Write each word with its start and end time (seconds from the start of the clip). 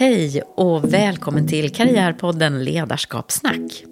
Hej 0.00 0.42
och 0.54 0.92
välkommen 0.94 1.48
till 1.48 1.74
Karriärpodden 1.74 2.64
Ledarskapssnack. 2.64 3.84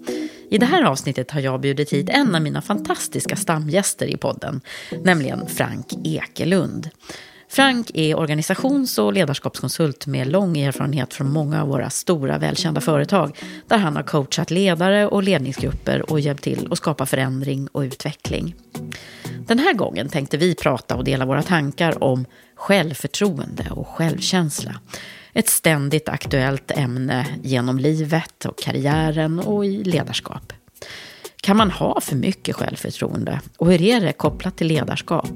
I 0.51 0.59
det 0.59 0.67
här 0.67 0.83
avsnittet 0.83 1.31
har 1.31 1.41
jag 1.41 1.61
bjudit 1.61 1.93
hit 1.93 2.09
en 2.09 2.35
av 2.35 2.43
mina 2.43 2.63
fantastiska 2.63 3.37
stamgäster 3.37 4.07
i 4.07 4.17
podden, 4.17 4.61
nämligen 5.05 5.47
Frank 5.47 5.87
Ekelund. 6.05 6.91
Frank 7.49 7.91
är 7.95 8.19
organisations 8.19 8.99
och 8.99 9.13
ledarskapskonsult 9.13 10.07
med 10.07 10.27
lång 10.27 10.59
erfarenhet 10.59 11.15
från 11.15 11.33
många 11.33 11.63
av 11.63 11.69
våra 11.69 11.91
stora 11.91 12.39
välkända 12.39 12.81
företag 12.81 13.39
där 13.67 13.79
han 13.79 13.97
har 13.97 14.03
coachat 14.03 14.51
ledare 14.51 15.07
och 15.07 15.23
ledningsgrupper 15.23 16.11
och 16.11 16.21
hjälpt 16.21 16.43
till 16.43 16.69
att 16.71 16.79
skapa 16.79 17.07
förändring 17.07 17.69
och 17.73 17.81
utveckling. 17.81 18.55
Den 19.47 19.59
här 19.59 19.75
gången 19.75 20.09
tänkte 20.09 20.37
vi 20.37 20.55
prata 20.55 20.97
och 20.97 21.05
dela 21.05 21.27
våra 21.27 21.43
tankar 21.43 22.05
om 22.05 22.25
självförtroende 22.55 23.67
och 23.71 23.89
självkänsla. 23.89 24.81
Ett 25.37 25.49
ständigt 25.49 26.09
aktuellt 26.09 26.71
ämne 26.71 27.27
genom 27.43 27.79
livet 27.79 28.45
och 28.45 28.59
karriären 28.59 29.39
och 29.39 29.67
i 29.67 29.85
ledarskap. 29.85 30.53
Kan 31.41 31.57
man 31.57 31.71
ha 31.71 32.01
för 32.01 32.17
mycket 32.17 32.57
självförtroende? 32.57 33.41
Och 33.57 33.71
hur 33.71 33.83
är 33.83 34.01
det 34.01 34.13
kopplat 34.13 34.57
till 34.57 34.67
ledarskap? 34.67 35.31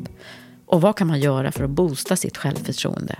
Och 0.66 0.81
vad 0.81 0.97
kan 0.97 1.06
man 1.06 1.21
göra 1.21 1.53
för 1.53 1.65
att 1.65 1.71
boosta 1.71 2.16
sitt 2.16 2.37
självförtroende? 2.37 3.16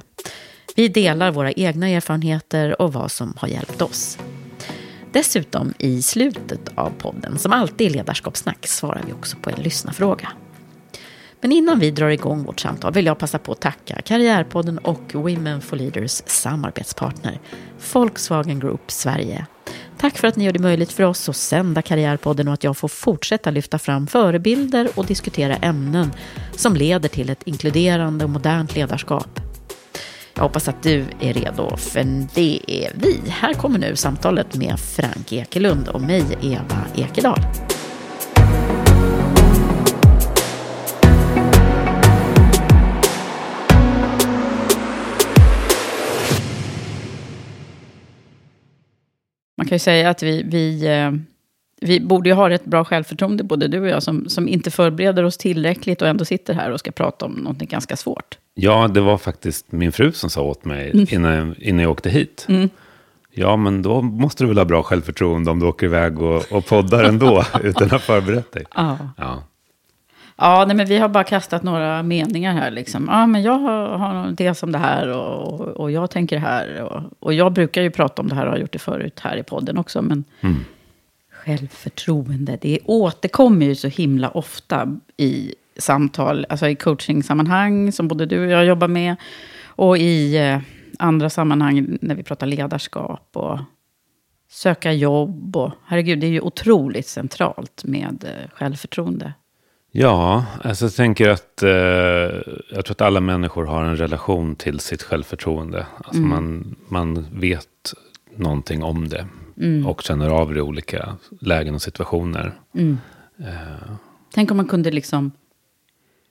Vi 0.77 0.89
delar 0.89 1.31
våra 1.31 1.53
egna 1.53 1.89
erfarenheter 1.89 2.83
och 2.83 2.93
vad 2.93 3.11
som 3.11 3.35
har 3.37 3.49
hjälpt 3.49 3.83
oss. 3.83 4.19
Dessutom 5.13 5.75
i 5.79 6.03
slutet 6.03 6.69
av 6.75 6.91
podden, 6.99 7.39
som 7.39 7.53
alltid 7.53 7.87
i 7.87 7.91
Ledarskapssnack, 7.91 8.67
svarar 8.67 9.03
vi 9.07 9.13
också 9.13 9.37
på 9.37 9.51
en 9.51 9.63
lyssnarfråga. 9.63 10.29
Men 11.41 11.53
innan 11.53 11.79
vi 11.79 11.91
drar 11.91 12.09
igång 12.09 12.45
vårt 12.45 12.61
samtal 12.61 12.93
vill 12.93 13.07
jag 13.07 13.19
passa 13.19 13.39
på 13.39 13.53
att 13.53 13.61
tacka 13.61 14.03
Karriärpodden 14.03 14.79
och 14.79 15.15
Women 15.15 15.61
for 15.61 15.77
Leaders 15.77 16.23
samarbetspartner 16.27 17.41
Volkswagen 17.93 18.61
Group 18.61 18.91
Sverige. 18.91 19.47
Tack 19.99 20.19
för 20.19 20.29
att 20.29 20.37
ni 20.37 20.45
gör 20.45 20.53
det 20.53 20.59
möjligt 20.59 20.93
för 20.93 21.03
oss 21.03 21.29
att 21.29 21.37
sända 21.37 21.83
Karriärpodden 21.83 22.49
och 22.49 22.55
att 22.55 22.65
jag 22.65 22.77
får 22.77 22.89
fortsätta 22.89 23.51
lyfta 23.51 23.79
fram 23.79 24.07
förebilder 24.07 24.89
och 24.95 25.07
diskutera 25.07 25.57
ämnen 25.57 26.13
som 26.57 26.77
leder 26.77 27.09
till 27.09 27.31
ett 27.31 27.43
inkluderande 27.45 28.25
och 28.25 28.31
modernt 28.31 28.75
ledarskap. 28.75 29.41
Jag 30.35 30.43
hoppas 30.43 30.69
att 30.69 30.83
du 30.83 31.05
är 31.21 31.35
redo, 31.35 31.77
för 31.77 32.05
det 32.35 32.61
är 32.67 32.93
vi. 32.95 33.21
Här 33.29 33.55
kommer 33.55 33.79
nu 33.79 33.97
samtalet 33.97 34.55
med 34.55 34.81
Frank 34.81 35.33
Ekelund 35.33 35.89
och 35.89 36.01
mig, 36.01 36.25
Eva 36.43 36.85
Ekedal. 36.97 37.41
Man 49.61 49.67
kan 49.67 49.75
ju 49.75 49.79
säga 49.79 50.11
att 50.11 50.23
vi, 50.23 50.43
vi, 50.43 50.87
eh, 50.87 51.13
vi 51.81 52.01
borde 52.01 52.29
ju 52.29 52.35
ha 52.35 52.51
ett 52.51 52.65
bra 52.65 52.85
självförtroende, 52.85 53.45
både 53.45 53.69
du 53.69 53.81
och 53.81 53.89
jag, 53.89 54.03
som, 54.03 54.29
som 54.29 54.49
inte 54.49 54.71
förbereder 54.71 55.23
oss 55.23 55.37
tillräckligt 55.37 56.03
och 56.03 56.09
ändå 56.09 56.25
sitter 56.25 56.55
här 56.55 56.71
och 56.71 56.81
ska 56.81 56.91
prata 56.91 57.27
om 57.27 57.33
någonting 57.33 57.69
ganska 57.69 57.97
svårt. 57.97 58.39
Ja, 58.55 58.89
det 58.89 59.01
var 59.01 59.19
faktiskt 59.19 59.73
min 59.73 59.93
fru 59.93 60.13
som 60.13 60.31
sa 60.31 60.43
åt 60.43 60.65
mig 60.65 60.91
Mm. 60.91 61.07
innan, 61.11 61.55
innan 61.59 61.83
jag 61.83 61.91
åkte 61.91 62.11
hit. 62.11 62.47
Ja, 63.35 63.57
men 63.57 63.83
då 63.83 64.03
måste 64.03 64.45
du 64.45 64.49
väl 64.49 64.59
ha 64.59 64.65
bra 64.65 64.83
självförtroende 64.83 65.51
om 65.51 65.59
du 65.59 65.67
åker 65.67 65.87
iväg 65.87 66.23
och, 66.23 66.53
och 66.53 66.67
poddar 66.67 67.05
ändå, 67.05 67.45
utan 67.63 67.85
att 67.85 67.93
ha 67.93 67.99
förberett 67.99 68.53
dig. 68.53 68.65
Ja. 68.75 68.99
Ja. 69.17 69.43
Ja, 70.43 70.65
nej, 70.67 70.77
men 70.77 70.87
vi 70.87 70.99
har 70.99 71.09
bara 71.09 71.25
kastat 71.25 71.63
några 71.63 72.03
meningar 72.03 72.53
här. 72.53 72.71
Liksom. 72.71 73.09
Ja, 73.11 73.27
men 73.27 73.43
jag 73.43 73.59
har, 73.59 73.99
har 73.99 74.15
en 74.15 74.37
tes 74.37 74.63
om 74.63 74.73
det 74.73 74.79
här 74.79 75.09
och, 75.09 75.61
och, 75.61 75.91
jag 75.91 76.11
tänker 76.11 76.37
det 76.37 76.43
här. 76.43 76.83
Och, 76.83 77.03
och 77.21 77.35
jag 77.35 77.53
brukar 77.53 77.83
ju 77.83 77.91
prata 77.91 78.23
om 78.23 78.29
det 78.29 78.35
här 78.35 78.47
och 78.47 78.53
har 78.53 78.59
gjort 78.59 78.73
det 78.73 78.79
förut 78.79 79.21
här 79.21 79.37
i 79.37 79.43
podden 79.43 79.79
också. 79.79 80.03
Men 80.03 80.25
självförtroende, 81.45 82.59
det 82.61 82.79
återkommer 82.85 83.67
ju 83.67 83.75
så 83.75 83.89
himla 83.89 84.31
ofta 84.31 84.97
i 85.17 85.55
samtal, 85.77 86.47
alltså 86.49 86.69
i 86.69 86.75
coachingsammanhang 86.75 87.93
som 87.93 88.09
både 88.09 88.27
du 88.27 88.45
och 88.45 88.51
jag 88.51 88.65
jobbar 88.65 88.89
med. 88.89 89.17
Och 89.65 89.99
i 89.99 90.37
eh, 90.37 90.59
andra 90.99 91.31
sammanhang 91.31 91.99
när 92.01 92.15
vi 92.15 92.23
pratar 92.23 92.47
ledarskap 92.47 93.29
och 93.33 93.59
söka 94.51 94.93
jobb. 94.93 95.57
Och, 95.57 95.73
herregud, 95.87 96.21
det 96.21 96.27
är 96.27 96.31
ju 96.31 96.41
otroligt 96.41 97.07
centralt 97.07 97.85
med 97.85 98.25
eh, 98.25 98.51
självförtroende. 98.55 99.33
Ja, 99.93 100.45
alltså 100.65 100.85
jag 100.85 100.95
tänker 100.95 101.29
att 101.29 101.63
eh, 101.63 101.71
jag 102.71 102.85
tror 102.85 102.91
att 102.91 103.01
alla 103.01 103.21
människor 103.21 103.65
har 103.65 103.85
en 103.85 103.97
relation 103.97 104.57
till 104.57 104.81
sitt 104.81 105.03
självförtroende. 105.03 105.87
Alltså 106.05 106.23
man, 106.23 106.77
man 106.89 107.27
vet 107.41 107.95
någonting 108.37 108.83
om 108.83 109.09
det 109.09 109.27
och 109.87 110.03
känner 110.03 110.29
av 110.29 110.53
det 110.55 110.59
i 110.59 110.63
olika 110.63 111.17
lägen 111.41 111.75
och 111.75 111.83
situationer. 111.83 112.53
Tänk 114.35 114.51
om 114.51 114.57
man 114.57 114.67
kunde 114.69 114.91
liksom 114.91 115.33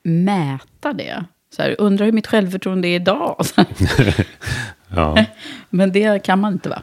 mäta 0.04 0.94
det. 0.94 1.26
Så 1.56 1.62
här, 1.62 1.76
undrar 1.80 2.06
hur 2.06 2.14
mitt 2.14 2.28
självförtroende 2.28 2.88
är 2.88 2.96
idag. 2.96 3.46
Ja. 4.96 5.26
Men 5.70 5.92
det 5.92 6.24
kan 6.24 6.40
man 6.40 6.54
inte 6.54 6.70
va? 6.70 6.82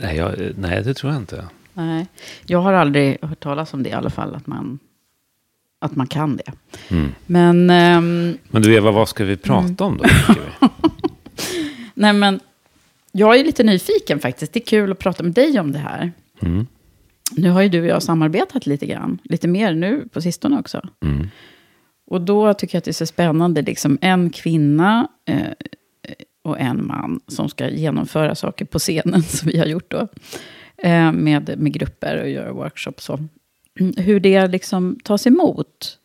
nej, 0.00 0.16
jag, 0.16 0.34
nej, 0.56 0.82
det 0.82 0.94
tror 0.94 1.12
jag 1.12 1.22
inte. 1.22 1.44
Nej. 1.74 2.06
Jag 2.46 2.58
har 2.58 2.72
aldrig 2.72 3.18
hört 3.22 3.40
talas 3.40 3.74
om 3.74 3.82
det 3.82 3.88
i 3.88 3.92
alla 3.92 4.10
fall. 4.10 4.34
Att 4.34 4.46
man, 4.46 4.78
att 5.86 5.96
man 5.96 6.06
kan 6.06 6.36
det. 6.36 6.52
Men, 7.26 7.70
ehm, 7.70 8.38
Men 8.50 8.62
du 8.62 8.74
Eva, 8.74 8.90
vad 8.90 9.08
ska 9.08 9.24
vi 9.24 9.36
prata 9.36 9.84
om 9.84 9.96
då? 9.96 10.04
nej 11.94 12.12
men, 12.12 12.40
jag 13.12 13.38
är 13.38 13.44
lite 13.44 13.64
nyfiken 13.64 14.20
faktiskt. 14.20 14.52
Det 14.52 14.60
är 14.60 14.66
kul 14.66 14.92
att 14.92 14.98
prata 14.98 15.22
med 15.22 15.32
dig 15.32 15.60
om 15.60 15.72
det 15.72 15.78
här. 15.78 16.12
Mm. 16.42 16.66
Nu 17.36 17.50
har 17.50 17.62
ju 17.62 17.68
du 17.68 17.80
och 17.80 17.86
jag 17.86 18.02
samarbetat 18.02 18.66
lite 18.66 18.86
grann. 18.86 19.18
Lite 19.24 19.48
mer 19.48 19.74
nu 19.74 20.08
på 20.12 20.20
sistone 20.20 20.58
också. 20.58 20.88
Mm. 21.04 21.28
Och 22.06 22.20
då 22.20 22.54
tycker 22.54 22.74
jag 22.74 22.78
att 22.78 22.84
det 22.84 22.90
är 22.90 22.92
så 22.92 23.06
spännande. 23.06 23.62
Liksom 23.62 23.98
en 24.00 24.30
kvinna 24.30 25.08
eh, 25.28 25.52
och 26.44 26.60
en 26.60 26.86
man 26.86 27.20
som 27.26 27.48
ska 27.48 27.68
genomföra 27.68 28.34
saker 28.34 28.64
på 28.64 28.78
scenen, 28.78 29.22
som 29.22 29.48
vi 29.48 29.58
har 29.58 29.66
gjort 29.66 29.90
då. 29.90 30.08
Eh, 30.76 31.12
med, 31.12 31.54
med 31.58 31.72
grupper 31.72 32.22
och 32.22 32.30
göra 32.30 32.52
workshops. 32.52 33.10
Och, 33.10 33.20
hur 33.96 34.20
det 34.20 34.46
liksom 34.46 34.98
tas 35.04 35.26
emot 35.26 35.98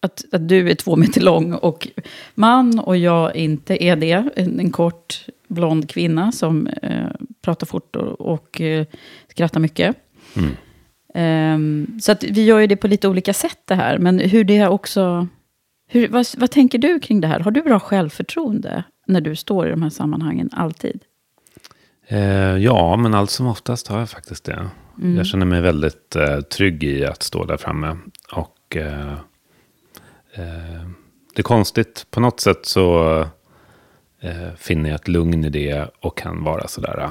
att, 0.00 0.24
att 0.32 0.48
du 0.48 0.70
är 0.70 0.74
två 0.74 0.96
meter 0.96 1.20
lång 1.20 1.52
och 1.52 1.88
man 2.34 2.78
och 2.78 2.96
jag 2.96 3.36
inte 3.36 3.84
är 3.84 3.96
det. 3.96 4.30
En, 4.36 4.60
en 4.60 4.70
kort 4.70 5.26
blond 5.48 5.90
kvinna 5.90 6.32
som 6.32 6.66
eh, 6.66 7.10
pratar 7.42 7.66
fort 7.66 7.96
och, 7.96 8.20
och 8.20 8.60
eh, 8.60 8.86
skrattar 9.28 9.60
mycket. 9.60 9.96
Mm. 10.36 10.56
Ehm, 11.14 12.00
så 12.00 12.12
att 12.12 12.24
vi 12.24 12.44
gör 12.44 12.58
ju 12.58 12.66
det 12.66 12.76
på 12.76 12.88
lite 12.88 13.08
olika 13.08 13.34
sätt 13.34 13.58
det 13.64 13.74
här. 13.74 13.98
Men 13.98 14.18
hur 14.18 14.44
det 14.44 14.68
också... 14.68 15.28
Hur, 15.88 16.08
vad, 16.08 16.26
vad 16.36 16.50
tänker 16.50 16.78
du 16.78 17.00
kring 17.00 17.20
det 17.20 17.28
här? 17.28 17.40
Har 17.40 17.50
du 17.50 17.62
bra 17.62 17.80
självförtroende 17.80 18.84
när 19.06 19.20
du 19.20 19.36
står 19.36 19.66
i 19.66 19.70
de 19.70 19.82
här 19.82 19.90
sammanhangen, 19.90 20.50
alltid? 20.52 21.00
Eh, 22.08 22.56
ja, 22.56 22.96
men 22.96 23.14
allt 23.14 23.30
som 23.30 23.46
oftast 23.46 23.88
har 23.88 23.98
jag 23.98 24.10
faktiskt 24.10 24.44
det. 24.44 24.68
Mm. 24.98 25.16
Jag 25.16 25.26
känner 25.26 25.46
mig 25.46 25.60
väldigt 25.60 26.16
eh, 26.16 26.40
trygg 26.40 26.84
i 26.84 27.04
att 27.04 27.22
stå 27.22 27.44
där 27.44 27.56
framme. 27.56 27.96
Och 28.32 28.76
eh, 28.76 29.12
eh, 30.32 30.88
det 31.34 31.40
är 31.40 31.42
konstigt, 31.42 32.06
på 32.10 32.20
något 32.20 32.40
sätt 32.40 32.66
så 32.66 33.20
eh, 34.20 34.54
finner 34.56 34.90
jag 34.90 34.94
ett 35.00 35.08
lugn 35.08 35.44
i 35.44 35.48
det 35.48 35.90
och 36.00 36.18
kan 36.18 36.44
vara 36.44 36.68
sådär. 36.68 37.00
eh, 37.02 37.10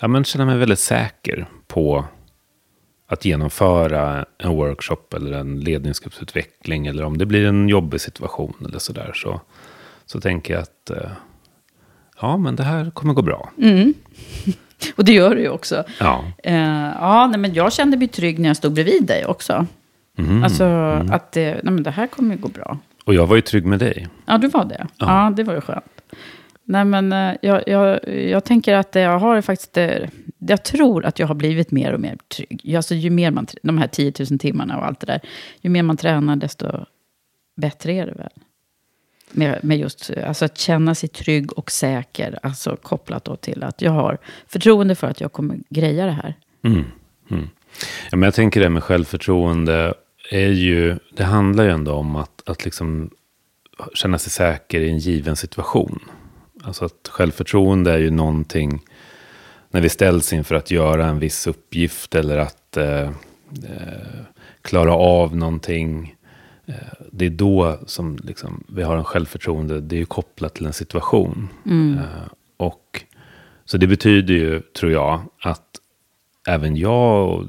Ja, 0.00 0.08
men 0.08 0.24
känna 0.24 0.44
mig 0.46 0.58
väldigt 0.58 0.78
säker 0.78 1.46
på 1.66 2.04
att 3.06 3.24
genomföra 3.24 4.26
en 4.38 4.50
workshop 4.50 5.14
eller 5.16 5.32
en 5.38 5.60
ledningsgruppsutveckling. 5.60 6.86
Eller 6.86 7.04
om 7.04 7.18
det 7.18 7.26
blir 7.26 7.46
en 7.46 7.68
jobbig 7.68 8.00
situation 8.00 8.54
eller 8.68 8.78
sådär. 8.78 9.12
Så, 9.14 9.40
så 10.06 10.20
tänker 10.20 10.54
jag 10.54 10.62
att 10.62 10.90
eh, 10.90 11.10
ja, 12.20 12.36
men 12.36 12.56
det 12.56 12.62
här 12.62 12.90
kommer 12.90 13.14
gå 13.14 13.22
bra. 13.22 13.50
Mm. 13.58 13.94
Och 14.96 15.04
det 15.04 15.12
gör 15.12 15.34
du 15.34 15.40
ju 15.40 15.48
också. 15.48 15.84
Ja. 16.00 16.24
Eh, 16.44 16.54
ja, 17.00 17.26
nej, 17.26 17.38
men 17.40 17.54
jag 17.54 17.72
kände 17.72 17.96
mig 17.96 18.08
trygg 18.08 18.38
när 18.38 18.48
jag 18.48 18.56
stod 18.56 18.72
bredvid 18.72 19.04
dig 19.06 19.26
också. 19.26 19.66
Mhm. 20.18 20.44
Alltså 20.44 20.64
att 21.10 21.32
det, 21.32 21.50
nej, 21.62 21.72
men 21.74 21.82
det 21.82 21.90
här 21.90 22.06
kommer 22.06 22.34
ju 22.34 22.40
gå 22.40 22.48
bra. 22.48 22.78
Och 23.04 23.14
jag 23.14 23.26
var 23.26 23.36
ju 23.36 23.42
trygg 23.42 23.64
med 23.66 23.78
dig. 23.78 24.08
Ja, 24.26 24.38
du 24.38 24.48
var 24.48 24.64
det. 24.64 24.86
Ja, 24.98 25.32
det 25.36 25.42
var 25.44 25.54
ju 25.54 25.60
skönt. 25.60 25.84
Nej, 26.64 26.84
men 26.84 27.12
eh, 27.12 27.34
jag, 27.42 27.62
jag, 27.66 28.08
jag 28.08 28.44
tänker 28.44 28.74
att 28.74 28.94
jag 28.94 29.18
har 29.18 29.40
faktiskt... 29.40 29.76
eh, 29.76 30.08
Jag 30.38 30.64
tror 30.64 31.04
att 31.04 31.18
jag 31.18 31.26
har 31.26 31.34
blivit 31.34 31.70
mer 31.70 31.92
och 31.92 32.00
mer 32.00 32.16
trygg. 32.36 32.74
Alltså, 32.76 32.94
ju 32.94 33.10
mer 33.10 33.30
man, 33.30 33.46
de 33.62 33.78
här 33.78 33.86
10 33.86 34.12
000 34.30 34.38
timmarna 34.38 34.78
och 34.78 34.86
allt 34.86 35.00
det 35.00 35.06
där. 35.06 35.20
Ju 35.60 35.70
mer 35.70 35.82
man 35.82 35.96
tränar, 35.96 36.36
desto 36.36 36.66
bättre 37.56 37.92
är 37.92 38.06
det 38.06 38.12
väl. 38.12 38.30
Med, 39.30 39.58
med 39.62 39.78
just 39.78 40.10
alltså 40.26 40.44
att 40.44 40.58
känna 40.58 40.94
sig 40.94 41.08
trygg 41.08 41.52
och 41.52 41.70
säker. 41.70 42.38
Alltså 42.42 42.76
kopplat 42.76 43.24
då 43.24 43.36
till 43.36 43.62
att 43.62 43.82
jag 43.82 43.92
har 43.92 44.18
förtroende 44.46 44.94
för 44.94 45.06
att 45.06 45.20
jag 45.20 45.32
kommer 45.32 45.58
greja 45.68 46.06
det 46.06 46.12
här. 46.12 46.34
Mm. 46.64 46.84
Mm. 47.30 47.48
Ja, 48.10 48.16
men 48.16 48.22
jag 48.22 48.34
tänker 48.34 48.60
det 48.60 48.68
med 48.68 48.82
självförtroende. 48.82 49.94
Är 50.30 50.48
ju, 50.48 50.98
det 51.16 51.24
handlar 51.24 51.64
ju 51.64 51.70
ändå 51.70 51.92
om 51.92 52.16
att, 52.16 52.42
att 52.48 52.64
liksom 52.64 53.10
känna 53.94 54.18
sig 54.18 54.30
säker 54.32 54.80
i 54.80 54.90
en 54.90 54.98
given 54.98 55.36
situation. 55.36 56.00
Alltså 56.62 56.84
att 56.84 57.08
självförtroende 57.08 57.92
är 57.92 57.98
ju 57.98 58.10
någonting 58.10 58.82
när 59.70 59.80
vi 59.80 59.88
ställs 59.88 60.32
inför 60.32 60.54
att 60.54 60.70
göra 60.70 61.06
en 61.06 61.18
viss 61.18 61.46
uppgift 61.46 62.14
eller 62.14 62.36
att 62.36 62.76
eh, 62.76 63.02
eh, 63.02 64.20
klara 64.62 64.94
av 64.94 65.36
någonting. 65.36 66.14
Eh, 66.68 66.74
det 67.12 67.26
är 67.26 67.30
då 67.30 67.78
som 67.86 68.18
liksom, 68.24 68.64
vi 68.68 68.82
har 68.82 68.96
en 68.96 69.04
självförtroende. 69.04 69.80
Det 69.80 69.96
är 69.96 70.00
ju 70.00 70.06
kopplat 70.06 70.54
till 70.54 70.66
en 70.66 70.72
situation. 70.72 71.48
Eh, 71.96 72.30
och, 72.56 73.04
så 73.64 73.76
det 73.76 73.86
betyder 73.86 74.34
ju, 74.34 74.60
tror 74.60 74.92
jag, 74.92 75.22
att 75.42 75.80
även 76.48 76.76
jag 76.76 77.28
och 77.28 77.44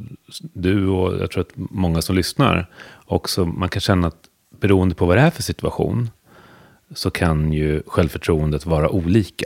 du 0.53 0.87
och 0.87 1.21
jag 1.21 1.31
tror 1.31 1.41
att 1.41 1.53
många 1.55 2.01
som 2.01 2.15
lyssnar 2.15 2.69
också, 3.05 3.45
man 3.45 3.69
kan 3.69 3.79
känna 3.79 4.07
att 4.07 4.23
beroende 4.59 4.95
på 4.95 5.05
vad 5.05 5.17
det 5.17 5.21
är 5.21 5.29
för 5.29 5.43
situation 5.43 6.09
så 6.95 7.11
kan 7.11 7.53
ju 7.53 7.83
självförtroendet 7.87 8.65
vara 8.65 8.89
olika. 8.89 9.45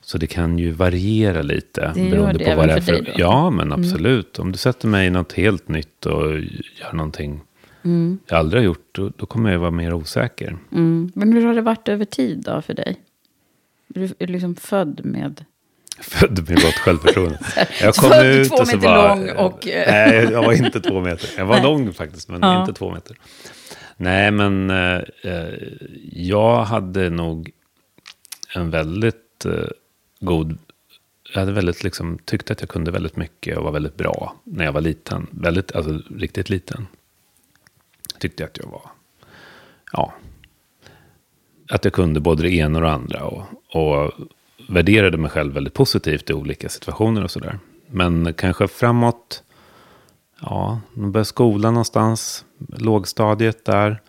Så 0.00 0.18
det 0.18 0.26
kan 0.26 0.58
ju 0.58 0.70
variera 0.70 1.42
lite. 1.42 1.92
Det 1.94 2.10
beroende 2.10 2.38
det 2.38 2.44
på 2.44 2.56
vad 2.56 2.68
det 2.68 2.72
är 2.72 2.80
för 2.80 3.04
för... 3.04 3.20
Ja, 3.20 3.50
men 3.50 3.72
absolut. 3.72 4.38
Om 4.38 4.52
du 4.52 4.58
sätter 4.58 4.88
mig 4.88 5.06
i 5.06 5.10
något 5.10 5.32
helt 5.32 5.68
nytt 5.68 6.06
och 6.06 6.40
gör 6.80 6.92
någonting 6.92 7.40
jag 8.26 8.38
aldrig 8.38 8.60
har 8.62 8.64
gjort, 8.64 8.88
då, 8.92 9.10
då 9.16 9.26
kommer 9.26 9.52
jag 9.52 9.58
vara 9.58 9.70
mer 9.70 9.94
osäker. 9.94 10.56
Mm. 10.72 11.12
Men 11.14 11.32
hur 11.32 11.46
har 11.46 11.54
det 11.54 11.62
varit 11.62 11.88
över 11.88 12.04
tid 12.04 12.42
då 12.44 12.62
för 12.62 12.74
dig? 12.74 12.96
Du 13.88 14.08
är 14.18 14.26
liksom 14.26 14.56
född 14.56 15.00
med... 15.04 15.44
Född 16.00 16.48
med 16.48 16.62
gott 16.62 16.74
självförtroende. 16.74 17.38
Jag 17.82 17.94
kom 17.94 18.10
Född 18.10 18.26
ut 18.26 18.48
två 18.48 18.54
och 18.56 18.68
så 18.68 18.76
meter 18.76 18.88
bara... 18.88 19.14
lång 19.14 19.30
och, 19.30 19.68
eh, 19.68 19.92
Nej, 19.92 20.28
jag 20.32 20.42
var 20.42 20.52
inte 20.52 20.80
två 20.80 21.00
meter. 21.00 21.30
Jag 21.36 21.46
var 21.46 21.54
Nej. 21.60 21.64
lång 21.64 21.92
faktiskt, 21.92 22.28
men 22.28 22.40
Ja. 22.42 22.60
inte 22.60 22.72
två 22.72 22.94
meter. 22.94 23.16
Nej, 23.96 24.30
men 24.30 24.70
eh, 24.70 25.00
eh, 25.22 25.54
jag 26.12 26.64
hade 26.64 27.10
nog 27.10 27.50
en 28.54 28.70
väldigt 28.70 29.44
eh, 29.46 29.52
god... 30.20 30.58
Jag 31.32 31.40
hade 31.40 31.52
väldigt 31.52 31.82
liksom, 31.84 32.18
tyckte 32.24 32.52
att 32.52 32.60
jag 32.60 32.68
kunde 32.68 32.90
väldigt 32.90 33.16
mycket 33.16 33.58
och 33.58 33.64
var 33.64 33.72
väldigt 33.72 33.96
bra 33.96 34.36
när 34.44 34.64
jag 34.64 34.72
var 34.72 34.80
liten. 34.80 35.26
Väldigt, 35.30 35.72
alltså 35.72 36.00
riktigt 36.16 36.50
liten. 36.50 36.86
Tyckte 38.20 38.44
att 38.44 38.58
jag 38.58 38.66
var... 38.66 38.90
Ja. 39.92 40.12
Att 41.70 41.84
jag 41.84 41.92
kunde 41.92 42.20
både 42.20 42.42
det 42.42 42.50
ena 42.50 42.78
och 42.78 42.84
det 42.84 42.90
andra. 42.90 43.24
Och, 43.24 43.44
och 43.74 44.12
värderade 44.68 45.18
mig 45.18 45.30
själv 45.30 45.52
väldigt 45.54 45.74
positivt 45.74 46.30
i 46.30 46.32
olika 46.32 46.68
situationer 46.68 47.24
och 47.24 47.30
sådär. 47.30 47.58
Men 47.86 48.34
kanske 48.34 48.68
framåt, 48.68 49.42
ja, 50.40 50.80
jag 50.94 51.10
började 51.10 51.24
skolan 51.24 51.74
någonstans, 51.74 52.44
lågstadiet 52.68 53.64
där. 53.64 54.02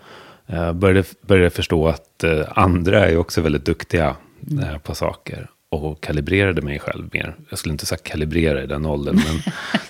Eh, 0.48 0.74
började, 0.74 1.04
började 1.22 1.50
förstå 1.50 1.88
att 1.88 2.24
eh, 2.24 2.46
andra 2.50 3.10
är 3.10 3.18
också 3.18 3.42
väldigt 3.42 3.66
duktiga 3.66 4.16
eh, 4.62 4.78
på 4.78 4.96
saker. 4.96 5.50
Och 5.72 6.02
kalibrerade 6.02 6.62
mig 6.62 6.80
själv 6.80 7.10
mer. 7.14 7.36
Jag 7.50 7.60
skulle 7.60 7.72
inte 7.72 7.86
sagt 7.86 8.04
kalibrera 8.04 8.64
i 8.64 8.68
den 8.68 8.86
åldern. 8.86 9.20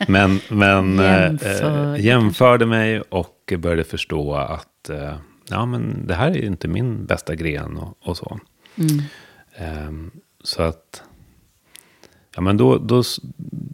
Men, 0.07 0.39
men, 0.49 0.95
men 0.95 0.99
eh, 0.99 1.21
Jämförde 1.21 1.97
eh, 1.97 2.05
jämförde 2.05 2.65
mig 2.65 3.01
och 3.01 3.53
började 3.57 3.83
förstå 3.83 4.35
att 4.35 4.89
eh, 4.89 5.15
ja, 5.49 5.65
men 5.65 6.07
det 6.07 6.13
här 6.13 6.31
är 6.31 6.45
inte 6.45 6.67
min 6.67 7.05
bästa 7.05 7.35
gren 7.35 7.77
och, 7.77 7.97
och 8.03 8.17
så. 8.17 8.39
Ehm, 9.55 10.11
så 10.43 10.61
att, 10.61 11.03
ja 12.35 12.41
men 12.41 12.57
då, 12.57 12.77
då, 12.77 13.03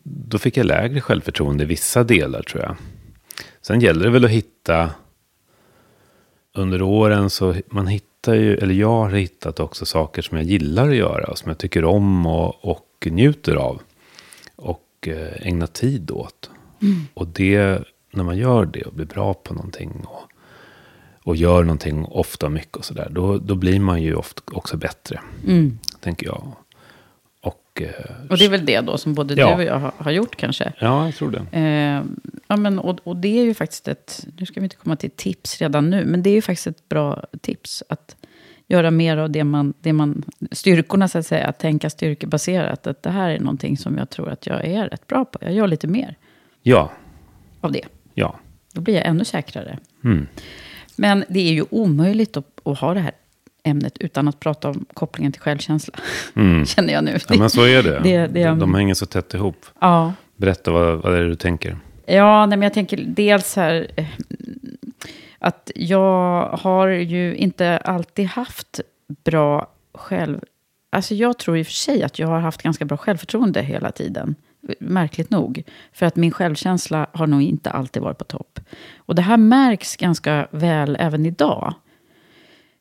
då 0.04 0.38
fick 0.38 0.58
jag 0.58 0.66
lägre 0.66 1.02
självförtroende 1.02 1.64
i 1.64 1.68
vissa 1.68 2.04
delar 2.04 2.42
tror 2.42 2.64
jag. 2.64 2.76
Sen 3.62 3.80
gäller 3.80 4.06
det 4.06 4.12
väl 4.12 4.26
att 4.26 4.32
hitta, 4.32 4.90
under 6.54 6.82
åren 6.82 7.30
så 7.30 7.56
man 7.68 7.88
hittar 7.88 8.17
ju, 8.34 8.56
eller 8.58 8.74
jag 8.74 8.90
har 8.90 9.10
hittat 9.10 9.60
också 9.60 9.86
saker 9.86 10.22
som 10.22 10.38
jag 10.38 10.46
gillar 10.48 10.90
att 10.90 10.96
göra, 10.96 11.36
som 11.36 11.50
jag 11.50 11.58
tycker 11.58 11.84
om 11.86 12.26
och, 12.26 12.66
och 12.66 13.08
njuter 13.12 13.56
av. 13.56 13.82
Och 14.56 14.84
eh, 15.08 15.48
ägna 15.48 15.68
tid 15.68 16.12
åt. 16.12 16.50
Och 17.14 17.28
det, 17.28 17.80
när 18.12 18.24
man 18.24 18.38
gör 18.38 18.66
det 18.66 18.84
och 18.84 18.94
blir 18.94 19.06
bra 19.06 19.34
på 19.34 19.54
någonting 19.54 19.92
och, 20.06 20.22
och 21.24 21.36
gör 21.36 21.64
någonting 21.64 22.06
ofta 22.06 22.46
och 22.46 22.52
mycket 22.52 22.76
och 22.78 22.86
sådär, 22.86 23.08
då, 23.12 23.38
då 23.38 23.56
blir 23.56 23.80
man 23.80 24.02
ju 24.02 24.16
ofta 24.16 24.42
också 24.54 24.78
bättre. 24.78 25.20
Tänker 26.00 26.26
jag. 26.26 26.52
Och, 27.42 27.82
eh, 27.82 28.28
Och 28.30 28.38
det 28.38 28.46
är 28.46 28.50
väl 28.50 28.66
det 28.66 28.82
då 28.82 28.98
som 28.98 29.14
både 29.14 29.34
Ja. 29.34 29.48
du 29.50 29.54
och 29.56 29.64
jag 29.64 29.80
har, 29.80 29.92
har 29.98 30.12
gjort 30.12 30.36
kanske. 30.36 30.74
Ja, 30.80 31.06
jag 31.06 31.16
tror 31.16 31.32
det. 31.32 31.58
Eh, 31.60 32.04
ja, 32.48 32.58
men, 32.58 32.80
och, 32.80 33.00
och 33.04 33.18
det 33.18 33.40
är 33.40 33.44
ju 33.44 33.54
faktiskt 33.54 33.88
ett, 33.88 34.26
nu 34.38 34.46
ska 34.46 34.60
vi 34.60 34.64
inte 34.64 34.76
komma 34.76 34.96
till 34.96 35.12
tips 35.12 35.62
redan 35.62 35.90
nu, 35.90 36.06
men 36.06 36.24
det 36.24 36.30
är 36.30 36.34
ju 36.34 36.42
faktiskt 36.42 36.68
ett 36.68 36.90
bra 36.90 37.24
tips. 37.42 37.84
Att 37.90 38.16
göra 38.68 38.92
mer 38.92 39.18
av 39.18 39.30
det 39.32 39.44
man, 39.44 39.74
det 39.82 39.94
man 39.94 40.24
styrkorna 40.52 41.08
så 41.08 41.18
att 41.18 41.26
säga, 41.26 41.48
att 41.48 41.60
tänka 41.60 41.90
styrkebaserat. 41.90 42.88
Att 42.88 43.04
det 43.04 43.10
här 43.10 43.30
är 43.30 43.40
någonting 43.40 43.78
som 43.78 43.98
jag 43.98 44.10
tror 44.10 44.30
att 44.30 44.46
jag 44.48 44.66
är 44.66 44.90
rätt 44.90 45.08
bra 45.08 45.26
på. 45.26 45.40
Jag 45.42 45.54
gör 45.54 45.68
lite 45.68 45.88
mer 45.88 46.16
Ja, 46.64 46.92
av 47.62 47.72
det. 47.72 47.82
ja. 48.14 48.36
Då 48.74 48.82
blir 48.82 48.94
jag 48.96 49.06
ännu 49.06 49.26
säkrare. 49.26 49.78
Mm. 50.04 50.28
Men 50.96 51.24
det 51.30 51.40
är 51.40 51.54
ju 51.54 51.66
omöjligt 51.70 52.38
att, 52.38 52.46
att 52.64 52.80
ha 52.80 52.94
det 52.94 53.00
här 53.00 53.12
ämnet 53.64 53.98
utan 53.98 54.28
att 54.28 54.40
prata 54.40 54.70
om 54.70 54.86
kopplingen 54.94 55.32
till 55.32 55.42
självkänsla. 55.42 55.94
Känner 56.66 56.94
jag 56.94 57.04
nu. 57.04 57.10
Mm. 57.12 57.22
ja 57.30 57.36
men 57.38 57.50
så 57.50 57.64
är 57.66 57.84
det. 57.84 58.00
Det- 58.04 58.28
det- 58.28 58.44
de, 58.46 58.60
de 58.60 58.74
hänger 58.74 58.94
så 58.94 59.06
tätt 59.06 59.34
ihop. 59.34 59.66
Ja, 59.82 60.14
Berätta 60.36 60.72
vad, 60.72 60.98
vad 61.02 61.14
är 61.16 61.22
det 61.22 61.28
du 61.30 61.36
tänker. 61.36 61.78
Ja, 62.06 62.46
nej, 62.46 62.58
men 62.58 62.62
jag 62.66 62.74
tänker 62.74 63.04
dels 63.08 63.56
här 63.56 63.88
eh, 63.96 64.06
att 65.48 65.72
jag 65.76 66.48
har 66.48 66.88
ju 66.88 67.36
inte 67.36 67.78
alltid 67.78 68.26
haft 68.26 68.80
bra 69.24 69.68
själv... 69.94 70.42
Alltså 70.90 71.16
jag 71.16 71.38
tror 71.38 71.58
i 71.58 71.62
och 71.62 71.66
för 71.66 71.74
sig 71.74 72.04
att 72.04 72.20
jag 72.20 72.28
har 72.28 72.40
haft 72.40 72.62
ganska 72.62 72.86
bra 72.86 72.98
självförtroende 72.98 73.62
hela 73.62 73.92
tiden. 73.92 74.36
Märkligt 74.80 75.30
nog. 75.30 75.64
För 75.94 76.06
att 76.06 76.16
min 76.16 76.32
självkänsla 76.32 77.08
har 77.14 77.28
nog 77.28 77.42
inte 77.42 77.72
alltid 77.72 78.02
varit 78.02 78.18
på 78.18 78.24
topp. 78.24 78.60
Och 78.98 79.16
det 79.16 79.22
här 79.22 79.38
märks 79.38 79.96
ganska 79.96 80.48
väl 80.52 80.98
även 81.00 81.26
idag 81.26 81.74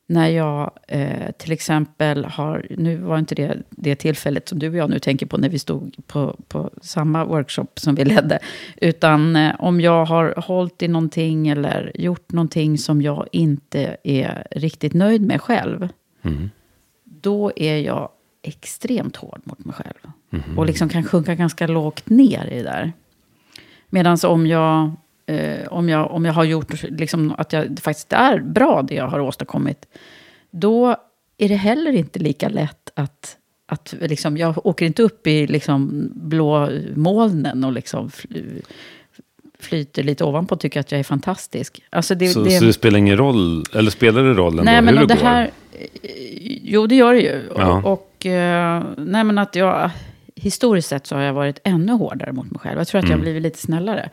när 0.06 0.28
jag 0.28 0.70
eh, 0.88 1.30
till 1.38 1.52
exempel 1.52 2.24
har, 2.24 2.66
nu 2.70 2.96
var 2.96 3.18
inte 3.18 3.34
det 3.34 3.62
det 3.70 3.94
tillfället 3.94 4.48
som 4.48 4.58
du 4.58 4.68
och 4.68 4.76
jag 4.76 4.90
nu 4.90 4.98
tänker 4.98 5.26
på 5.26 5.36
när 5.36 5.48
vi 5.48 5.58
stod 5.58 5.96
på, 6.06 6.36
på 6.48 6.70
samma 6.82 7.24
workshop 7.24 7.66
som 7.74 7.94
vi 7.94 8.04
ledde. 8.04 8.38
Utan 8.76 9.36
eh, 9.36 9.54
om 9.58 9.80
jag 9.80 10.04
har 10.04 10.34
hållit 10.36 10.82
i 10.82 10.88
någonting 10.88 11.48
eller 11.48 11.92
gjort 11.94 12.32
någonting 12.32 12.78
som 12.78 13.02
jag 13.02 13.26
inte 13.32 13.96
är 14.02 14.46
riktigt 14.50 14.94
nöjd 14.94 15.22
med 15.22 15.40
själv. 15.40 15.88
Då 17.04 17.52
är 17.56 17.76
jag 17.76 18.08
extremt 18.42 19.16
hård 19.16 19.40
mot 19.44 19.64
mig 19.64 19.74
själv. 19.74 20.12
Och 20.56 20.66
liksom 20.66 20.88
kan 20.88 21.04
sjunka 21.04 21.34
ganska 21.34 21.66
lågt 21.66 22.08
ner 22.08 22.46
i 22.46 22.56
det 22.56 22.62
där. 22.62 22.92
Medan 23.88 24.18
om 24.26 24.46
jag, 24.46 24.90
eh, 25.26 25.68
om, 25.68 25.88
jag, 25.88 26.10
om 26.10 26.24
jag 26.24 26.32
har 26.32 26.44
gjort 26.44 26.82
liksom, 26.82 27.34
att 27.38 27.52
jag 27.52 27.70
det 27.70 27.82
faktiskt 27.82 28.12
är 28.12 28.38
bra 28.38 28.82
det 28.82 28.94
jag 28.94 29.08
har 29.08 29.20
åstadkommit. 29.20 29.86
Då 30.50 30.96
är 31.38 31.48
det 31.48 31.56
heller 31.56 31.92
inte 31.92 32.18
lika 32.18 32.48
lätt 32.48 32.90
att, 32.94 33.36
att 33.66 33.94
liksom, 34.00 34.36
jag 34.36 34.66
åker 34.66 34.86
inte 34.86 35.02
upp 35.02 35.26
i 35.26 35.46
liksom, 35.46 36.10
blå 36.14 36.70
molnen 36.94 37.64
och 37.64 37.72
liksom 37.72 38.10
fly, 38.10 38.42
flyter 39.58 40.02
lite 40.02 40.24
ovanpå 40.24 40.54
och 40.54 40.60
tycker 40.60 40.80
att 40.80 40.92
jag 40.92 40.98
är 40.98 41.04
fantastisk. 41.04 41.82
Alltså 41.90 42.14
det, 42.14 42.28
Så, 42.28 42.44
det, 42.44 42.50
så 42.50 42.64
det 42.64 42.72
spelar 42.72 42.98
ingen 42.98 43.16
roll, 43.16 43.64
eller 43.74 43.90
spelar 43.90 44.22
det 44.22 44.34
roll 44.34 44.52
ändå 44.52 44.62
Nej, 44.64 44.82
men 44.82 44.98
hur 44.98 45.06
det 45.06 45.14
det 45.14 45.20
går? 45.20 45.26
här... 45.26 45.50
Jo, 46.62 46.86
det 46.86 46.94
gör 46.94 47.14
det 47.14 47.20
ju. 47.20 47.42
Ja. 47.56 47.82
Och, 47.84 47.92
och 47.92 48.26
eh, 48.26 48.82
nej, 48.96 49.24
men 49.24 49.38
att 49.38 49.54
jag... 49.56 49.90
Historiskt 50.36 50.88
sett 50.88 51.06
så 51.06 51.14
har 51.14 51.22
jag 51.22 51.34
varit 51.34 51.60
ännu 51.64 51.92
hårdare 51.92 52.32
mot 52.32 52.50
mig 52.50 52.60
själv. 52.60 52.78
Jag 52.78 52.88
tror 52.88 52.98
att 52.98 53.08
jag 53.08 53.16
har 53.16 53.22
blivit 53.22 53.42
lite 53.42 53.58
snällare 53.58 54.10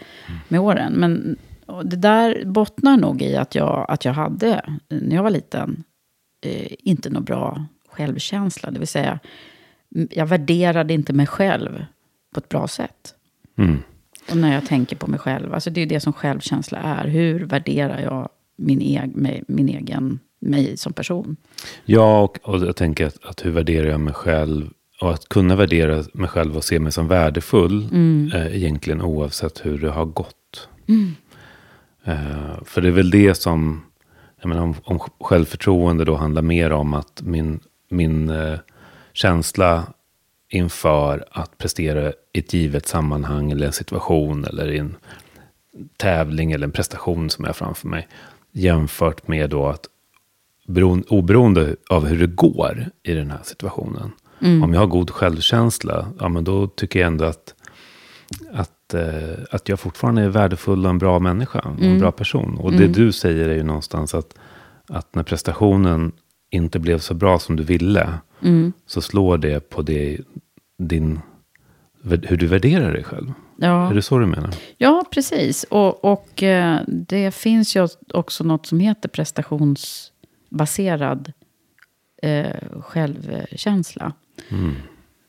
med 0.47 0.59
åren. 0.59 0.93
Men 0.93 1.37
det 1.83 1.95
där 1.95 2.45
bottnar 2.45 2.97
nog 2.97 3.21
i 3.21 3.35
att 3.35 3.55
jag, 3.55 3.85
att 3.89 4.05
jag 4.05 4.13
hade, 4.13 4.65
när 4.87 5.15
jag 5.15 5.23
var 5.23 5.29
liten, 5.29 5.83
eh, 6.41 6.71
inte 6.79 7.09
någon 7.09 7.23
bra 7.23 7.65
självkänsla. 7.89 8.71
Det 8.71 8.79
vill 8.79 8.87
säga, 8.87 9.19
jag 9.89 10.25
värderade 10.25 10.93
inte 10.93 11.13
mig 11.13 11.27
själv 11.27 11.85
på 12.33 12.39
ett 12.39 12.49
bra 12.49 12.67
sätt. 12.67 13.15
Mm. 13.57 13.77
Och 14.29 14.37
när 14.37 14.53
jag 14.53 14.65
tänker 14.65 14.95
på 14.95 15.07
mig 15.07 15.19
själv, 15.19 15.53
alltså 15.53 15.69
det 15.69 15.81
är 15.81 15.85
det 15.85 15.99
som 15.99 16.13
självkänsla 16.13 16.77
är. 16.77 17.07
Hur 17.07 17.45
värderar 17.45 17.99
jag 17.99 18.29
min, 18.55 18.81
eg, 18.81 19.15
min 19.47 19.69
egen, 19.69 20.19
mig 20.39 20.77
som 20.77 20.93
person? 20.93 21.35
Ja, 21.85 22.21
och, 22.21 22.39
och 22.43 22.67
jag 22.67 22.75
tänker 22.75 23.05
att, 23.05 23.25
att 23.25 23.45
hur 23.45 23.51
värderar 23.51 23.87
jag 23.87 23.99
mig 23.99 24.13
själv? 24.13 24.69
Och 25.03 25.13
att 25.13 25.29
kunna 25.29 25.55
värdera 25.55 26.03
mig 26.13 26.29
själv 26.29 26.57
och 26.57 26.63
se 26.63 26.79
mig 26.79 26.91
som 26.91 27.07
värdefull. 27.07 27.89
Eh, 28.33 28.55
egentligen 28.55 29.01
oavsett 29.01 29.65
hur 29.65 29.79
det 29.79 29.89
har 29.89 30.05
gått. 30.05 30.69
Eh, 32.03 32.63
för 32.65 32.81
det 32.81 32.87
är 32.87 32.91
väl 32.91 33.09
det 33.09 33.35
som, 33.35 33.83
jag 34.41 34.49
menar, 34.49 34.61
om, 34.61 34.75
om 34.83 34.99
självförtroende 35.19 36.05
då 36.05 36.15
handlar 36.15 36.41
mer 36.41 36.71
om 36.71 36.93
att 36.93 37.21
min, 37.21 37.59
min 37.89 38.29
eh, 38.29 38.59
känsla 39.13 39.83
inför 40.49 41.25
att 41.31 41.57
prestera 41.57 42.09
i 42.33 42.39
ett 42.39 42.53
givet 42.53 42.87
sammanhang 42.87 43.51
eller 43.51 43.65
en 43.65 43.73
situation 43.73 44.45
eller 44.45 44.71
i 44.71 44.77
en 44.77 44.95
tävling 45.97 46.51
eller 46.51 46.67
en 46.67 46.71
prestation 46.71 47.29
som 47.29 47.45
jag 47.45 47.49
har 47.49 47.53
framför 47.53 47.87
mig. 47.87 48.07
Jämfört 48.51 49.27
med 49.27 49.49
då 49.49 49.67
att 49.67 49.85
beroende, 50.67 51.07
oberoende 51.09 51.75
av 51.89 52.05
hur 52.05 52.19
det 52.19 52.35
går 52.35 52.85
i 53.03 53.13
den 53.13 53.31
här 53.31 53.43
situationen. 53.43 54.11
Om 54.63 54.73
jag 54.73 54.79
har 54.79 54.87
god 54.87 55.09
självkänsla, 55.09 56.07
ja 56.19 56.29
men 56.29 56.43
då 56.43 56.67
tycker 56.67 56.99
jag 56.99 57.07
ändå 57.07 57.25
att, 57.25 57.53
att, 58.51 58.93
eh, 58.93 59.33
att 59.51 59.69
jag 59.69 59.79
fortfarande 59.79 60.21
är 60.21 60.29
värdefull 60.29 60.85
och 60.85 60.89
en 60.89 60.97
bra 60.97 61.19
människa. 61.19 61.59
Och 61.59 61.83
en 61.83 61.99
bra 61.99 62.11
person. 62.11 62.57
Och 62.57 62.71
det 62.71 62.87
du 62.87 63.11
säger 63.11 63.49
är 63.49 63.55
ju 63.55 63.63
någonstans 63.63 64.13
att, 64.13 64.35
att 64.89 65.15
när 65.15 65.23
prestationen 65.23 66.11
inte 66.49 66.79
blev 66.79 66.99
så 66.99 67.13
bra 67.13 67.39
som 67.39 67.55
du 67.55 67.63
ville. 67.63 68.09
Så 68.85 69.01
slår 69.01 69.37
det 69.37 69.69
på 69.69 69.81
det, 69.81 70.19
din, 70.77 71.19
hur 72.01 72.37
du 72.37 72.47
värderar 72.47 72.93
dig 72.93 73.03
själv. 73.03 73.33
Ja. 73.57 73.89
Är 73.89 73.93
det 73.93 74.01
så 74.01 74.19
du 74.19 74.25
menar? 74.25 74.55
Ja, 74.77 75.05
precis. 75.11 75.65
Och, 75.69 76.05
och 76.05 76.43
eh, 76.43 76.81
det 76.87 77.35
finns 77.35 77.75
ju 77.75 77.87
också 78.13 78.43
något 78.43 78.65
som 78.65 78.79
heter 78.79 79.09
prestationsbaserad 79.09 81.31
eh, 82.21 82.81
självkänsla. 82.81 84.13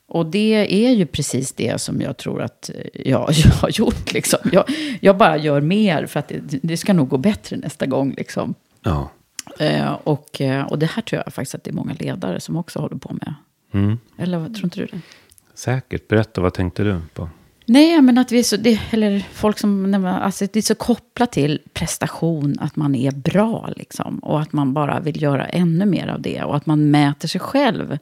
Och 0.07 0.27
det 0.27 0.87
är 0.87 0.91
ju 0.91 1.07
precis 1.07 1.53
det 1.53 1.81
som 1.81 2.01
jag 2.01 2.17
tror 2.17 2.43
att 2.43 2.71
jag, 2.93 3.31
jag 3.45 3.51
har 3.51 3.71
gjort. 3.71 4.13
Liksom. 4.13 4.39
Jag, 4.53 4.65
jag 5.01 5.17
bara 5.17 5.37
gör 5.37 5.61
mer 5.61 6.07
för 6.07 6.21
att 6.21 6.29
det, 6.29 6.41
det 6.63 6.77
ska 6.77 6.93
nog 6.93 7.09
gå 7.09 7.17
bättre 7.17 7.57
nästa 7.57 7.87
gång. 7.87 8.15
Liksom. 8.17 8.55
Ja. 8.83 9.11
Eh, 9.59 9.93
och, 9.93 10.41
eh, 10.41 10.67
och 10.67 10.79
det 10.79 10.87
här 10.87 11.03
tror 11.03 11.23
jag 11.25 11.35
faktiskt 11.35 11.55
att 11.55 11.65
det 11.65 11.71
är 11.71 11.75
många 11.75 11.95
ledare 11.99 12.41
som 12.41 12.57
också 12.57 12.79
håller 12.79 12.97
på 12.97 13.13
med. 13.13 13.35
Mm. 13.73 13.99
Eller 14.19 14.39
vad, 14.39 14.55
tror 14.55 14.65
inte 14.65 14.81
du 14.81 14.87
det? 14.87 15.01
Säkert. 15.55 16.09
Berätta, 16.09 16.41
vad 16.41 16.55
tänkte 16.55 16.85
du 16.85 17.01
på? 17.15 17.29
Nej, 17.67 18.03
men 18.03 18.19
att 18.19 18.33
vi 18.33 18.39
är 18.39 18.43
så, 18.43 18.57
det, 18.57 18.81
eller 18.91 19.27
folk 19.33 19.59
som, 19.59 20.05
alltså 20.05 20.47
det 20.53 20.59
är 20.59 20.63
så 20.63 20.75
kopplat 20.75 21.33
till 21.33 21.61
prestation, 21.73 22.57
att 22.61 22.77
man 22.77 22.95
är 22.95 23.11
bra 23.11 23.71
liksom. 23.77 24.19
Och 24.19 24.41
att 24.41 24.53
man 24.53 24.75
bara 24.75 25.01
vill 25.01 25.23
göra 25.23 25.47
ännu 25.47 25.87
mer 25.87 26.09
av 26.09 26.21
det. 26.21 26.43
Och 26.43 26.57
att 26.57 26.67
man 26.67 26.91
mäter 26.91 27.29
sig 27.29 27.41
själv 27.41 27.99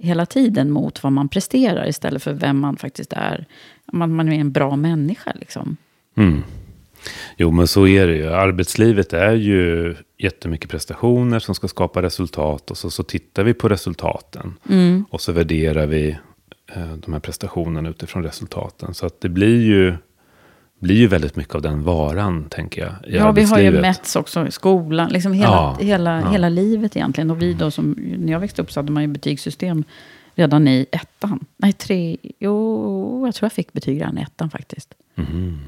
hela 0.00 0.26
tiden 0.26 0.70
mot 0.70 1.02
vad 1.02 1.12
man 1.12 1.28
presterar 1.28 1.88
istället 1.88 2.22
för 2.22 2.32
vem 2.32 2.58
man 2.58 2.76
faktiskt 2.76 3.12
är. 3.12 3.46
Man, 3.92 4.14
man 4.14 4.32
är 4.32 4.40
en 4.40 4.52
bra 4.52 4.76
människa 4.76 5.32
liksom. 5.40 5.76
Mm. 6.16 6.42
Jo, 7.36 7.50
men 7.50 7.66
så 7.66 7.86
är 7.86 8.06
det 8.06 8.16
ju. 8.16 8.28
Arbetslivet 8.28 9.12
är 9.12 9.32
ju 9.32 9.96
jättemycket 10.18 10.70
prestationer 10.70 11.38
som 11.38 11.54
ska 11.54 11.68
skapa 11.68 12.02
resultat. 12.02 12.70
Och 12.70 12.78
så, 12.78 12.90
så 12.90 13.02
tittar 13.02 13.44
vi 13.44 13.54
på 13.54 13.68
resultaten. 13.68 14.56
Och 15.10 15.20
så 15.20 15.32
värderar 15.32 15.86
vi 15.86 16.18
eh, 16.74 16.92
de 16.96 17.12
här 17.12 17.20
prestationerna 17.20 17.88
utifrån 17.88 18.22
resultaten. 18.22 18.94
Så 18.94 19.06
att 19.06 19.20
det 19.20 19.28
blir 19.28 19.62
ju, 19.62 19.94
blir 20.80 20.96
ju 20.96 21.06
väldigt 21.06 21.36
mycket 21.36 21.54
av 21.54 21.62
den 21.62 21.82
varan, 21.82 22.44
tänker 22.48 22.82
jag, 22.82 23.12
i 23.12 23.16
Ja, 23.16 23.32
vi 23.32 23.42
har 23.42 23.58
ju 23.58 23.80
mätts 23.80 24.16
också 24.16 24.46
i 24.46 24.50
skolan, 24.50 25.08
liksom 25.10 25.32
hela, 25.32 25.50
Ja, 25.50 25.76
hela, 25.80 26.20
ja. 26.20 26.30
hela 26.30 26.48
livet 26.48 26.96
egentligen. 26.96 27.30
Och 27.30 27.42
vi 27.42 27.54
då 27.54 27.70
som, 27.70 27.90
när 28.18 28.32
jag 28.32 28.40
växte 28.40 28.62
upp 28.62 28.72
så 28.72 28.80
hade 28.80 28.92
man 28.92 29.02
ju 29.02 29.06
betygssystem 29.08 29.84
redan 30.34 30.68
i 30.68 30.86
ettan. 30.92 31.44
Nej, 31.56 31.72
tre, 31.72 32.16
jo, 32.38 33.26
jag 33.26 33.34
tror 33.34 33.46
jag 33.46 33.52
fick 33.52 33.72
betyg 33.72 34.00
redan 34.00 34.18
i 34.18 34.22
ettan 34.22 34.50
faktiskt. 34.50 34.94
Mm. 35.16 35.58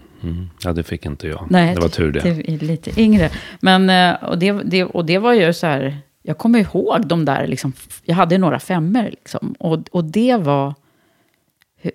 Ja, 0.63 0.73
det 0.73 0.83
fick 0.83 1.07
inte 1.07 1.29
jag. 1.29 1.47
Nej, 1.51 1.75
det 1.75 1.81
var 1.81 1.89
tur 1.89 2.13
det. 2.13 2.21
Är 2.21 2.59
lite 2.59 3.01
yngre. 3.01 3.31
Men, 3.61 3.91
eh, 3.91 4.25
och, 4.25 4.39
det, 4.39 4.53
det, 4.53 4.85
och 4.85 5.05
det 5.05 5.19
var 5.19 5.33
ju 5.33 5.53
så 5.53 5.67
här, 5.67 5.99
jag 6.23 6.39
kommer 6.39 6.59
ihåg 6.59 7.07
de 7.07 7.25
där, 7.25 7.47
liksom, 7.47 7.73
jag 8.05 8.15
hade 8.15 8.39
några 8.39 8.59
femmer 8.59 9.11
liksom. 9.11 9.55
Och, 9.59 9.79
och 9.91 10.05
det 10.05 10.37
var, 10.37 10.75
eh, 11.83 11.91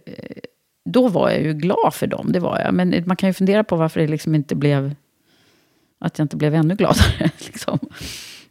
då 0.88 1.08
var 1.08 1.30
jag 1.30 1.42
ju 1.42 1.54
glad 1.54 1.94
för 1.94 2.08
dem, 2.08 2.32
det 2.32 2.40
var 2.40 2.60
jag. 2.60 2.74
Men 2.74 3.04
man 3.06 3.18
kan 3.18 3.30
ju 3.30 3.34
fundera 3.34 3.64
på 3.64 3.76
varför 3.76 4.00
det 4.00 4.08
liksom 4.08 4.36
inte 4.36 4.56
blev, 4.56 4.96
att 6.00 6.18
jag 6.20 6.24
inte 6.26 6.36
blev 6.38 6.56
ännu 6.56 6.76
gladare. 6.76 7.30
Liksom. 7.46 7.80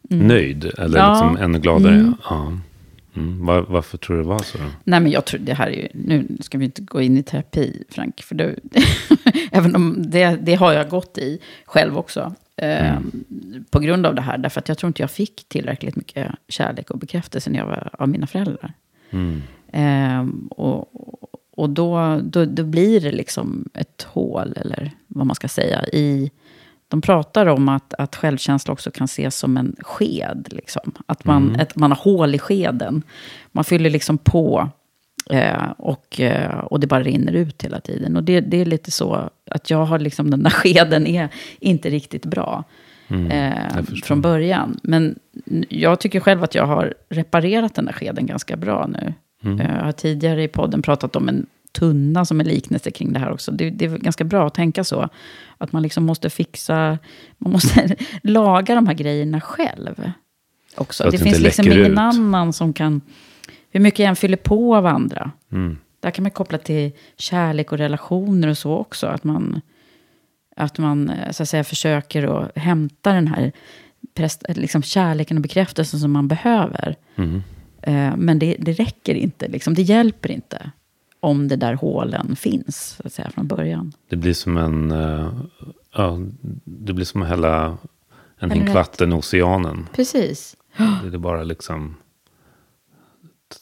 Nöjd, 0.03 0.65
eller 0.79 0.99
Ja. 0.99 1.13
liksom 1.13 1.37
ännu 1.45 1.59
gladare. 1.59 1.95
Mm. 1.95 2.15
Ja. 2.31 2.53
Mm. 3.17 3.47
Var, 3.47 3.61
varför 3.69 3.99
tror 3.99 4.17
du 4.17 4.23
det 4.23 4.29
var 4.29 4.39
så? 4.39 4.59
Då? 4.59 4.65
Nej, 4.85 5.01
men 5.01 5.13
jag 5.13 5.25
tror 5.25 5.41
det 5.41 5.55
här 5.55 5.67
är 5.67 5.73
ju, 5.73 5.89
nu 5.95 6.27
ska 6.41 6.59
vi 6.59 6.65
inte 6.65 6.83
gå 6.83 7.01
in 7.01 7.17
i 7.19 7.23
terapi, 7.23 7.85
Frank, 7.91 8.21
för 8.23 8.35
det, 8.35 8.55
även 9.53 9.77
om 9.77 10.11
det, 10.11 10.39
det 10.43 10.55
har 10.55 10.73
jag 10.73 10.89
gått 10.89 11.19
i 11.19 11.39
själv 11.65 11.99
också. 11.99 12.35
Eh, 12.57 12.95
På 13.71 13.79
grund 13.79 14.07
av 14.07 14.15
det 14.15 14.23
här, 14.23 14.39
därför 14.39 14.61
att 14.61 14.69
jag 14.69 14.79
tror 14.79 14.89
inte 14.89 15.03
jag 15.03 15.11
fick 15.11 15.49
tillräckligt 15.49 15.97
mycket 15.97 16.33
kärlek 16.49 16.91
och 16.91 16.99
bekräftelse 16.99 17.51
när 17.51 17.59
jag 17.59 17.67
var 17.67 17.91
av 17.93 18.09
mina 18.09 18.27
föräldrar. 18.27 18.73
Eh, 19.73 20.27
och 20.51 20.89
och 21.57 21.71
då, 21.71 22.21
då, 22.23 22.45
då 22.45 22.65
blir 22.65 23.01
det 23.01 23.13
liksom 23.13 23.69
ett 23.75 24.03
hål, 24.03 24.55
eller 24.57 24.91
vad 25.07 25.27
man 25.27 25.37
ska 25.37 25.49
säga, 25.49 25.87
i... 25.87 26.31
De 26.89 27.01
pratar 27.01 27.47
om 27.47 27.69
att, 27.69 27.95
att 27.95 28.17
självkänsla 28.17 28.73
också 28.73 28.91
kan 28.91 29.05
ses 29.05 29.37
som 29.39 29.57
en 29.57 29.77
sked. 29.81 30.49
Liksom. 30.51 30.93
Att, 31.07 31.25
man, 31.25 31.61
att 31.61 31.77
man 31.77 31.91
har 31.91 31.99
hål 31.99 32.35
i 32.35 32.39
skeden. 32.39 33.03
Man 33.53 33.65
fyller 33.65 33.91
liksom 33.91 34.19
på 34.19 34.69
eh, 35.31 35.71
och, 35.79 36.21
eh, 36.21 36.59
och 36.59 36.81
det 36.81 36.87
bara 36.87 37.03
rinner 37.03 37.33
ut 37.33 37.65
hela 37.65 37.81
tiden. 37.81 38.17
Och 38.17 38.25
det, 38.25 38.41
det 38.41 38.61
är 38.61 38.65
lite 38.65 38.91
så 38.91 39.31
att 39.51 39.71
jag 39.71 39.85
har 39.85 39.99
liksom, 39.99 40.31
den 40.31 40.43
där 40.43 40.51
skeden 40.63 41.07
är 41.07 41.29
inte 41.61 41.91
riktigt 41.91 42.25
bra. 42.25 42.65
eh, 43.31 43.83
från 44.05 44.21
början. 44.21 44.79
Men 44.83 45.19
jag 45.69 46.01
tycker 46.01 46.21
själv 46.21 46.45
att 46.45 46.55
jag 46.55 46.67
har 46.67 46.95
reparerat 47.09 47.75
den 47.75 47.85
där 47.85 47.93
skeden 47.93 48.27
ganska 48.27 48.57
bra 48.57 48.87
nu. 48.87 49.15
Eh, 49.43 49.77
Jag 49.77 49.85
har 49.85 49.93
tidigare 49.93 50.43
i 50.43 50.49
podden 50.49 50.83
pratat 50.83 51.17
om 51.17 51.29
en 51.29 51.47
tunna 51.73 52.25
som 52.25 52.41
en 52.41 52.47
liknelse 52.47 52.91
kring 52.91 53.13
det 53.13 53.19
här 53.19 53.33
också. 53.33 53.53
Det, 53.53 53.71
det 53.71 53.85
är 53.85 53.99
ganska 53.99 54.25
bra 54.25 54.47
att 54.47 54.55
tänka 54.55 54.85
så. 54.85 55.09
Att 55.59 55.73
man 55.73 55.83
liksom 55.83 56.05
måste 56.05 56.31
fixa, 56.31 56.99
man 57.39 57.53
måste 57.53 57.97
laga 58.23 58.75
de 58.75 58.87
här 58.87 58.95
grejerna 58.95 59.41
själv. 59.41 60.13
Också. 60.75 61.05
Det 61.05 61.11
det 61.11 61.19
finns 61.19 61.39
liksom 61.41 61.67
ingen 61.67 61.93
ut. 61.93 61.99
annan 61.99 62.53
som 62.53 62.73
kan, 62.73 63.01
hur 63.71 63.81
mycket 63.81 63.99
jag 63.99 64.09
än 64.09 64.17
fyller 64.17 64.37
på 64.37 64.77
av 64.77 64.87
andra. 64.87 65.31
Mm. 65.53 65.79
Där 66.01 66.11
kan 66.11 66.23
man 66.23 66.31
koppla 66.31 66.59
till 66.59 66.93
kärlek 67.19 67.73
och 67.73 67.79
relationer 67.79 68.49
och 68.49 68.59
så 68.59 68.77
också. 68.77 69.07
Att 69.07 69.25
man, 69.25 69.61
att 70.57 70.79
man 70.79 71.11
eh, 71.11 71.31
så 71.31 71.43
att 71.43 71.49
säga, 71.49 71.65
försöker 71.65 72.23
att 72.23 72.59
hämta 72.59 73.13
den 73.13 73.29
här 73.29 73.53
liksom 74.49 74.83
kärleken 74.83 75.37
och 75.37 75.43
bekräftelsen 75.43 76.01
som 76.01 76.13
man 76.13 76.29
behöver. 76.29 76.97
Mm. 77.17 77.43
Eh, 77.87 78.17
men 78.17 78.39
det, 78.39 78.57
det 78.59 78.73
räcker 78.73 79.15
inte, 79.15 79.49
liksom. 79.49 79.75
det 79.75 79.83
hjälper 79.83 80.31
inte. 80.31 80.71
Om 81.21 81.49
det 81.49 81.57
där 81.57 81.75
hålen 81.75 82.37
finns, 82.37 82.97
så 82.97 83.03
att 83.07 83.13
säga, 83.13 83.31
från 83.31 83.47
början. 83.47 83.93
Det 84.09 84.17
blir 84.17 84.35
som 84.35 84.57
en... 84.57 84.91
eh, 84.91 85.31
ja, 85.95 86.19
det 86.65 86.93
blir 86.93 87.05
som 87.05 87.23
hälla 87.23 87.67
en 87.67 87.77
Eller 88.39 88.55
hink 88.55 88.69
rätt. 88.69 88.75
vatten 88.75 89.13
i 89.13 89.15
oceanen. 89.15 89.89
Precis. 89.93 90.57
Det 90.77 91.17
är 91.17 91.19
bara 91.19 91.43
liksom... 91.45 91.97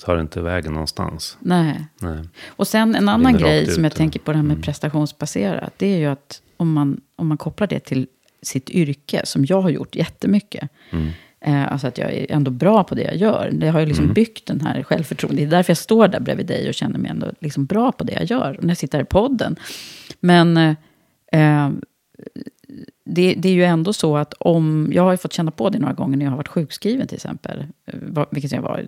Tar 0.05 0.21
inte 0.21 0.41
vägen 0.41 0.73
någonstans. 0.73 1.37
Nej. 1.41 1.87
Nej. 2.01 2.19
Och 2.47 2.69
sen 2.69 2.95
en 2.95 3.09
annan 3.09 3.37
grej 3.39 3.67
som 3.67 3.85
jag 3.85 3.93
ja. 3.93 3.97
tänker 3.97 4.21
på 4.21 4.33
det 4.33 4.37
här 4.39 4.43
med 4.43 4.53
Mm. 4.55 4.63
prestationsbaserat. 4.63 5.73
Det 5.77 5.87
är 5.87 5.99
ju 5.99 6.07
att 6.07 6.43
om 6.57 6.73
man, 6.73 7.01
om 7.17 7.27
man 7.27 7.37
kopplar 7.39 7.67
det 7.67 7.81
till 7.81 8.07
sitt 8.43 8.71
yrke, 8.71 9.21
som 9.25 9.45
jag 9.45 9.61
har 9.61 9.71
gjort 9.71 9.97
jättemycket. 9.97 10.69
Mm. 10.91 11.11
Eh, 11.47 11.73
alltså 11.73 11.87
att 11.87 11.99
jag 11.99 12.13
är 12.13 12.33
ändå 12.33 12.51
bra 12.51 12.85
på 12.85 12.95
det 12.95 13.03
jag 13.03 13.17
gör. 13.17 13.51
Det 13.53 13.69
har 13.69 13.81
ju 13.81 13.87
liksom 13.87 14.05
Mm. 14.05 14.15
byggt 14.15 14.47
den 14.47 14.61
här 14.61 14.83
självförtroendet. 14.83 15.39
Det 15.39 15.45
är 15.55 15.57
därför 15.57 15.71
jag 15.71 15.79
står 15.79 16.09
där 16.09 16.21
bredvid 16.21 16.47
dig 16.47 16.69
och 16.69 16.75
känner 16.75 16.99
mig 16.99 17.11
ändå 17.11 17.33
liksom 17.41 17.65
bra 17.67 17.93
på 17.93 18.05
det 18.05 18.13
jag 18.13 18.25
gör. 18.25 18.59
När 18.63 18.69
jag 18.69 18.77
sitter 18.77 18.99
här 18.99 19.03
i 19.03 19.07
podden. 19.07 19.57
Men 20.21 20.57
eh, 20.57 20.75
eh, 21.33 21.71
det, 23.05 23.35
det 23.39 23.49
är 23.49 23.53
ju 23.53 23.65
ändå 23.65 23.93
så 23.93 24.17
att 24.17 24.33
om... 24.39 24.91
Jag 24.95 25.03
har 25.03 25.11
ju 25.11 25.17
fått 25.17 25.33
känna 25.33 25.51
på 25.51 25.71
det 25.71 25.79
några 25.79 25.95
gånger 25.95 26.17
när 26.17 26.25
jag 26.25 26.31
har 26.33 26.37
varit 26.37 26.49
sjukskriven 26.49 27.07
till 27.07 27.15
exempel. 27.17 27.67
Eh, 27.87 28.25
Vilket 28.31 28.53
jag 28.53 28.63
var 28.63 28.85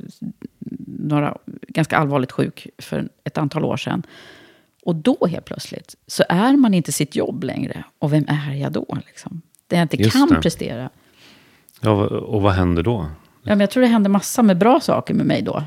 några, 0.87 1.39
ganska 1.69 1.97
allvarligt 1.97 2.33
sjuk 2.33 2.67
för 2.79 3.09
ett 3.25 3.39
antal 3.39 3.65
år 3.65 3.77
sedan. 3.77 4.03
Och 4.83 4.95
då 4.97 5.27
helt 5.31 5.45
plötsligt 5.45 5.95
så 6.07 6.25
är 6.29 6.57
man 6.57 6.75
inte 6.75 6.93
sitt 6.93 7.17
jobb 7.17 7.45
längre. 7.45 7.85
Och 7.99 8.13
vem 8.13 8.25
är 8.29 8.55
jag 8.55 8.73
då? 8.73 8.99
Liksom? 9.07 9.43
Det 9.67 9.77
jag 9.77 9.85
inte 9.85 9.97
Just 9.97 10.13
kan 10.13 10.29
det. 10.29 10.41
prestera. 10.41 10.91
Ja, 11.81 12.07
och 12.07 12.43
vad 12.43 12.53
händer 12.53 12.83
då? 12.83 13.07
Ja, 13.43 13.51
men 13.51 13.61
jag 13.61 13.71
tror 13.71 13.81
det 13.81 13.87
hände 13.89 14.09
massa 14.09 14.43
med 14.43 14.59
bra 14.59 14.81
saker 14.81 15.15
med 15.15 15.27
mig 15.27 15.43
då. 15.43 15.65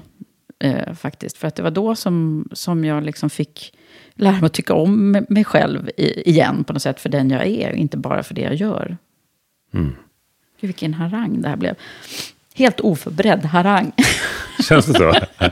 Eh, 0.60 0.94
faktiskt. 0.94 1.38
För 1.38 1.48
att 1.48 1.56
det 1.56 1.63
var 1.63 1.72
då 1.72 1.96
som, 1.96 2.48
som 2.54 2.86
jag 2.86 3.04
liksom 3.04 3.30
fick 3.30 3.74
lära 4.13 4.32
mig 4.34 4.46
att 4.46 4.54
tycka 4.54 4.74
om 4.74 5.12
mig- 5.30 5.44
själv 5.46 5.89
i, 5.98 6.30
igen 6.30 6.63
på 6.63 6.74
något 6.74 6.82
sätt. 6.82 7.00
För 7.00 7.10
den 7.10 7.30
jag 7.30 7.46
är, 7.46 7.72
inte 7.72 7.98
bara 7.98 8.24
för 8.24 8.34
det 8.34 8.42
jag 8.42 8.56
gör. 8.56 8.98
Mm. 9.74 9.88
Gud, 10.62 10.68
vilken 10.68 10.94
harang 10.94 11.42
det 11.42 11.50
här 11.50 11.58
blev. 11.58 11.75
Helt 12.56 12.80
oförberedd 12.80 13.46
harang. 13.46 13.92
Känns 14.70 14.86
det 14.86 14.94
så? 14.94 15.13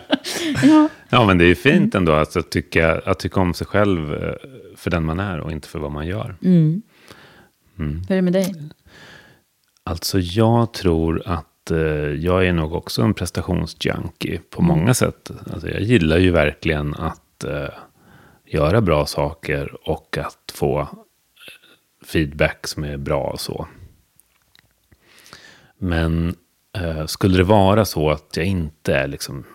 ja, 0.63 0.89
Ja, 1.09 1.25
men 1.25 1.37
det 1.37 1.43
är 1.43 1.47
ju 1.47 1.55
fint 1.55 1.95
ändå 1.95 2.11
att, 2.11 2.35
att, 2.37 2.49
tycka, 2.49 3.01
att 3.05 3.19
tycka 3.19 3.39
om 3.39 3.53
sig 3.53 3.67
själv 3.67 4.13
eh, 4.13 4.33
för 4.75 4.89
den 4.91 5.05
man 5.05 5.19
är 5.19 5.39
och 5.39 5.51
inte 5.51 5.67
för 5.67 5.79
vad 5.79 5.91
man 5.91 6.07
gör. 6.07 6.35
mm. 6.43 6.81
Mm. 7.79 8.01
Hur 8.09 8.11
är 8.11 8.15
det 8.15 8.21
med 8.21 8.33
dig? 8.33 8.55
Alltså 9.87 10.19
jag 10.19 10.73
tror 10.73 11.21
att 11.25 11.71
eh, 11.71 11.77
jag 12.13 12.47
är 12.47 12.53
nog 12.53 12.73
också 12.73 13.01
en 13.01 13.13
prestationsjunkie 13.13 14.41
på 14.49 14.61
Mm. 14.61 14.77
många 14.77 14.93
sätt. 14.93 15.31
Alltså 15.53 15.69
jag 15.69 15.81
gillar 15.81 16.17
ju 16.17 16.31
verkligen 16.31 16.95
att 16.95 17.43
eh, 17.43 17.69
göra 18.45 18.81
bra 18.81 19.05
saker 19.05 19.89
och 19.89 20.17
att 20.17 20.51
få 20.53 20.79
eh, 20.79 20.87
feedback 22.05 22.67
som 22.67 22.83
är 22.83 22.97
bra 22.97 23.23
och 23.23 23.39
så. 23.39 23.67
Men 25.77 26.35
eh, 26.77 27.05
skulle 27.05 27.37
det 27.37 27.43
vara 27.43 27.85
så 27.85 28.09
att 28.09 28.37
jag 28.37 28.45
inte 28.45 29.07
liksom 29.07 29.45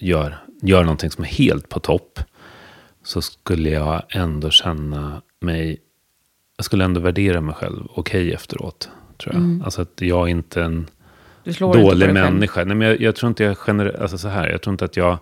gör, 0.00 0.38
gör 0.62 0.82
någonting 0.82 1.10
som 1.10 1.24
är 1.24 1.28
helt 1.28 1.68
på 1.68 1.80
topp. 1.80 2.20
Så 3.02 3.22
skulle 3.22 3.70
jag 3.70 4.02
ändå 4.08 4.50
känna 4.50 5.22
mig, 5.40 5.80
jag 6.56 6.64
skulle 6.64 6.84
ändå 6.84 7.00
värdera 7.00 7.40
mig 7.40 7.54
själv 7.54 7.86
okej 7.90 8.32
efteråt. 8.32 8.90
Tror 9.16 9.34
jag. 9.34 9.60
Alltså 9.64 9.82
att 9.82 10.00
jag 10.00 10.28
inte 10.28 10.60
är 10.60 10.64
en 10.64 10.86
inte 11.44 11.58
på 11.58 11.72
dålig 11.72 12.00
själv. 12.00 12.14
människa. 12.14 12.64
Nej, 12.64 12.76
men 12.76 12.88
jag, 12.88 13.00
jag 13.00 13.16
tror 13.16 13.28
inte 13.28 13.44
jag 13.44 13.56
generellt, 13.66 13.98
alltså 13.98 14.18
så 14.18 14.28
här, 14.28 14.48
jag 14.48 14.62
tror 14.62 14.74
inte 14.74 14.84
att 14.84 14.96
jag, 14.96 15.18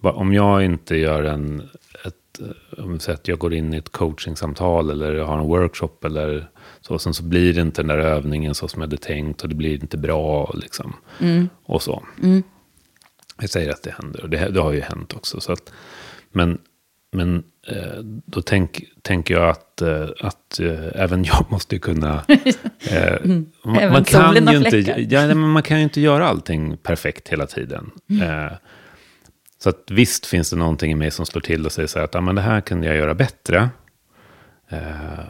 om 0.00 0.34
jag 0.34 0.64
inte 0.64 0.96
gör 0.96 1.22
en, 1.22 1.68
ett, 2.04 2.40
eh, 2.40 2.84
om 2.84 3.00
säger 3.00 3.18
att 3.18 3.28
jag 3.28 3.38
går 3.38 3.54
in 3.54 3.74
i 3.74 3.76
ett 3.76 3.92
coachingsamtal 3.92 4.90
eller 4.90 5.14
jag 5.14 5.24
har 5.24 5.38
en 5.38 5.46
workshop 5.46 6.04
eller 6.04 6.48
så, 6.80 6.98
sen 6.98 7.14
så 7.14 7.22
blir 7.22 7.54
det 7.54 7.60
inte 7.60 7.82
den 7.82 7.88
där 7.88 7.98
övningen 7.98 8.54
så 8.54 8.68
som 8.68 8.82
jag 8.82 8.86
hade 8.86 8.96
tänkt 8.96 9.42
och 9.42 9.48
det 9.48 9.54
blir 9.54 9.74
inte 9.74 9.96
bra 9.96 10.44
och 10.44 10.58
liksom, 10.58 10.96
och 11.64 11.82
så. 11.82 12.02
Jag 13.40 13.50
säger 13.50 13.70
att 13.70 13.82
det 13.82 13.90
händer 13.90 14.22
och 14.22 14.30
det, 14.30 14.48
det 14.48 14.60
har 14.60 14.72
ju 14.72 14.80
hänt 14.80 15.14
också. 15.16 15.40
Så 15.40 15.52
att, 15.52 15.72
men 16.32 16.58
men 17.10 17.44
eh, 17.66 17.98
då 18.02 18.42
tänk, 18.42 18.84
tänker 19.02 19.34
jag 19.34 19.48
att, 19.48 19.82
eh, 19.82 20.08
att 20.20 20.60
eh, 20.60 21.02
även 21.02 21.24
jag 21.24 21.46
måste 21.50 21.78
kunna... 21.78 22.24
Eh, 22.90 23.16
man, 23.64 23.76
Även 23.76 23.92
man, 23.92 24.04
kan 24.04 24.46
ju 24.46 24.56
inte, 24.56 25.06
ja, 25.14 25.26
men 25.26 25.38
man 25.38 25.62
kan 25.62 25.76
ju 25.76 25.82
inte 25.82 26.00
göra 26.00 26.28
allting 26.28 26.76
perfekt 26.76 27.28
hela 27.28 27.46
tiden. 27.46 27.90
Eh, 28.22 28.52
så 29.58 29.68
att 29.68 29.90
visst 29.90 30.26
finns 30.26 30.50
det 30.50 30.56
någonting 30.56 30.92
i 30.92 30.94
mig 30.94 31.10
som 31.10 31.26
slår 31.26 31.40
till 31.40 31.66
och 31.66 31.72
säger 31.72 31.86
så 31.88 31.98
här 31.98 32.04
att 32.04 32.14
ah, 32.14 32.20
men 32.20 32.34
det 32.34 32.40
här 32.40 32.60
kan 32.60 32.82
jag 32.82 32.96
göra 32.96 33.14
bättre. 33.14 33.68
Eh, 34.68 35.24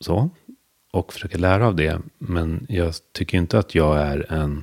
så. 0.00 0.30
Och 0.92 1.12
försöker 1.12 1.38
lära 1.38 1.66
av 1.66 1.76
det. 1.76 2.00
Men 2.18 2.66
jag 2.68 2.94
tycker 3.12 3.38
inte 3.38 3.58
att 3.58 3.74
jag 3.74 3.98
är 3.98 4.32
en 4.32 4.62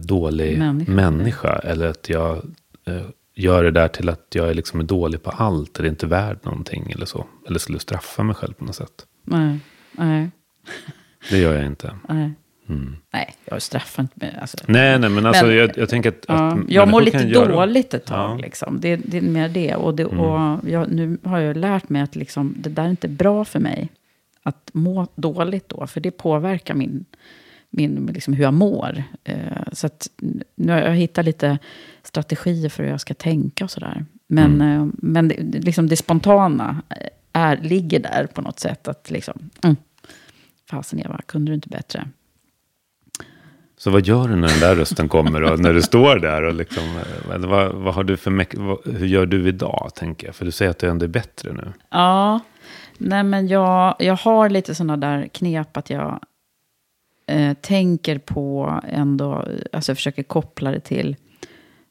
dålig 0.00 0.58
Människa. 0.58 0.92
människa. 0.92 1.58
Eller 1.58 1.86
att 1.86 2.08
jag 2.08 2.42
gör 3.38 3.64
det 3.64 3.70
där 3.70 3.88
till 3.88 4.08
att 4.08 4.26
jag 4.34 4.48
är 4.50 4.54
liksom 4.54 4.86
dålig 4.86 5.22
på 5.22 5.30
allt. 5.30 5.78
Eller 5.78 5.88
inte 5.88 6.06
värd 6.06 6.38
någonting 6.42 6.90
eller 6.90 7.06
så. 7.06 7.26
Eller 7.48 7.58
skulle 7.58 7.78
straffa 7.78 8.22
mig 8.22 8.34
själv 8.34 8.52
på 8.52 8.64
något 8.64 8.74
sätt. 8.76 9.06
Nej, 9.24 9.58
nej, 9.92 10.30
Det 11.30 11.38
gör 11.38 11.54
jag 11.54 11.66
inte. 11.66 11.94
nej. 12.08 12.32
Mm. 12.68 12.96
Nej, 13.12 13.34
jag 13.44 13.62
straffar 13.62 14.02
inte 14.02 14.14
mig. 14.16 14.38
Alltså. 14.40 14.56
Nej, 14.66 14.98
nej, 14.98 15.10
men 15.10 15.26
alltså 15.26 15.46
Men- 15.46 15.56
jag, 15.56 15.78
jag 15.78 15.88
tänker 15.88 16.08
att, 16.08 16.24
Ja, 16.28 16.52
att 16.52 16.58
jag 16.68 16.88
mår 16.88 17.00
lite 17.02 17.18
göra- 17.18 17.48
dåligt 17.52 17.94
ett 17.94 18.04
tag. 18.06 18.18
Ja. 18.18 18.26
Mm. 18.30 18.38
Liksom. 18.38 18.80
Det, 18.80 18.96
det 18.96 19.16
är 19.16 19.22
mer 19.22 19.48
det. 19.48 19.74
Och, 19.74 19.94
det, 19.94 20.04
och 20.04 20.60
jag, 20.68 20.90
nu 20.92 21.18
har 21.24 21.38
jag 21.38 21.56
lärt 21.56 21.88
mig 21.88 22.02
att 22.02 22.16
liksom, 22.16 22.54
det 22.58 22.70
där 22.70 22.84
är 22.84 22.90
inte 22.90 23.08
bra 23.08 23.44
för 23.44 23.60
mig. 23.60 23.88
Att 24.42 24.70
må 24.72 25.06
dåligt 25.14 25.68
då. 25.68 25.86
För 25.86 26.00
det 26.00 26.10
påverkar 26.10 26.74
min, 26.74 27.04
min, 27.70 28.06
liksom 28.06 28.34
hur 28.34 28.42
jag 28.44 28.54
mår. 28.54 29.02
Eh, 29.24 29.36
så 29.72 29.86
att 29.86 30.08
nu 30.54 30.72
har 30.72 30.80
jag 30.80 30.94
hittat 30.94 31.24
lite 31.24 31.58
strategier 32.02 32.68
för 32.68 32.82
hur 32.82 32.90
jag 32.90 33.00
ska 33.00 33.14
tänka 33.14 33.64
och 33.64 33.70
sådär. 33.70 34.04
Men, 34.26 34.54
Mm. 34.54 34.80
eh, 34.82 34.88
men 34.98 35.28
det, 35.28 35.36
liksom 35.42 35.86
det 35.88 35.96
spontana 35.96 36.82
är, 37.32 37.56
ligger 37.56 38.00
där 38.00 38.26
på 38.34 38.42
något 38.42 38.60
sätt. 38.60 38.88
Att 38.88 39.10
liksom, 39.10 39.50
mm, 39.64 39.76
fasen 40.70 40.98
Eva, 41.00 41.20
kunde 41.26 41.50
du 41.50 41.54
inte 41.54 41.68
bättre? 41.68 42.08
Så 43.76 43.90
vad 43.90 44.06
gör 44.06 44.28
du 44.28 44.36
när 44.36 44.48
den 44.48 44.60
där 44.60 44.76
rösten 44.76 45.08
kommer 45.08 45.42
och 45.42 45.60
när 45.60 45.72
du 45.74 45.82
står 45.82 46.16
där 46.18 46.42
och 46.42 46.54
liksom, 46.54 46.84
eh, 47.32 47.38
vad, 47.38 47.72
vad 47.74 47.94
har 47.94 48.04
du 48.04 48.16
för 48.16 48.58
vad, 48.66 48.96
hur 48.96 49.06
gör 49.06 49.26
du 49.26 49.48
idag, 49.48 49.90
tänker 49.94 50.26
jag? 50.26 50.34
För 50.36 50.44
du 50.44 50.50
säger 50.50 50.70
att 50.70 50.78
du 50.78 50.88
ändå 50.90 51.04
är 51.04 51.08
bättre 51.08 51.52
nu. 51.52 51.72
Ja, 51.90 52.40
nej 52.98 53.22
men 53.24 53.48
jag, 53.48 53.96
jag 53.98 54.16
har 54.16 54.48
lite 54.50 54.74
sådana 54.74 54.96
där 54.96 55.28
knep 55.28 55.76
att 55.76 55.90
jag 55.90 56.20
eh, 57.28 57.54
tänker 57.54 58.18
på 58.18 58.80
ändå, 58.88 59.44
alltså 59.72 59.90
jag 59.90 59.96
försöker 59.96 60.22
koppla 60.22 60.70
det 60.70 60.80
till 60.80 61.16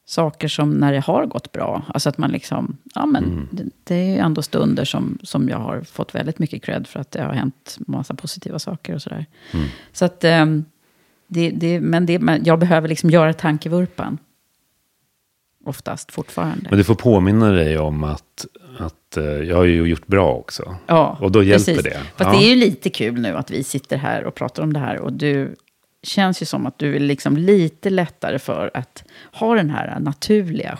saker 0.05 0.47
som 0.47 0.71
när 0.71 0.93
det 0.93 0.99
har 0.99 1.25
gått 1.25 1.51
bra. 1.51 1.83
Alltså 1.87 2.09
att 2.09 2.17
man 2.17 2.31
liksom, 2.31 2.77
ja 2.95 3.05
men 3.05 3.47
det, 3.51 3.63
det 3.83 3.95
är 3.95 4.09
ju 4.09 4.17
ändå 4.17 4.41
stunder 4.41 4.85
som, 4.85 5.17
som 5.23 5.49
jag 5.49 5.57
har 5.57 5.81
fått 5.81 6.15
väldigt 6.15 6.39
mycket 6.39 6.63
cred 6.63 6.87
för 6.87 6.99
att 6.99 7.11
det 7.11 7.21
har 7.21 7.33
hänt 7.33 7.77
massa 7.79 8.13
positiva 8.13 8.59
saker 8.59 8.95
och 8.95 9.01
sådär. 9.01 9.25
Så 9.91 10.05
att, 10.05 10.23
ehm, 10.23 10.65
det, 11.27 11.49
det, 11.49 11.79
men, 11.79 12.05
det, 12.05 12.19
men 12.19 12.43
jag 12.45 12.59
behöver 12.59 12.87
liksom 12.87 13.09
göra 13.09 13.33
tankevurpan. 13.33 14.17
Oftast 15.67 16.11
fortfarande. 16.11 16.67
Men 16.69 16.77
du 16.77 16.83
får 16.83 16.95
påminna 16.95 17.51
dig 17.51 17.77
om 17.77 18.03
att, 18.03 18.45
att 18.79 19.17
eh, 19.17 19.23
jag 19.23 19.55
har 19.55 19.63
ju 19.63 19.87
gjort 19.87 20.07
bra 20.07 20.33
också. 20.33 20.75
Ja, 20.87 21.17
och 21.21 21.31
då 21.31 21.43
hjälper 21.43 21.65
precis. 21.75 21.83
det. 21.83 21.99
Fast 22.15 22.33
ja. 22.33 22.39
det 22.39 22.45
är 22.45 22.49
ju 22.49 22.55
lite 22.55 22.89
kul 22.89 23.21
nu 23.21 23.35
att 23.37 23.51
vi 23.51 23.63
sitter 23.63 23.97
här 23.97 24.23
och 24.23 24.35
pratar 24.35 24.63
om 24.63 24.73
det 24.73 24.79
här. 24.79 24.99
Och 24.99 25.13
du 25.13 25.55
känns 26.03 26.41
ju 26.41 26.45
som 26.45 26.65
att 26.65 26.79
du 26.79 26.95
är 26.95 26.99
liksom 26.99 27.37
lite 27.37 27.89
lättare 27.89 28.39
för 28.39 28.71
att 28.73 29.03
ha 29.33 29.55
den 29.55 29.69
här 29.69 29.99
naturliga 29.99 30.77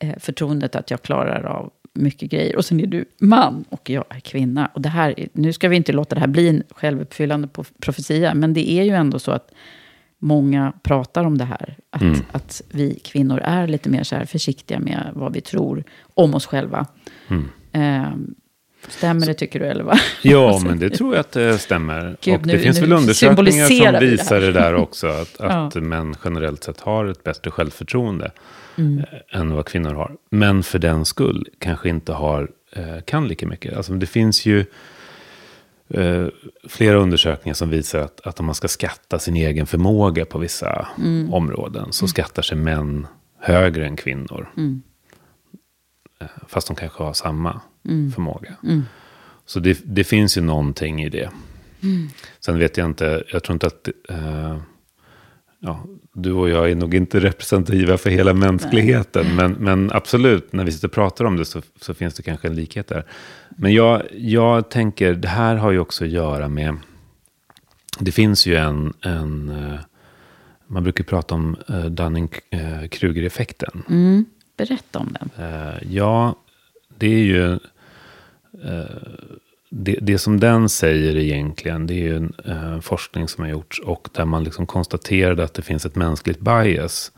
självförtroendet 0.00 0.76
att 0.76 0.90
jag 0.90 1.02
klarar 1.02 1.42
av 1.46 1.70
mycket 1.94 2.30
grejer. 2.30 2.56
Och 2.56 2.64
sen 2.64 2.80
är 2.80 2.86
du 2.86 3.04
man 3.20 3.64
och 3.68 3.90
jag 3.90 4.04
är 4.08 4.20
kvinna. 4.20 4.70
Och 4.74 4.80
det 4.80 4.88
här, 4.88 5.20
är- 5.20 5.28
nu 5.32 5.52
ska 5.52 5.68
vi 5.68 5.76
inte 5.76 5.92
låta 5.92 6.14
det 6.14 6.20
här 6.20 6.28
bli 6.28 6.48
en 6.48 6.62
självuppfyllande 6.70 7.48
prof- 7.48 7.72
profetia. 7.80 8.34
Men 8.34 8.54
det 8.54 8.70
är 8.70 8.82
ju 8.82 8.90
ändå 8.90 9.18
så 9.18 9.30
att 9.30 9.50
många 10.18 10.72
pratar 10.82 11.24
om 11.24 11.38
det 11.38 11.44
här. 11.44 11.76
Att, 11.90 12.02
Mm. 12.02 12.20
att 12.32 12.62
vi 12.70 13.00
kvinnor 13.04 13.38
är 13.38 13.66
lite 13.66 13.88
mer 13.90 14.02
så 14.02 14.16
här 14.16 14.24
försiktiga 14.24 14.78
med 14.80 15.10
vad 15.14 15.32
vi 15.32 15.40
tror 15.40 15.84
om 16.14 16.34
oss 16.34 16.46
själva. 16.46 16.86
Mm. 17.28 17.48
Ehm, 17.72 18.34
stämmer 18.88 19.26
det 19.26 19.34
tycker 19.34 19.60
du, 19.60 19.66
eller 19.66 19.84
vad? 19.84 19.98
Ja, 20.22 20.60
men 20.64 20.78
det 20.78 20.90
tror 20.90 21.14
jag 21.14 21.20
att 21.20 21.32
det 21.32 21.58
stämmer. 21.58 22.16
Gud, 22.20 22.34
och 22.34 22.46
det 22.46 22.52
nu- 22.52 22.58
finns 22.58 22.76
nu 22.80 22.86
väl 22.86 22.92
undersökningar 22.92 23.66
som 23.66 23.76
vi 23.76 23.90
det 23.90 23.98
visar 24.12 24.34
här. 24.40 24.46
det 24.46 24.52
där 24.52 24.74
också. 24.74 25.06
Att, 25.06 25.36
att 25.40 25.74
Ja. 25.74 25.80
män 25.80 26.14
generellt 26.24 26.64
sett 26.64 26.80
har 26.80 27.04
ett 27.06 27.24
bättre 27.24 27.50
självförtroende 27.50 28.30
Mm. 28.76 28.98
eh, 28.98 29.40
än 29.40 29.54
vad 29.54 29.66
kvinnor 29.66 29.94
har. 29.94 30.16
Men 30.30 30.62
för 30.62 30.78
den 30.78 31.04
skull 31.04 31.48
kanske 31.58 31.88
inte 31.88 32.12
har, 32.12 32.50
eh, 32.72 33.00
kan 33.04 33.28
lika 33.28 33.46
mycket. 33.46 33.76
Alltså 33.76 33.92
det 33.92 34.06
finns 34.06 34.46
ju 34.46 34.64
eh, 35.88 36.26
flera 36.68 36.96
undersökningar 36.96 37.54
som 37.54 37.70
visar 37.70 37.98
att, 37.98 38.20
att 38.20 38.40
om 38.40 38.46
man 38.46 38.54
ska 38.54 38.68
skatta 38.68 39.18
sin 39.18 39.36
egen 39.36 39.66
förmåga 39.66 40.24
på 40.24 40.38
vissa 40.38 40.88
områden 41.32 41.92
så 41.92 42.08
skattar 42.08 42.42
sig 42.42 42.58
män 42.58 43.06
högre 43.40 43.86
än 43.86 43.96
kvinnor. 43.96 44.48
Eh, 46.20 46.26
Fast 46.48 46.66
de 46.66 46.76
kanske 46.76 47.02
har 47.02 47.12
samma 47.12 47.60
förmåga. 48.14 48.56
Så 49.46 49.60
det, 49.60 49.78
det 49.84 50.04
finns 50.04 50.36
ju 50.38 50.40
någonting 50.40 51.02
i 51.02 51.08
det. 51.08 51.30
Sen 52.40 52.58
vet 52.58 52.76
jag 52.76 52.86
inte, 52.86 53.24
jag 53.32 53.42
tror 53.42 53.54
inte 53.54 53.66
att... 53.66 53.88
Eh, 54.08 54.58
ja, 55.60 55.84
du 56.12 56.32
och 56.32 56.48
jag 56.48 56.70
är 56.70 56.74
nog 56.74 56.94
inte 56.94 57.20
representativa 57.20 57.98
för 57.98 58.10
hela 58.10 58.34
mänskligheten. 58.34 59.36
Men, 59.36 59.52
men 59.52 59.92
absolut, 59.92 60.52
när 60.52 60.64
vi 60.64 60.72
sitter 60.72 60.88
och 60.88 60.94
pratar 60.94 61.24
om 61.24 61.36
det 61.36 61.44
så, 61.44 61.62
så 61.80 61.94
finns 61.94 62.14
det 62.14 62.22
kanske 62.22 62.48
en 62.48 62.54
likhet 62.54 62.86
där. 62.86 63.04
Men 63.56 63.72
jag, 63.72 64.02
jag 64.12 64.68
tänker, 64.70 65.14
det 65.14 65.28
här 65.28 65.56
har 65.56 65.70
ju 65.70 65.78
också 65.78 66.04
att 66.04 66.10
göra 66.10 66.48
med... 66.48 66.76
Det 67.98 68.12
finns 68.12 68.46
ju 68.46 68.56
en... 68.56 68.94
en 69.00 69.48
eh, 69.48 69.80
man 70.70 70.82
brukar 70.82 71.04
prata 71.04 71.34
om 71.34 71.56
uh, 71.70 71.86
Dunning-Kruger-effekten. 71.86 73.82
Mm. 73.88 74.24
Berätta 74.56 74.98
om 74.98 75.16
den. 75.20 75.30
Eh, 75.46 75.94
ja, 75.94 76.36
det 76.96 77.06
är 77.06 77.22
ju 77.22 77.58
det, 79.70 79.98
det 80.02 80.18
som 80.18 80.40
den 80.40 80.68
säger 80.68 81.16
egentligen, 81.16 81.86
det 81.86 81.94
är 81.94 82.04
ju 82.04 82.16
en 82.16 82.34
eh, 82.44 82.80
forskning 82.80 83.28
som 83.28 83.44
har 83.44 83.50
gjorts. 83.50 83.80
Och 83.80 84.08
där 84.12 84.24
man 84.24 84.44
liksom 84.44 84.66
konstaterade 84.66 85.44
att 85.44 85.54
det 85.54 85.62
finns 85.62 85.86
ett 85.86 85.96
mänskligt 85.96 86.40
bias. 86.40 87.12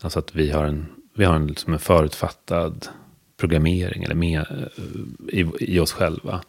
Alltså 0.00 0.18
att 0.18 0.34
vi 0.34 0.50
har 0.50 0.64
en, 0.64 0.86
vi 1.14 1.24
har 1.24 1.34
en, 1.34 1.46
liksom 1.46 1.72
en 1.72 1.78
förutfattad 1.78 2.88
programmering 3.36 4.04
eller 4.04 4.14
med, 4.14 4.40
eh, 4.40 5.38
i, 5.38 5.50
i 5.60 5.80
oss 5.80 5.92
själva. 5.92 6.42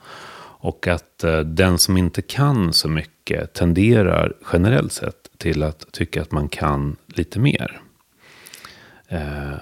Och 0.63 0.87
att 0.87 1.23
eh, 1.23 1.39
den 1.39 1.77
som 1.77 1.97
inte 1.97 2.21
kan 2.21 2.73
så 2.73 2.89
mycket 2.89 3.53
tenderar 3.53 4.33
generellt 4.53 4.93
sett 4.93 5.29
till 5.37 5.63
att 5.63 5.91
tycka 5.91 6.21
att 6.21 6.31
man 6.31 6.49
kan 6.49 6.95
lite 7.07 7.39
mer. 7.39 7.81
Eh, 9.07 9.53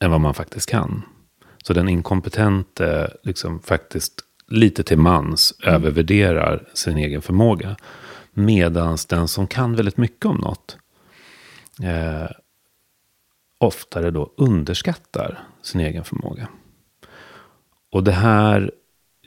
än 0.00 0.10
vad 0.10 0.20
man 0.20 0.34
faktiskt 0.34 0.70
kan. 0.70 1.02
Så 1.62 1.72
den 1.72 1.88
inkompetente 1.88 3.10
liksom 3.22 3.60
faktiskt 3.60 4.25
lite 4.48 4.82
till 4.82 4.98
mans 4.98 5.54
övervärderar 5.62 6.68
sin 6.74 6.96
egen 6.98 7.22
förmåga. 7.22 7.76
Medan 8.32 8.98
den 9.08 9.28
som 9.28 9.46
kan 9.46 9.76
väldigt 9.76 9.96
mycket 9.96 10.26
om 10.26 10.36
något 10.36 10.76
eh, 11.82 12.30
oftare 13.58 14.10
då 14.10 14.32
underskattar 14.36 15.38
sin 15.62 15.80
egen 15.80 16.04
förmåga. 16.04 16.48
Och 17.92 18.04
det 18.04 18.12
här 18.12 18.70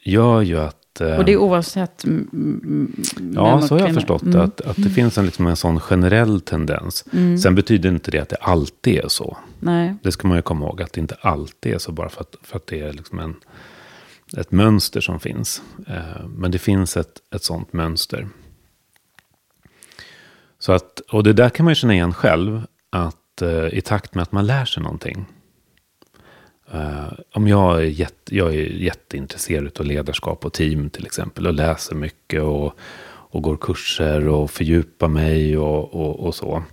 gör 0.05 0.41
ju 0.41 0.59
att... 0.59 1.01
eh, 1.01 1.17
Och 1.17 1.25
det 1.25 1.33
är 1.33 1.37
oavsett 1.37 2.03
mm, 2.03 2.29
mm, 2.33 2.93
Ja, 3.35 3.61
så 3.61 3.75
har 3.77 3.81
jag 3.85 3.93
förstått 3.93 4.21
Mm. 4.21 4.33
det. 4.33 4.43
Att, 4.43 4.61
att 4.61 4.75
det 4.83 4.89
finns 4.89 5.17
en, 5.17 5.25
liksom 5.25 5.47
en 5.47 5.55
sån 5.55 5.79
generell 5.79 6.41
tendens. 6.41 7.05
Sen 7.43 7.55
betyder 7.55 7.89
inte 7.89 8.11
det 8.11 8.19
att 8.19 8.29
det 8.29 8.35
alltid 8.35 8.97
är 8.97 9.07
så. 9.07 9.37
Nej. 9.59 9.95
Det 10.03 10.11
ska 10.11 10.27
man 10.27 10.37
ju 10.37 10.41
komma 10.41 10.65
ihåg. 10.65 10.81
Att 10.81 10.93
det 10.93 11.01
inte 11.01 11.15
alltid 11.21 11.73
är 11.73 11.77
så. 11.77 11.91
Bara 11.91 12.09
för 12.09 12.21
att, 12.21 12.35
för 12.41 12.57
att 12.57 12.67
det 12.67 12.81
är 12.81 12.93
liksom 12.93 13.19
en, 13.19 13.35
ett 14.37 14.51
mönster 14.51 15.01
som 15.01 15.19
finns. 15.19 15.61
Eh, 15.87 16.27
men 16.27 16.51
det 16.51 16.59
finns 16.59 16.97
ett, 16.97 17.21
ett 17.35 17.43
sånt 17.43 17.73
mönster. 17.73 18.27
Så 20.59 20.71
att, 20.71 20.99
och 20.99 21.23
det 21.23 21.33
där 21.33 21.49
kan 21.49 21.63
man 21.63 21.71
ju 21.71 21.75
känna 21.75 21.93
igen 21.93 22.13
själv. 22.13 22.61
Att 22.89 23.41
eh, 23.41 23.65
i 23.65 23.81
takt 23.81 24.15
med 24.15 24.21
att 24.21 24.31
man 24.31 24.45
lär 24.45 24.65
sig 24.65 24.83
någonting. 24.83 25.25
Eh, 26.71 27.13
om 27.33 27.47
jag 27.47 27.79
är, 27.79 27.85
jätte, 27.85 28.35
jag 28.35 28.55
är 28.55 28.61
jätteintresserad 28.61 29.79
av 29.79 29.85
ledarskap 29.85 30.45
och 30.45 30.53
team 30.53 30.89
till 30.89 31.05
exempel. 31.05 31.47
Och 31.47 31.53
läser 31.53 31.95
mycket 31.95 32.41
och, 32.41 32.73
och 33.31 33.41
går 33.41 33.57
kurser 33.57 34.27
och 34.27 34.51
fördjupar 34.51 35.07
mig 35.07 35.57
och, 35.57 35.93
och, 35.93 36.19
och 36.19 36.35
så. 36.35 36.63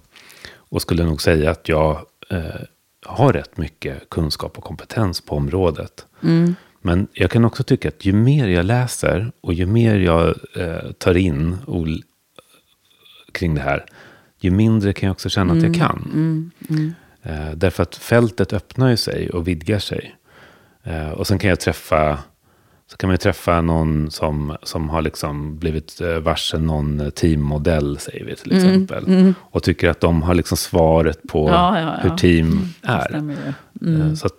Och 0.55 0.83
skulle 0.83 1.05
nog 1.05 1.23
säga 1.23 1.51
att 1.51 1.69
jag 1.69 2.07
eh, 2.31 2.61
har 3.07 3.33
rätt 3.33 3.57
mycket 3.57 4.11
kunskap 4.11 4.59
och 4.59 4.65
kompetens 4.65 5.21
på 5.21 5.37
området. 5.37 6.07
Mm. 6.23 6.55
Men 6.87 7.07
jag 7.13 7.31
kan 7.31 7.45
också 7.45 7.63
tycka 7.63 7.89
att 7.89 8.05
ju 8.05 8.13
mer 8.13 8.49
jag 8.49 8.65
läser 8.65 9.33
och 9.41 9.53
ju 9.55 9.67
mer 9.67 9.95
jag 9.97 10.29
eh, 10.57 10.91
tar 10.99 11.17
in 11.17 11.57
ol- 11.67 12.03
kring 13.33 13.55
det 13.55 13.61
här, 13.61 13.85
ju 14.41 14.51
mindre 14.51 14.93
kan 14.93 15.07
jag 15.07 15.13
också 15.15 15.29
känna 15.29 15.53
att 15.53 15.63
jag 15.63 15.75
kan. 15.75 16.51
Eh, 17.23 17.51
därför 17.57 17.83
att 17.83 17.97
fältet 17.97 18.53
öppnar 18.53 18.89
ju 18.91 18.97
sig 18.97 19.31
och 19.31 19.49
vidgar 19.49 19.79
sig. 19.79 20.15
Eh, 20.85 21.11
och 21.11 21.27
sen 21.27 21.39
kan 21.39 21.51
jag 21.51 21.61
träffa, 21.61 22.19
så 22.91 22.97
kan 22.97 23.09
man 23.09 23.15
ju 23.15 23.19
träffa 23.19 23.61
någon 23.61 24.11
som, 24.11 24.57
som 24.63 24.89
har 24.89 25.03
liksom 25.03 25.59
blivit 25.59 26.01
eh, 26.01 26.19
varse 26.19 26.59
någon 26.59 27.11
teammodell, 27.11 27.99
säger 27.99 28.25
vi 28.25 28.37
till 28.37 28.53
exempel. 28.57 29.33
Och 29.41 29.63
tycker 29.63 29.89
att 29.91 30.01
de 30.01 30.23
har 30.23 30.35
liksom 30.35 30.57
svaret 30.57 31.19
på 31.29 31.49
Ja, 31.49 31.81
ja, 31.81 31.97
ja. 32.03 32.09
hur 32.09 32.17
team 32.17 32.69
är. 32.83 33.09
stämmer 33.09 33.37
ju. 33.81 34.01
Eh, 34.03 34.15
Så 34.15 34.27
att, 34.27 34.35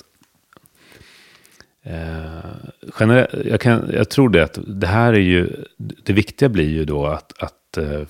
eh, 1.89 3.26
jag, 3.45 3.62
kan, 3.62 3.89
jag 3.93 4.10
tror 4.10 4.30
det 4.30 4.43
att 4.43 4.60
det 4.67 4.88
här 4.88 5.13
är 5.13 5.19
ju, 5.19 5.50
det 5.78 6.13
viktiga 6.13 6.50
blir 6.50 6.69
ju 6.69 6.86
då 6.86 7.06
att, 7.06 7.43
att 7.43 7.78
eh, 7.78 8.02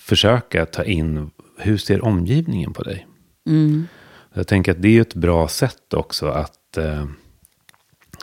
försöka 0.00 0.66
ta 0.66 0.84
in, 0.84 1.30
hur 1.58 1.76
ser 1.76 2.04
omgivningen 2.04 2.72
på 2.72 2.82
dig? 2.82 3.06
Jag 4.34 4.46
tänker 4.46 4.72
att 4.72 4.82
det 4.82 4.88
är 4.88 4.92
ju 4.92 5.00
ett 5.00 5.14
bra 5.14 5.48
sätt 5.48 5.94
också 5.94 6.26
att 6.26 6.76
eh, 6.76 7.06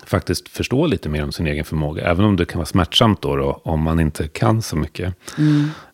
faktiskt 0.06 0.50
förstå 0.50 0.86
lite 0.86 1.10
mer 1.10 1.24
om 1.24 1.32
sin 1.32 1.48
egen 1.48 1.66
förmåga. 1.66 2.10
Även 2.12 2.26
om 2.26 2.36
det 2.36 2.46
kan 2.46 2.60
vara 2.60 2.66
smärtsamt 2.66 3.22
då, 3.22 3.36
då 3.36 3.62
om 3.64 3.82
man 3.82 4.00
inte 4.00 4.28
kan 4.28 4.62
så 4.62 4.76
mycket. 4.76 5.16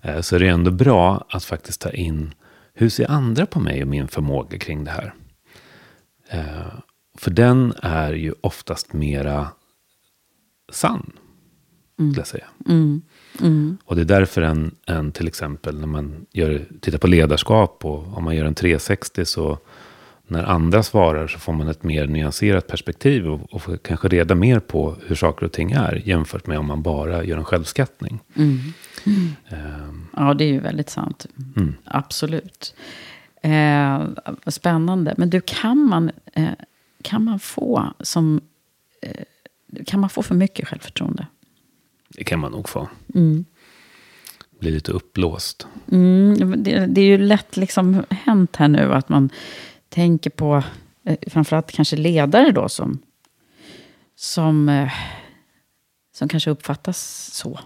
Eh, 0.01 0.21
så 0.21 0.35
är 0.35 0.39
det 0.39 0.47
ändå 0.47 0.71
bra 0.71 1.25
att 1.29 1.43
faktiskt 1.43 1.81
ta 1.81 1.91
in, 1.91 2.33
hur 2.73 2.89
ser 2.89 3.11
andra 3.11 3.45
på 3.45 3.59
mig 3.59 3.81
och 3.81 3.87
min 3.87 4.07
förmåga 4.07 4.57
kring 4.57 4.83
det 4.83 4.91
här? 4.91 5.13
Eh, 6.29 6.79
för 7.21 7.31
den 7.31 7.73
är 7.81 8.13
ju 8.13 8.34
oftast 8.41 8.93
mera 8.93 9.47
sann, 10.71 11.12
skulle 11.95 12.13
jag 12.17 12.27
säga. 12.27 12.45
Och 13.86 13.95
det 13.95 14.01
är 14.01 14.05
därför 14.05 14.41
en, 14.41 14.75
en 14.86 15.12
till 15.12 15.27
exempel 15.27 15.79
när 15.79 15.88
man 15.88 16.25
gör, 16.31 16.65
tittar 16.81 16.97
på 16.97 17.07
ledarskap 17.07 17.86
och 17.86 18.17
om 18.17 18.23
man 18.23 18.36
gör 18.36 18.45
en 18.45 18.55
360 18.55 19.25
så 19.25 19.57
när 20.27 20.43
andra 20.43 20.84
svarar 20.84 21.27
så 21.27 21.39
får 21.39 21.53
man 21.53 21.67
ett 21.67 21.84
mer 21.84 22.07
nyanserat 22.07 22.67
perspektiv 22.67 23.27
och, 23.27 23.53
och 23.53 23.62
får 23.62 23.77
kanske 23.77 24.07
reda 24.07 24.36
mer 24.36 24.60
på 24.60 24.95
hur 25.07 25.15
saker 25.15 25.45
och 25.45 25.51
ting 25.51 25.71
är 25.71 26.01
jämfört 26.05 26.47
med 26.47 26.60
om 26.60 26.65
man 26.65 26.81
bara 26.81 27.23
gör 27.23 27.38
en 27.38 27.45
självskattning. 27.45 28.19
Ehm, 29.49 30.07
Ja, 30.15 30.34
det 30.34 30.43
är 30.43 30.53
ju 30.53 30.60
väldigt 30.60 30.89
sant. 30.89 31.25
Absolut. 31.84 32.75
Eh, 33.43 34.01
spännande. 34.47 35.13
Men 35.17 35.29
du, 35.29 35.41
kan 35.45 35.77
man, 35.77 36.12
eh, 36.34 36.47
kan 37.01 37.23
man 37.23 37.39
få 37.39 37.93
som... 37.99 38.41
Eh, 39.01 39.83
kan 39.85 39.99
man 39.99 40.09
få 40.09 40.23
för 40.23 40.35
mycket 40.35 40.67
självförtroende? 40.67 41.27
det 42.17 42.23
kan 42.23 42.39
man 42.39 42.51
nog 42.51 42.69
få. 42.69 42.89
Bli 44.59 44.71
lite 44.71 44.91
uppblåst. 44.91 45.67
Mm, 45.91 46.63
det, 46.63 46.85
det 46.85 47.01
är 47.01 47.05
ju 47.05 47.17
lätt 47.17 47.57
liksom 47.57 48.03
hänt 48.09 48.55
här 48.55 48.67
nu 48.67 48.93
att 48.93 49.09
man 49.09 49.29
tänker 49.89 50.29
på 50.29 50.63
eh, 51.03 51.17
framförallt 51.27 51.71
kanske 51.71 51.95
ledare 51.95 52.51
då 52.51 52.69
som, 52.69 52.99
som, 54.15 54.69
eh, 54.69 54.91
som 56.13 56.27
kanske 56.27 56.49
uppfattas 56.49 57.29
så. 57.33 57.59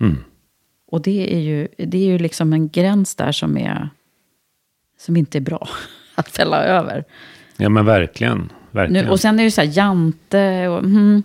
Mm. 0.00 0.24
Och 0.86 1.02
det 1.02 1.34
är 1.34 1.40
ju, 1.40 1.68
det 1.76 1.98
är 1.98 2.06
ju 2.06 2.18
liksom 2.18 2.52
en 2.52 2.68
gräns 2.68 3.14
där 3.14 3.32
som, 3.32 3.58
är, 3.58 3.90
som 4.98 5.16
inte 5.16 5.38
är 5.38 5.42
bra 5.42 5.68
att 6.14 6.28
fälla 6.28 6.64
över. 6.64 7.04
Ja 7.56 7.68
men 7.68 7.84
verkligen. 7.84 8.52
verkligen. 8.70 9.04
Nu, 9.04 9.10
och 9.10 9.20
sen 9.20 9.40
är 9.40 9.44
det 9.44 9.50
så 9.50 9.60
här 9.60 9.70
jante 9.76 10.68
och... 10.68 10.78
Mm, 10.78 11.22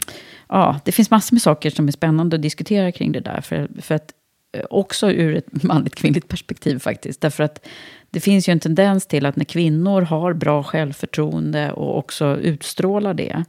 ja, 0.49 0.79
det 0.85 0.91
finns 0.91 1.11
massor 1.11 1.35
med 1.35 1.41
saker 1.41 1.69
som 1.69 1.87
är 1.87 1.91
spännande 1.91 2.35
att 2.35 2.41
diskutera 2.41 2.91
kring 2.91 3.11
det 3.11 3.19
där. 3.19 3.41
För, 3.41 3.67
för 3.81 3.95
att, 3.95 4.11
eh, 4.57 4.63
också 4.69 5.11
ur 5.11 5.35
ett 5.35 5.63
manligt 5.63 5.95
kvinnligt 5.95 6.27
perspektiv 6.27 6.79
faktiskt. 6.79 7.21
Därför 7.21 7.43
att 7.43 7.67
det 8.09 8.19
finns 8.19 8.49
ju 8.49 8.51
en 8.51 8.59
tendens 8.59 9.07
till 9.07 9.25
att 9.25 9.35
när 9.35 9.45
kvinnor 9.45 10.01
har 10.01 10.33
bra 10.33 10.63
självförtroende 10.63 11.71
och 11.71 11.97
också 11.97 12.37
utstrålar 12.37 13.13
det, 13.13 13.43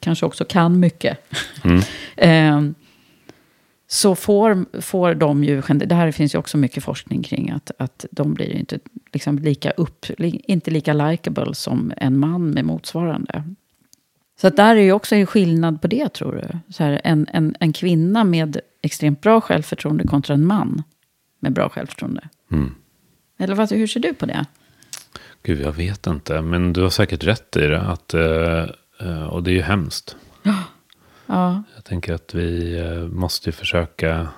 kanske 0.00 0.26
också 0.26 0.44
kan 0.44 0.80
mycket, 0.80 1.18
eh, 2.16 2.60
så 3.92 4.14
får, 4.14 4.80
får 4.80 5.14
de 5.14 5.44
ju, 5.44 5.60
det 5.60 5.94
här 5.94 6.12
finns 6.12 6.34
ju 6.34 6.38
också 6.38 6.58
mycket 6.58 6.84
forskning 6.84 7.22
kring, 7.22 7.50
att, 7.50 7.70
att 7.78 8.06
de 8.10 8.34
blir 8.34 8.46
ju 8.46 8.58
inte 8.58 8.78
liksom 9.12 9.38
lika 9.38 9.70
upp, 9.70 10.06
inte 10.20 10.70
lika 10.70 10.92
likable 10.92 11.54
som 11.54 11.92
en 11.96 12.18
man 12.18 12.50
med 12.50 12.64
motsvarande. 12.64 13.44
Så 14.40 14.46
att 14.46 14.56
där 14.56 14.76
är 14.76 14.80
ju 14.80 14.92
också 14.92 15.14
en 15.14 15.26
skillnad 15.26 15.82
på 15.82 15.86
det, 15.86 16.08
tror 16.08 16.32
du? 16.32 16.72
Så 16.72 16.84
här, 16.84 17.00
en, 17.04 17.26
en, 17.32 17.56
en 17.60 17.72
kvinna 17.72 18.24
med 18.24 18.60
extremt 18.82 19.20
bra 19.20 19.40
självförtroende 19.40 20.04
kontra 20.04 20.34
en 20.34 20.46
man 20.46 20.82
med 21.40 21.52
bra 21.52 21.68
självförtroende. 21.68 22.28
Mm. 22.52 22.74
Eller 23.38 23.54
vad, 23.54 23.72
hur 23.72 23.86
ser 23.86 24.00
du 24.00 24.14
på 24.14 24.26
det? 24.26 24.46
Gud, 25.42 25.60
jag 25.60 25.72
vet 25.72 26.06
inte. 26.06 26.40
Men 26.40 26.72
du 26.72 26.82
har 26.82 26.90
säkert 26.90 27.24
rätt 27.24 27.56
i 27.56 27.66
det. 27.66 27.80
Att, 27.80 28.14
eh, 28.14 28.66
eh, 29.00 29.24
och 29.24 29.42
det 29.42 29.50
är 29.50 29.54
ju 29.54 29.62
hemskt. 29.62 30.16
Ja. 31.32 31.62
Jag 31.74 31.84
tänker 31.84 32.14
att 32.14 32.34
vi 32.34 32.78
eh, 32.78 33.08
måste 33.08 33.52
försöka 33.52 34.28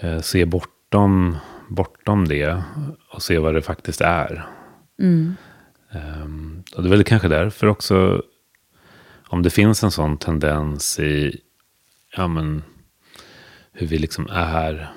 eh, 0.00 0.20
se 0.20 0.44
bortom, 0.44 1.36
bortom 1.68 2.28
det 2.28 2.62
och 3.10 3.22
se 3.22 3.38
vad 3.38 3.54
det 3.54 3.62
faktiskt 3.62 4.00
är. 4.00 4.46
Mm. 4.98 5.34
Ehm, 5.90 6.62
och 6.76 6.82
det 6.82 6.88
är 6.88 6.90
väl 6.90 7.04
kanske 7.04 7.28
därför 7.28 7.66
också, 7.66 8.22
om 9.28 9.42
det 9.42 9.50
finns 9.50 9.82
en 9.82 9.90
sån 9.90 10.18
tendens 10.18 10.98
i 10.98 11.40
ja, 12.16 12.28
men, 12.28 12.62
hur 13.72 13.86
vi 13.86 13.98
liksom 13.98 14.28
är 14.30 14.92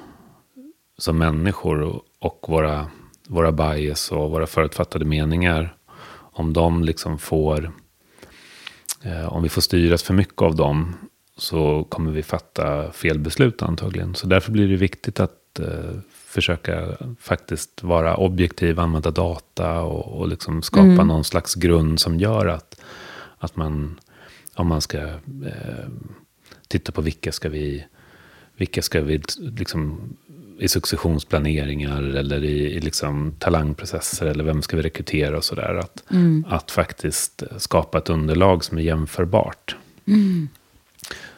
som 0.98 1.18
människor 1.18 1.82
och, 1.82 2.02
och 2.20 2.46
våra, 2.48 2.88
våra 3.28 3.52
bias 3.52 4.12
och 4.12 4.32
våra 4.32 4.48
förutfattade 4.48 5.06
meningar. 5.06 5.76
Om 6.34 6.54
de 6.54 6.84
liksom 6.84 7.18
får, 7.20 7.72
om 9.28 9.44
vi 9.44 9.50
får 9.50 9.62
styras 9.62 10.04
för 10.04 10.14
mycket 10.14 10.42
av 10.42 10.56
dem 10.56 10.96
så 11.38 11.84
kommer 11.84 12.12
vi 12.12 12.24
fatta 12.24 12.92
fel 12.92 13.20
beslut 13.20 13.62
antagligen. 13.62 14.16
Så 14.16 14.28
därför 14.28 14.52
blir 14.52 14.68
det 14.68 14.76
viktigt 14.76 15.20
att 15.20 15.60
eh, 15.60 16.00
försöka 16.14 16.98
faktiskt 17.20 17.84
vara 17.84 18.16
objektiv, 18.16 18.80
använda 18.80 19.12
data 19.12 19.82
och, 19.82 20.20
och 20.20 20.28
liksom 20.28 20.62
skapa 20.62 20.86
Mm. 20.86 21.08
någon 21.08 21.24
slags 21.24 21.56
grund 21.56 22.00
som 22.00 22.20
gör 22.20 22.46
att, 22.46 22.82
att 23.38 23.56
man, 23.56 24.00
om 24.56 24.68
man 24.68 24.82
ska 24.82 24.98
eh, 24.98 25.88
titta 26.68 26.92
på 26.92 27.02
vilka 27.02 27.32
ska 27.32 27.50
vi, 27.50 27.86
vilka 28.58 28.82
ska 28.82 29.02
vi 29.02 29.22
liksom 29.38 30.14
i 30.62 30.68
successionsplaneringar 30.68 32.04
eller 32.04 32.44
i, 32.44 32.74
i 32.74 32.80
liksom 32.80 33.32
talangprocesser 33.40 34.26
eller 34.26 34.44
vem 34.44 34.62
ska 34.62 34.78
vi 34.78 34.84
rekrytera 34.84 35.38
och 35.38 35.44
sådär. 35.44 35.76
Att, 35.76 36.04
att 36.46 36.72
faktiskt 36.72 37.44
skapa 37.58 37.98
ett 37.98 38.10
underlag 38.10 38.64
som 38.64 38.78
är 38.78 38.82
jämförbart. 38.82 39.76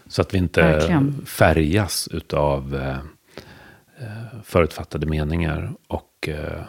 Så 0.08 0.22
att 0.22 0.34
vi 0.34 0.38
inte 0.38 0.62
Verkligen. 0.62 1.26
färgas 1.26 2.10
utav 2.12 2.76
eh, 2.76 2.98
eh, 4.08 4.42
förutfattade 4.44 5.06
meningar 5.06 5.74
och 5.88 6.30
eh, 6.30 6.64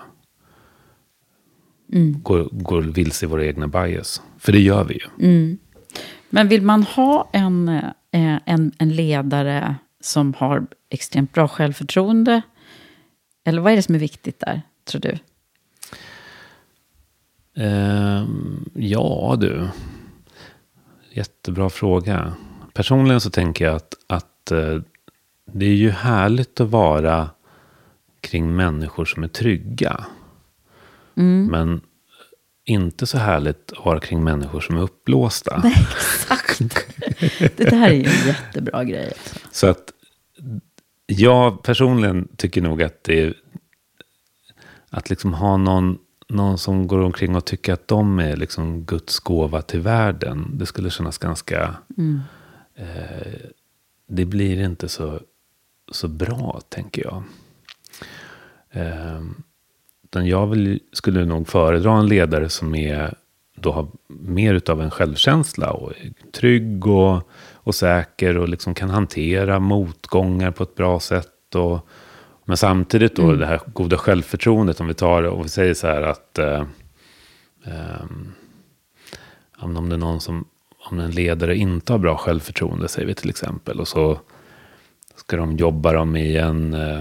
går, 2.23 2.49
går 2.53 2.83
vilse 2.83 3.27
i 3.27 3.29
våra 3.29 3.45
egna 3.45 3.69
bias. 3.69 4.23
För 4.39 4.53
det 4.53 4.61
gör 4.61 4.85
vi 4.85 4.95
ju. 4.95 5.07
Men 6.31 6.49
vill 6.49 6.63
man 6.63 6.83
ha 6.83 7.31
en, 7.33 7.69
eh, 7.69 8.39
en, 8.45 8.73
en 8.79 8.97
ledare 8.97 9.77
som 10.05 10.35
har 10.35 10.67
extremt 10.91 11.33
bra 11.33 11.49
självförtroende? 11.49 12.43
Eller 13.45 13.61
vad 13.63 13.73
är 13.73 13.77
det 13.77 13.83
som 13.83 13.95
är 13.95 13.99
viktigt 13.99 14.41
där, 14.41 14.63
tror 14.85 15.01
du? 15.01 15.19
Ehm, 17.57 18.71
ja 18.75 19.37
du. 19.41 19.69
Jättebra 21.11 21.71
fråga. 21.71 22.33
Personligen 22.73 23.21
så 23.21 23.31
tänker 23.31 23.65
jag 23.65 23.75
att, 23.75 23.95
att 24.07 24.51
eh, 24.51 24.81
det 25.53 25.67
är 25.67 25.75
ju 25.75 25.91
härligt 25.91 26.61
att 26.61 26.71
vara 26.71 27.31
kring 28.21 28.57
människor 28.57 29.05
som 29.05 29.23
är 29.25 29.29
trygga. 29.29 30.05
Men 31.51 31.81
inte 32.65 33.07
så 33.07 33.19
härligt 33.19 33.73
att 33.73 33.85
vara 33.85 34.01
kring 34.01 34.25
människor 34.25 34.61
som 34.61 34.77
är 34.77 34.81
uppblåsta. 34.83 35.63
Exakt. 35.65 36.59
Det 37.57 37.65
där 37.71 37.89
är 37.89 37.93
ju 37.93 38.05
en 38.05 38.27
jättebra 38.27 38.85
grej. 38.85 39.05
Alltså. 39.05 39.39
Så 39.51 39.67
att 39.67 39.94
jag 41.07 41.63
personligen 41.63 42.29
tycker 42.37 42.63
nog 42.63 42.83
att 42.83 43.05
det 43.05 43.23
är 43.23 43.35
att 44.91 45.11
liksom 45.11 45.35
ha 45.35 45.57
någon, 45.57 45.99
någon 46.29 46.59
som 46.59 46.87
går 46.87 46.99
omkring 46.99 47.37
och 47.37 47.45
tycker 47.45 47.73
att 47.73 47.89
de 47.89 48.19
är 48.19 48.37
liksom 48.37 48.85
Guds 48.85 49.19
gåva 49.19 49.63
till 49.63 49.81
världen. 49.81 50.51
Det 50.53 50.67
skulle 50.67 50.91
kännas 50.91 51.19
ganska... 51.19 51.75
Eh, 52.75 53.51
det 54.07 54.25
blir 54.25 54.61
inte 54.61 54.89
så, 54.89 55.21
så 55.93 56.09
bra, 56.09 56.61
tänker 56.69 57.03
jag. 57.05 57.23
Eh, 58.71 59.23
utan 60.05 60.27
jag 60.27 60.47
vill, 60.47 60.81
skulle 60.93 61.25
nog 61.25 61.49
föredra 61.49 61.99
en 61.99 62.07
ledare 62.07 62.49
som 62.49 62.75
är, 62.75 63.15
då 63.57 63.73
har 63.73 63.89
mer 64.07 64.55
utav 64.55 64.83
en 64.83 64.91
självkänsla 64.91 65.71
och 65.71 65.91
är 65.91 66.13
trygg 66.33 66.87
och, 66.87 67.29
och 67.65 67.75
säker 67.75 68.37
och 68.37 68.49
liksom 68.49 68.75
kan 68.75 68.91
hantera 68.91 69.59
motgångar 69.59 70.51
på 70.51 70.63
ett 70.63 70.75
bra 70.75 71.01
sätt. 71.01 71.55
Och, 71.55 71.89
men 72.45 72.57
samtidigt 72.57 73.17
då 73.17 73.33
det 73.33 73.47
här 73.47 73.61
goda 73.67 73.99
självförtroendet, 73.99 74.81
om 74.81 74.87
vi 74.87 74.95
tar 74.95 75.23
och 75.23 75.45
vi 75.45 75.49
säger 75.49 75.75
så 75.75 75.87
här 75.87 76.03
att 76.03 76.39
eh, 76.39 76.65
ehm, 77.65 78.33
om 79.59 79.89
det 79.89 79.95
är 79.95 79.99
någon 79.99 80.21
som, 80.21 80.45
om 80.91 80.99
en 80.99 81.11
ledare 81.11 81.57
inte 81.57 81.93
har 81.93 81.99
bra 81.99 82.17
självförtroende, 82.17 82.89
säger 82.89 83.09
vi 83.09 83.15
till 83.15 83.31
exempel, 83.31 83.81
och 83.81 83.89
så 83.89 84.19
ska 85.17 85.37
de 85.37 85.57
jobba 85.57 85.93
dem 85.93 86.17
i 86.17 86.37
en, 86.37 86.75
eh, 86.75 86.99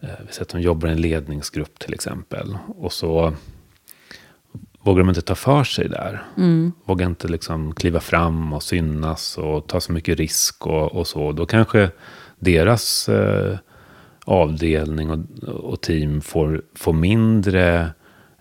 eh, 0.00 0.18
vi 0.26 0.32
säger 0.32 0.42
att 0.42 0.48
de 0.48 0.60
jobbar 0.60 0.88
i 0.88 0.92
en 0.92 1.00
ledningsgrupp 1.00 1.78
till 1.78 1.94
exempel, 1.94 2.58
och 2.66 2.92
så 2.92 3.34
vågar 4.82 4.98
de 4.98 5.08
inte 5.08 5.22
ta 5.22 5.34
för 5.34 5.64
sig 5.64 5.88
där. 5.88 6.22
Vågar 6.84 7.06
inte 7.06 7.28
liksom 7.28 7.74
kliva 7.74 8.00
fram 8.00 8.52
och 8.52 8.62
synas 8.62 9.38
och 9.38 9.66
ta 9.66 9.80
så 9.80 9.92
mycket 9.92 10.18
risk 10.18 10.66
och, 10.66 10.92
och 10.92 11.06
så. 11.06 11.32
Då 11.32 11.46
kanske 11.46 11.90
deras 12.38 13.08
eh, 13.08 13.58
avdelning 14.24 15.10
och, 15.10 15.18
och 15.48 15.80
team 15.80 16.20
får, 16.20 16.62
får 16.74 16.92
mindre 16.92 17.90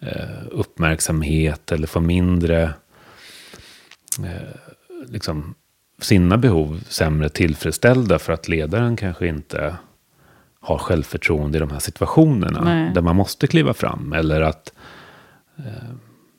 eh, 0.02 0.47
uppmärksamhet 0.52 1.71
eller 1.71 1.88
får 1.88 2.02
mindre 2.02 2.73
liksom, 5.08 5.56
sina 6.02 6.38
behov 6.38 6.84
sämre 6.88 7.30
tillfredsställda 7.30 8.19
för 8.19 8.34
att 8.34 8.47
ledaren 8.47 8.95
kanske 8.95 9.28
inte 9.28 9.75
har 10.60 10.78
självförtroende 10.78 11.58
i 11.58 11.60
de 11.60 11.71
här 11.71 11.80
situationerna. 11.80 12.62
Nej. 12.63 12.91
Där 12.93 13.02
man 13.02 13.15
måste 13.15 13.47
kliva 13.47 13.73
fram. 13.73 14.13
Eller 14.13 14.41
att 14.41 14.73
eh, 15.58 15.89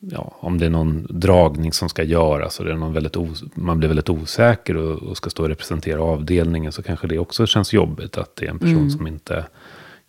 ja, 0.00 0.36
om 0.40 0.58
det 0.58 0.66
är 0.66 0.70
någon 0.70 1.06
dragning 1.10 1.72
som 1.72 1.88
ska 1.88 2.02
göras 2.02 2.58
och 2.58 2.64
det 2.64 2.72
är 2.72 2.76
någon 2.76 2.92
väldigt 2.92 3.16
man 3.54 3.78
blir 3.78 3.88
väldigt 3.88 4.08
osäker 4.08 4.76
och, 4.76 5.02
och 5.02 5.16
ska 5.16 5.30
stå 5.30 5.42
och 5.42 5.48
representera 5.48 6.02
avdelningen 6.02 6.72
så 6.72 6.82
kanske 6.82 7.06
det 7.06 7.18
också 7.18 7.46
känns 7.46 7.72
jobbigt 7.72 8.18
att 8.18 8.36
det 8.36 8.46
är 8.46 8.50
en 8.50 8.58
person 8.58 8.90
som 8.90 9.06
inte 9.06 9.46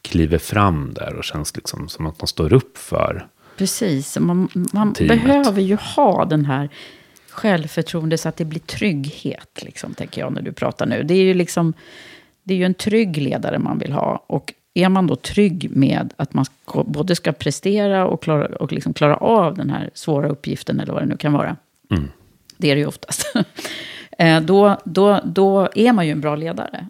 kliver 0.01 0.37
fram 0.37 0.93
där 0.93 1.15
och 1.15 1.23
känns 1.23 1.55
liksom 1.55 1.89
som 1.89 2.05
att 2.05 2.19
de 2.19 2.27
står 2.27 2.53
upp 2.53 2.77
för. 2.77 3.27
Precis, 3.57 4.19
man, 4.19 4.49
man 4.73 4.93
behöver 4.93 5.61
ju 5.61 5.75
ha 5.75 6.25
den 6.25 6.45
här 6.45 6.69
självförtroende 7.29 8.17
så 8.17 8.29
att 8.29 8.37
det 8.37 8.45
blir 8.45 8.59
trygghet, 8.59 9.59
liksom, 9.61 9.93
tänker 9.93 10.21
jag 10.21 10.33
när 10.33 10.41
du 10.41 10.51
pratar 10.51 10.85
nu. 10.85 11.03
Det 11.03 11.13
är 11.13 11.23
ju 11.23 11.33
liksom, 11.33 11.73
det 12.43 12.53
är 12.53 12.57
ju 12.57 12.65
en 12.65 12.73
trygg 12.73 13.17
ledare 13.17 13.59
man 13.59 13.79
vill 13.79 13.91
ha. 13.91 14.25
Och 14.27 14.53
är 14.73 14.89
man 14.89 15.07
då 15.07 15.15
trygg 15.15 15.71
med 15.75 16.13
att 16.17 16.33
man 16.33 16.45
både 16.85 17.15
ska 17.15 17.31
prestera 17.31 18.07
och, 18.07 18.23
klara, 18.23 18.55
och 18.55 18.71
liksom 18.71 18.93
klara 18.93 19.15
av 19.15 19.55
den 19.55 19.69
här 19.69 19.89
svåra 19.93 20.29
uppgiften, 20.29 20.79
eller 20.79 20.93
vad 20.93 21.01
det 21.01 21.05
nu 21.05 21.17
kan 21.17 21.33
vara. 21.33 21.55
Det 22.57 22.71
är 22.71 22.75
det 22.75 22.81
ju 22.81 22.87
oftast. 22.87 23.33
Eh, 24.17 24.41
då, 24.41 24.77
då, 24.85 25.21
då 25.25 25.69
är 25.75 25.93
man 25.93 26.05
ju 26.05 26.11
en 26.11 26.21
bra 26.21 26.35
ledare. 26.35 26.87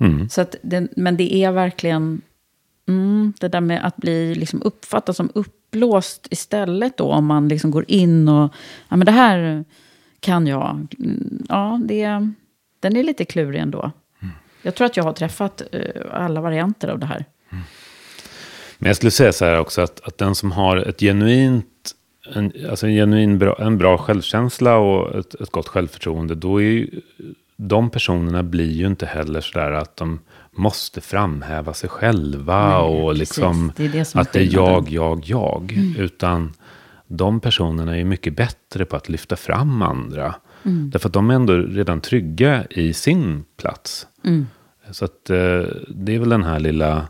Mm. 0.00 0.28
Så 0.28 0.40
att 0.40 0.56
det, 0.62 0.88
men 0.96 1.16
det 1.16 1.34
är 1.34 1.52
verkligen 1.52 2.20
mm, 2.88 3.32
det 3.40 3.48
där 3.48 3.60
med 3.60 3.86
att 3.86 3.96
bli 3.96 4.34
liksom 4.34 4.62
uppfattad 4.62 5.16
som 5.16 5.30
uppblåst 5.34 6.26
istället 6.30 6.96
då. 6.96 7.04
Om 7.04 7.26
man 7.26 7.48
liksom 7.48 7.70
går 7.70 7.84
in 7.88 8.28
och, 8.28 8.54
ja 8.88 8.96
men 8.96 9.06
det 9.06 9.12
här 9.12 9.64
kan 10.20 10.46
jag. 10.46 10.86
Mm, 10.98 11.46
Ja, 11.48 11.80
det, 11.84 12.30
den 12.80 12.96
är 12.96 13.04
lite 13.04 13.24
klurig 13.24 13.60
ändå. 13.60 13.92
Jag 14.62 14.74
tror 14.74 14.86
att 14.86 14.96
jag 14.96 15.04
har 15.04 15.12
träffat 15.12 15.62
eh, 15.72 15.80
alla 16.12 16.40
varianter 16.40 16.88
av 16.88 16.98
det 16.98 17.06
här. 17.06 17.24
Men 18.78 18.86
jag 18.86 18.96
skulle 18.96 19.10
säga 19.10 19.32
så 19.32 19.44
här 19.44 19.58
också 19.58 19.80
att, 19.80 20.00
att 20.00 20.18
den 20.18 20.34
som 20.34 20.52
har 20.52 20.76
ett 20.76 21.00
genuint, 21.00 21.66
en, 22.34 22.52
alltså 22.70 22.86
en 22.86 22.94
genuin 22.94 23.38
bra, 23.38 23.56
en 23.58 23.78
bra 23.78 23.98
självkänsla 23.98 24.76
och 24.76 25.18
ett, 25.18 25.34
ett 25.34 25.50
gott 25.50 25.68
självförtroende, 25.68 26.34
då 26.34 26.62
är 26.62 26.64
ju, 26.64 27.00
de 27.56 27.90
personerna 27.90 28.42
blir 28.42 28.70
ju 28.70 28.86
inte 28.86 29.06
heller 29.06 29.40
så 29.40 29.58
där 29.58 29.72
att 29.72 29.96
de 29.96 30.20
måste 30.50 31.00
framhäva 31.00 31.74
sig 31.74 31.90
själva 31.90 32.68
Nej, 32.68 33.02
och 33.02 33.14
liksom 33.14 33.72
Det 33.76 33.84
är 33.84 33.88
det 33.88 34.14
att 34.14 34.32
det 34.32 34.40
är 34.40 34.54
jag, 34.54 34.88
jag, 34.88 35.22
jag. 35.24 35.72
Utan 35.98 36.52
de 37.06 37.40
personerna 37.40 37.98
är 37.98 38.04
mycket 38.04 38.36
bättre 38.36 38.84
på 38.84 38.96
att 38.96 39.08
lyfta 39.08 39.36
fram 39.36 39.82
andra. 39.82 40.34
Därför 40.62 41.08
att 41.08 41.12
de 41.12 41.30
är 41.30 41.34
ändå 41.34 41.52
redan 41.56 42.00
trygga 42.00 42.66
i 42.70 42.92
sin 42.92 43.44
plats. 43.56 44.06
Så 44.90 45.04
att 45.04 45.30
eh, 45.30 45.62
det 45.88 46.14
är 46.14 46.18
väl 46.18 46.28
den 46.28 46.42
här 46.44 46.60
lilla, 46.60 47.08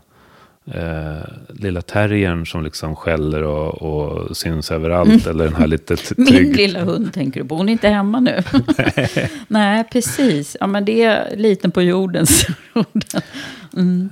eh, 0.65 1.21
lilla 1.49 1.81
terriern 1.81 2.45
som 2.45 2.63
liksom 2.63 2.95
skäller 2.95 3.43
och, 3.43 3.81
och 3.81 4.37
syns 4.37 4.71
överallt. 4.71 5.27
Eller 5.27 5.43
den 5.43 5.55
här 5.55 5.67
lite 5.75 5.95
t- 5.95 6.15
Min 6.17 6.27
trygg... 6.27 6.55
lilla 6.55 6.83
hund 6.83 7.13
tänker 7.13 7.41
du 7.41 7.47
på, 7.47 7.55
hon 7.55 7.69
är 7.69 7.73
inte 7.73 7.89
hemma 7.89 8.19
nu. 8.19 8.43
Nej, 9.47 9.83
precis. 9.91 10.57
Ja, 10.59 10.67
men 10.67 10.85
det 10.85 11.03
är 11.03 11.35
liten 11.37 11.71
på 11.71 11.81
jorden. 11.81 12.25
så 12.27 12.53
orden. 12.73 14.09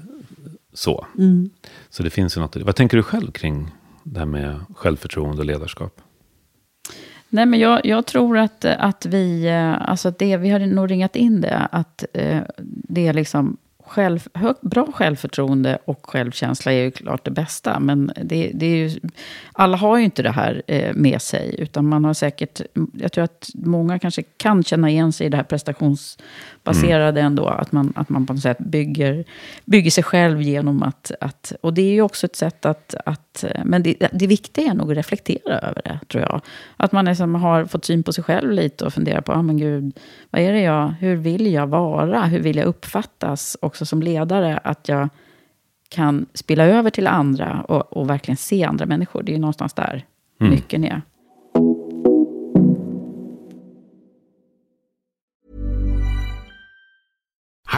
Så. 0.74 1.06
Så 1.90 2.04
det 2.04 2.10
finns 2.10 2.38
ju 2.38 2.42
något. 2.42 2.56
Vad 2.56 2.76
tänker 2.76 2.98
du 2.98 3.04
själv 3.04 3.32
kring 3.32 3.72
det 4.04 4.20
här 4.20 4.26
med 4.26 4.60
självförtroende 4.76 5.38
och 5.40 5.46
ledarskap? 5.46 6.02
Nej, 7.30 7.46
men 7.46 7.60
jag, 7.60 7.86
jag 7.86 8.06
tror 8.06 8.38
att, 8.38 8.66
att 8.66 9.06
vi, 9.06 9.46
eh, 9.48 9.90
alltså 9.90 10.12
det, 10.12 10.38
vi 10.38 10.50
har 10.50 10.60
nog 10.60 10.92
ringat 10.92 11.16
in 11.16 11.42
det, 11.42 11.68
att 11.72 12.06
eh, 12.14 12.42
det 12.66 13.08
är 13.08 13.14
liksom 13.14 13.58
själv, 13.90 14.28
hög, 14.34 14.56
bra 14.62 14.92
självförtroende 14.92 15.78
och 15.86 16.10
självkänsla 16.10 16.72
är 16.72 16.84
ju 16.84 16.92
klart 16.92 17.26
det 17.26 17.32
bästa. 17.32 17.80
Men 17.80 18.12
det, 18.24 18.52
det 18.54 18.66
är 18.66 18.76
ju, 18.76 19.00
alla 19.54 19.78
har 19.78 19.98
ju 19.98 20.04
inte 20.04 20.24
det 20.24 20.32
här 20.32 20.62
eh, 20.68 20.94
med 20.94 21.22
sig. 21.22 21.56
Utan 21.58 21.88
man 21.88 22.06
har 22.06 22.14
säkert, 22.14 22.62
jag 22.94 23.12
tror 23.12 23.24
att 23.24 23.50
många 23.54 24.00
kanske 24.00 24.24
kan 24.24 24.64
känna 24.64 24.90
igen 24.90 25.14
sig 25.14 25.28
i 25.28 25.30
det 25.30 25.38
här 25.38 25.44
prestations 25.44 26.18
mm. 26.78 27.26
ändå. 27.26 27.48
Att 27.48 27.72
man, 27.72 27.94
att 27.96 28.10
man 28.10 28.26
på 28.26 28.34
något 28.34 28.42
sätt 28.42 28.58
bygger, 28.60 29.26
bygger 29.66 29.92
sig 29.92 30.04
själv 30.04 30.42
genom 30.42 30.84
att, 30.84 31.12
att... 31.20 31.54
Och 31.62 31.74
det 31.74 31.82
är 31.82 31.92
ju 31.92 32.02
också 32.02 32.26
ett 32.26 32.36
sätt 32.36 32.66
att... 32.66 32.96
att 33.06 33.46
men 33.66 33.84
det, 33.84 34.10
det 34.14 34.28
viktiga 34.28 34.72
är 34.72 34.74
nog 34.74 34.92
att 34.92 34.98
reflektera 34.98 35.60
över 35.60 35.82
det, 35.86 36.00
tror 36.08 36.24
jag. 36.24 36.42
Att 36.78 36.92
man 36.92 37.06
liksom 37.06 37.36
har 37.36 37.66
fått 37.66 37.86
syn 37.86 38.04
på 38.04 38.14
sig 38.14 38.24
själv 38.24 38.52
lite 38.52 38.86
och 38.86 38.94
funderar 38.94 39.22
på, 39.22 39.32
ah, 39.32 39.42
men 39.42 39.58
gud, 39.58 40.00
vad 40.30 40.42
är 40.42 40.54
det 40.54 40.62
jag, 40.62 40.88
hur 40.88 41.16
vill 41.16 41.54
jag 41.54 41.68
vara? 41.68 42.26
Hur 42.26 42.40
vill 42.40 42.58
jag 42.58 42.66
uppfattas? 42.66 43.58
Också 43.62 43.86
som 43.86 44.02
ledare, 44.02 44.58
att 44.58 44.90
jag 44.90 45.10
kan 45.90 46.26
spilla 46.34 46.66
över 46.66 46.90
till 46.90 47.08
andra 47.08 47.66
och, 47.68 47.98
och 47.98 48.10
verkligen 48.10 48.38
se 48.38 48.64
andra 48.64 48.86
människor. 48.86 49.24
Det 49.24 49.32
är 49.32 49.34
ju 49.34 49.40
någonstans 49.40 49.74
där 49.74 50.06
mm. 50.42 50.54
nyckeln 50.54 50.84
är. 50.84 51.02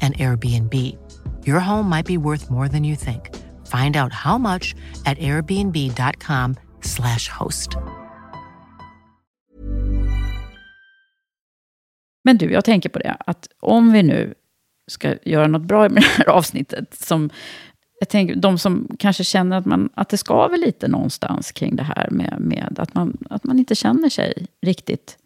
and 0.00 0.16
Airbnb. 0.16 0.74
Your 1.44 1.60
home 1.60 1.88
might 1.96 2.06
be 2.06 2.16
worth 2.16 2.50
more 2.50 2.68
than 2.68 2.84
you 2.84 2.96
think. 2.96 3.30
Find 3.66 3.96
out 3.96 4.12
how 4.12 4.38
much 4.38 4.74
at 5.06 5.18
airbnb.com 5.18 6.56
slash 6.80 7.28
host. 7.28 7.76
Men 12.24 12.38
du, 12.38 12.52
jag 12.52 12.64
tänker 12.64 12.88
på 12.88 12.98
det, 12.98 13.16
att 13.18 13.48
om 13.60 13.92
vi 13.92 14.02
nu 14.02 14.34
ska 14.86 15.14
göra 15.22 15.46
något 15.46 15.62
bra 15.62 15.88
med 15.88 16.02
det 16.02 16.24
här 16.24 16.28
avsnittet, 16.28 16.94
som 16.94 17.30
jag 18.00 18.08
tänker, 18.08 18.36
de 18.36 18.58
som 18.58 18.88
kanske 18.98 19.24
känner 19.24 19.56
att, 19.58 19.66
man, 19.66 19.88
att 19.94 20.08
det 20.08 20.16
skaver 20.16 20.58
lite 20.58 20.88
någonstans 20.88 21.52
kring 21.52 21.76
det 21.76 21.82
här 21.82 22.08
med, 22.10 22.36
med 22.40 22.78
att, 22.78 22.94
man, 22.94 23.16
att 23.30 23.44
man 23.44 23.58
inte 23.58 23.74
känner 23.74 24.08
sig 24.08 24.46
riktigt 24.62 25.18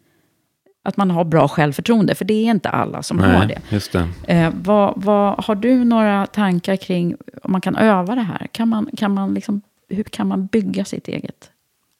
att 0.83 0.97
man 0.97 1.11
har 1.11 1.23
bra 1.23 1.47
självförtroende, 1.47 2.15
för 2.15 2.25
det 2.25 2.33
är 2.33 2.51
inte 2.51 2.69
alla 2.69 3.03
som 3.03 3.17
Nej, 3.17 3.37
har 3.37 3.45
det. 3.45 3.61
Just 3.69 3.91
det. 3.91 4.09
Eh, 4.27 4.53
vad, 4.61 4.93
vad, 4.95 5.45
har 5.45 5.55
du 5.55 5.83
några 5.83 6.25
tankar 6.25 6.75
kring 6.75 7.15
om 7.43 7.51
man 7.51 7.61
kan 7.61 7.75
öva 7.75 8.15
det 8.15 8.21
här? 8.21 8.47
Kan 8.51 8.69
man, 8.69 8.89
kan 8.97 9.13
man 9.13 9.33
liksom, 9.33 9.61
hur 9.89 10.03
kan 10.03 10.27
man 10.27 10.45
bygga 10.45 10.85
sitt 10.85 11.07
eget? 11.07 11.49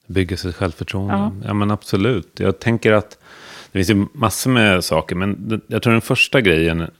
Bygga 0.06 0.36
sitt 0.36 0.54
självförtroende? 0.54 1.14
Ja. 1.14 1.32
ja, 1.44 1.54
men 1.54 1.70
absolut. 1.70 2.40
Jag 2.40 2.58
tänker 2.58 2.92
att 2.92 3.18
det 3.72 3.78
finns 3.78 3.90
ju 3.90 4.06
massor 4.12 4.50
med 4.50 4.84
saker, 4.84 5.16
men 5.16 5.60
jag 5.66 5.82
tror 5.82 5.92
den 5.92 6.02
första 6.02 6.40
grejen, 6.40 6.90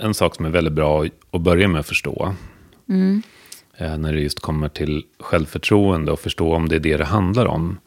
en 0.00 0.14
sak 0.14 0.34
som 0.34 0.44
är 0.44 0.50
väldigt 0.50 0.72
bra 0.72 1.04
att 1.30 1.40
börja 1.40 1.68
med 1.68 1.80
att 1.80 1.86
förstå, 1.86 2.34
mm. 2.88 3.22
Eh, 3.76 3.98
när 3.98 4.12
det 4.12 4.20
just 4.20 4.40
kommer 4.40 4.68
till 4.68 5.04
självförtroende 5.20 6.12
och 6.12 6.20
förstå 6.20 6.54
om 6.54 6.68
det 6.68 6.76
är 6.76 6.80
det 6.80 6.96
det 6.96 7.04
handlar 7.04 7.46
om, 7.46 7.78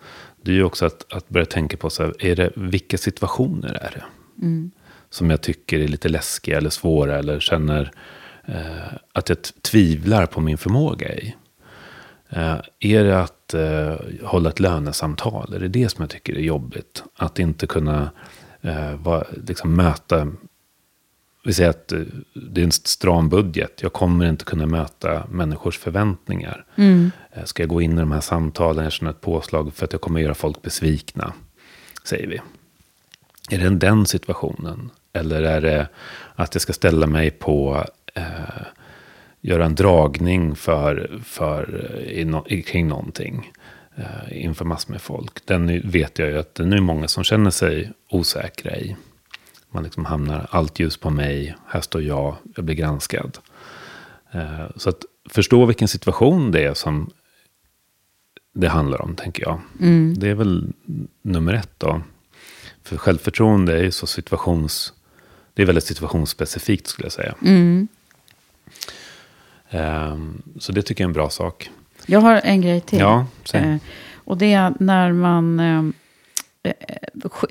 det 0.44 0.52
är 0.52 0.56
ju 0.56 0.64
också 0.64 0.86
att, 0.86 1.14
att 1.14 1.30
börja 1.30 1.46
tänka 1.46 1.78
på 1.78 1.90
så 1.90 2.04
här, 2.04 2.26
är 2.26 2.36
det, 2.36 2.52
vilka 2.56 2.98
situationer 2.98 3.74
är 3.74 3.92
det? 3.92 4.04
Mm. 4.46 4.72
Som 5.10 5.30
jag 5.30 5.42
tycker 5.42 5.80
är 5.80 5.88
lite 5.88 6.10
läskiga 6.10 6.58
eller 6.58 6.70
svåra 6.70 7.20
eller 7.20 7.40
känner 7.40 7.92
eh, 8.46 8.94
att 9.14 9.30
jag 9.30 9.38
tvivlar 9.62 10.26
på 10.26 10.42
min 10.42 10.58
förmåga 10.58 11.16
i. 11.16 11.36
Eh, 12.30 12.58
är 12.80 13.04
det 13.04 13.22
att 13.22 13.54
eh, 13.54 13.96
hålla 14.24 14.50
ett 14.50 14.60
lönesamtal? 14.60 15.54
Är 15.54 15.60
det 15.60 15.68
det 15.68 15.90
som 15.90 16.02
jag 16.02 16.10
tycker 16.10 16.36
är 16.36 16.42
jobbigt? 16.42 17.04
Att 17.16 17.40
inte 17.40 17.68
kunna 17.68 18.12
eh, 18.62 18.96
va, 18.96 19.24
liksom 19.48 19.76
möta 19.76 20.28
vi 21.44 21.54
säger 21.54 21.70
att 21.70 21.92
eh, 21.92 22.00
det 22.34 22.62
är 22.62 22.66
en 22.66 22.72
stram 22.72 23.30
budget. 23.30 23.82
Jag 23.82 23.94
kommer 23.94 24.30
inte 24.30 24.46
kunna 24.46 24.66
möta 24.66 25.28
människors 25.30 25.78
förväntningar. 25.78 26.66
Mm. 26.76 27.12
Eh, 27.32 27.44
ska 27.44 27.64
jag 27.64 27.70
gå 27.70 27.82
in 27.82 27.98
i 27.98 28.00
de 28.00 28.12
här 28.12 28.22
samtalen, 28.22 28.84
jag 28.84 28.94
känner 28.94 29.12
ett 29.12 29.22
påslag 29.22 29.74
för 29.74 29.86
att 29.86 29.92
jag 29.92 30.02
kommer 30.02 30.22
göra 30.22 30.34
folk 30.34 30.62
besvikna. 30.62 31.34
Säger 32.04 32.28
vi. 32.28 32.42
Är 33.50 33.58
det 33.60 33.70
den 33.70 34.06
situationen? 34.06 34.90
Eller 35.14 35.44
är 35.44 35.62
det 35.62 35.88
att 36.36 36.56
jag 36.56 36.62
ska 36.62 36.74
ställa 36.74 37.08
mig 37.08 37.32
på, 37.32 37.86
eh, 38.14 38.24
göra 39.42 39.66
en 39.66 39.76
dragning 39.76 40.56
för, 40.56 41.20
för, 41.24 41.96
i 42.08 42.26
no, 42.26 42.64
kring 42.66 42.88
någonting? 42.88 43.52
eh, 43.96 44.46
inför 44.46 44.66
massor 44.66 44.92
med 44.92 45.02
folk. 45.02 45.46
Den 45.46 45.90
vet 45.90 46.20
jag 46.20 46.30
ju 46.30 46.38
att 46.38 46.56
det 46.56 46.64
är 46.64 46.82
många 46.82 47.08
som 47.08 47.24
känner 47.24 47.52
sig 47.52 47.92
osäkra 48.10 48.76
i. 48.78 48.96
Man 49.74 49.84
liksom 49.84 50.06
hamnar 50.06 50.48
allt 50.50 50.80
ljus 50.80 50.98
på 50.98 51.10
mig, 51.10 51.56
här 51.68 51.82
står 51.82 52.02
jag, 52.02 52.36
jag 52.56 52.66
blir 52.66 52.76
granskad. 52.76 53.38
Eh, 54.32 54.66
så 54.76 54.90
att 54.90 55.06
förstå 55.30 55.66
vilken 55.66 55.88
situation 55.88 56.52
det 56.52 56.64
är 56.64 56.74
som 56.74 57.10
det 58.54 58.68
handlar 58.68 59.02
om, 59.02 59.16
tänker 59.16 59.44
jag. 59.44 59.60
Mm. 59.80 60.14
Det 60.18 60.30
är 60.30 60.34
väl 60.34 60.74
nummer 61.22 61.54
ett 61.54 61.74
då. 61.78 62.02
För 62.84 62.98
självförtroende 62.98 63.74
är 63.74 63.84
ju 63.84 63.92
så 63.92 64.08
situations... 64.08 64.94
Det 65.54 65.62
är 65.62 65.66
väldigt 65.66 65.84
situationsspecifikt 65.84 66.88
skulle 66.88 67.06
jag 67.06 67.14
säga. 67.14 67.36
Mm. 67.42 67.88
Um, 69.72 70.42
så 70.60 70.72
det 70.72 70.82
tycker 70.82 71.04
jag 71.04 71.06
är 71.06 71.10
en 71.10 71.14
bra 71.14 71.30
sak. 71.30 71.70
Jag 72.06 72.20
har 72.20 72.42
en 72.44 72.62
grej 72.62 72.82
till. 72.82 73.00
Ja, 73.00 73.26
säg. 73.44 73.62
Eh, 73.62 73.78
och 74.16 74.38
det 74.38 74.54
är 74.54 74.74
när 74.80 75.14
man, 75.14 75.60
eh, 75.60 75.78
eh, 75.78 75.84
Eh, 76.64 76.74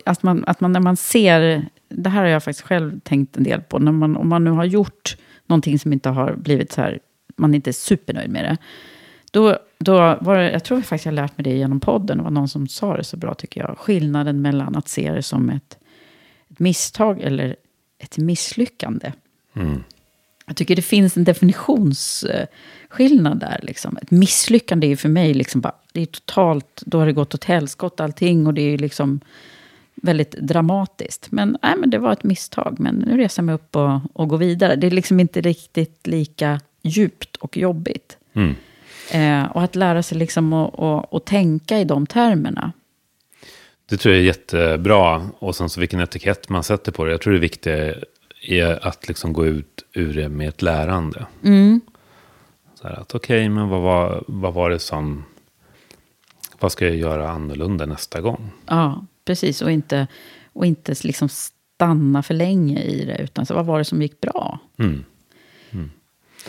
att 0.04 0.22
man, 0.22 0.44
att 0.46 0.60
man, 0.60 0.72
när 0.72 0.80
man 0.80 0.96
ser, 0.96 1.68
det 1.88 2.10
här 2.10 2.22
har 2.22 2.28
jag 2.28 2.44
faktiskt 2.44 2.66
själv 2.66 3.00
tänkt 3.00 3.36
en 3.36 3.42
del 3.42 3.60
på, 3.60 3.78
när 3.78 3.92
man, 3.92 4.16
om 4.16 4.28
man 4.28 4.44
nu 4.44 4.50
har 4.50 4.64
gjort 4.64 5.16
någonting 5.46 5.78
som 5.78 5.92
inte 5.92 6.08
har 6.08 6.34
blivit 6.34 6.72
så 6.72 6.80
här, 6.80 6.98
man 7.36 7.54
är 7.54 7.72
supernöjd 7.72 8.30
med 8.30 8.44
det. 8.44 8.56
Då, 9.30 9.58
då 9.78 10.18
var 10.20 10.38
det, 10.38 10.50
jag 10.52 10.64
tror 10.64 10.80
faktiskt 10.80 11.04
jag 11.04 11.12
har 11.12 11.16
lärt 11.16 11.38
mig 11.38 11.44
det 11.44 11.56
genom 11.56 11.80
podden, 11.80 12.18
det 12.18 12.24
var 12.24 12.30
någon 12.30 12.48
som 12.48 12.68
sa 12.68 12.96
det 12.96 13.04
så 13.04 13.16
bra 13.16 13.34
tycker 13.34 13.60
jag. 13.60 13.78
Skillnaden 13.78 14.42
mellan 14.42 14.76
att 14.76 14.88
se 14.88 15.12
det 15.12 15.22
som 15.22 15.50
ett, 15.50 15.78
ett 16.50 16.58
misstag 16.58 17.20
eller 17.20 17.56
ett 17.98 18.18
misslyckande. 18.18 19.12
Mm. 19.54 19.84
Jag 20.52 20.56
tycker 20.56 20.76
det 20.76 20.82
finns 20.82 21.16
en 21.16 21.24
definitionsskillnad 21.24 23.40
där. 23.40 23.60
Liksom. 23.62 23.98
Ett 24.02 24.10
misslyckande 24.10 24.86
är 24.86 24.88
ju 24.88 24.96
för 24.96 25.08
mig 25.08 25.34
liksom 25.34 25.60
bara, 25.60 25.74
det 25.92 26.02
är 26.02 26.06
totalt, 26.06 26.82
då 26.86 26.98
har 26.98 27.06
det 27.06 27.12
gått 27.12 27.34
åt 27.34 27.44
helskott 27.44 28.00
allting 28.00 28.46
och 28.46 28.54
det 28.54 28.62
är 28.62 28.78
liksom 28.78 29.20
väldigt 29.94 30.32
dramatiskt. 30.32 31.26
Men, 31.30 31.56
nej, 31.62 31.74
men 31.78 31.90
det 31.90 31.98
var 31.98 32.12
ett 32.12 32.24
misstag, 32.24 32.76
men 32.78 32.94
nu 32.94 33.16
reser 33.16 33.42
jag 33.42 33.44
mig 33.44 33.54
upp 33.54 33.76
och, 33.76 34.00
och 34.12 34.28
går 34.28 34.38
vidare. 34.38 34.76
Det 34.76 34.86
är 34.86 34.90
liksom 34.90 35.20
inte 35.20 35.40
riktigt 35.40 36.06
lika 36.06 36.60
djupt 36.82 37.36
och 37.36 37.56
jobbigt. 37.56 38.16
Mm. 38.32 38.54
Eh, 39.12 39.44
och 39.56 39.62
att 39.62 39.76
lära 39.76 40.02
sig 40.02 40.18
liksom 40.18 40.52
att, 40.52 40.78
att, 40.78 41.14
att 41.14 41.24
tänka 41.24 41.78
i 41.78 41.84
de 41.84 42.06
termerna. 42.06 42.72
Det 43.88 43.96
tror 43.96 44.14
jag 44.14 44.22
är 44.22 44.26
jättebra. 44.26 45.28
Och 45.38 45.56
sen 45.56 45.68
så 45.68 45.80
vilken 45.80 46.00
etikett 46.00 46.48
man 46.48 46.62
sätter 46.62 46.92
på 46.92 47.04
det. 47.04 47.10
Jag 47.10 47.20
tror 47.20 47.32
det 47.32 47.38
viktiga 47.38 47.94
är 48.42 48.86
att 48.86 49.08
liksom 49.08 49.32
gå 49.32 49.46
ut 49.46 49.84
ur 49.92 50.14
det 50.14 50.28
med 50.28 50.48
ett 50.48 50.62
lärande. 50.62 51.26
Mm. 51.44 51.80
Så 52.74 52.88
här 52.88 52.94
att 53.00 53.14
okej, 53.14 53.36
okay, 53.36 53.48
men 53.48 53.68
vad 53.68 53.80
var, 53.82 54.24
vad 54.26 54.54
var 54.54 54.70
det 54.70 54.78
som... 54.78 55.24
Vad 56.58 56.72
ska 56.72 56.86
jag 56.86 56.96
göra 56.96 57.30
annorlunda 57.30 57.86
nästa 57.86 58.20
gång? 58.20 58.50
Ja, 58.66 59.06
precis. 59.24 59.62
Och 59.62 59.70
inte, 59.70 60.06
och 60.52 60.66
inte 60.66 60.94
liksom 61.04 61.28
stanna 61.28 62.22
för 62.22 62.34
länge 62.34 62.82
i 62.82 63.04
det. 63.04 63.22
Utan 63.22 63.46
så 63.46 63.54
vad 63.54 63.66
var 63.66 63.78
det 63.78 63.84
som 63.84 64.02
gick 64.02 64.20
bra? 64.20 64.58
Mm. 64.78 65.04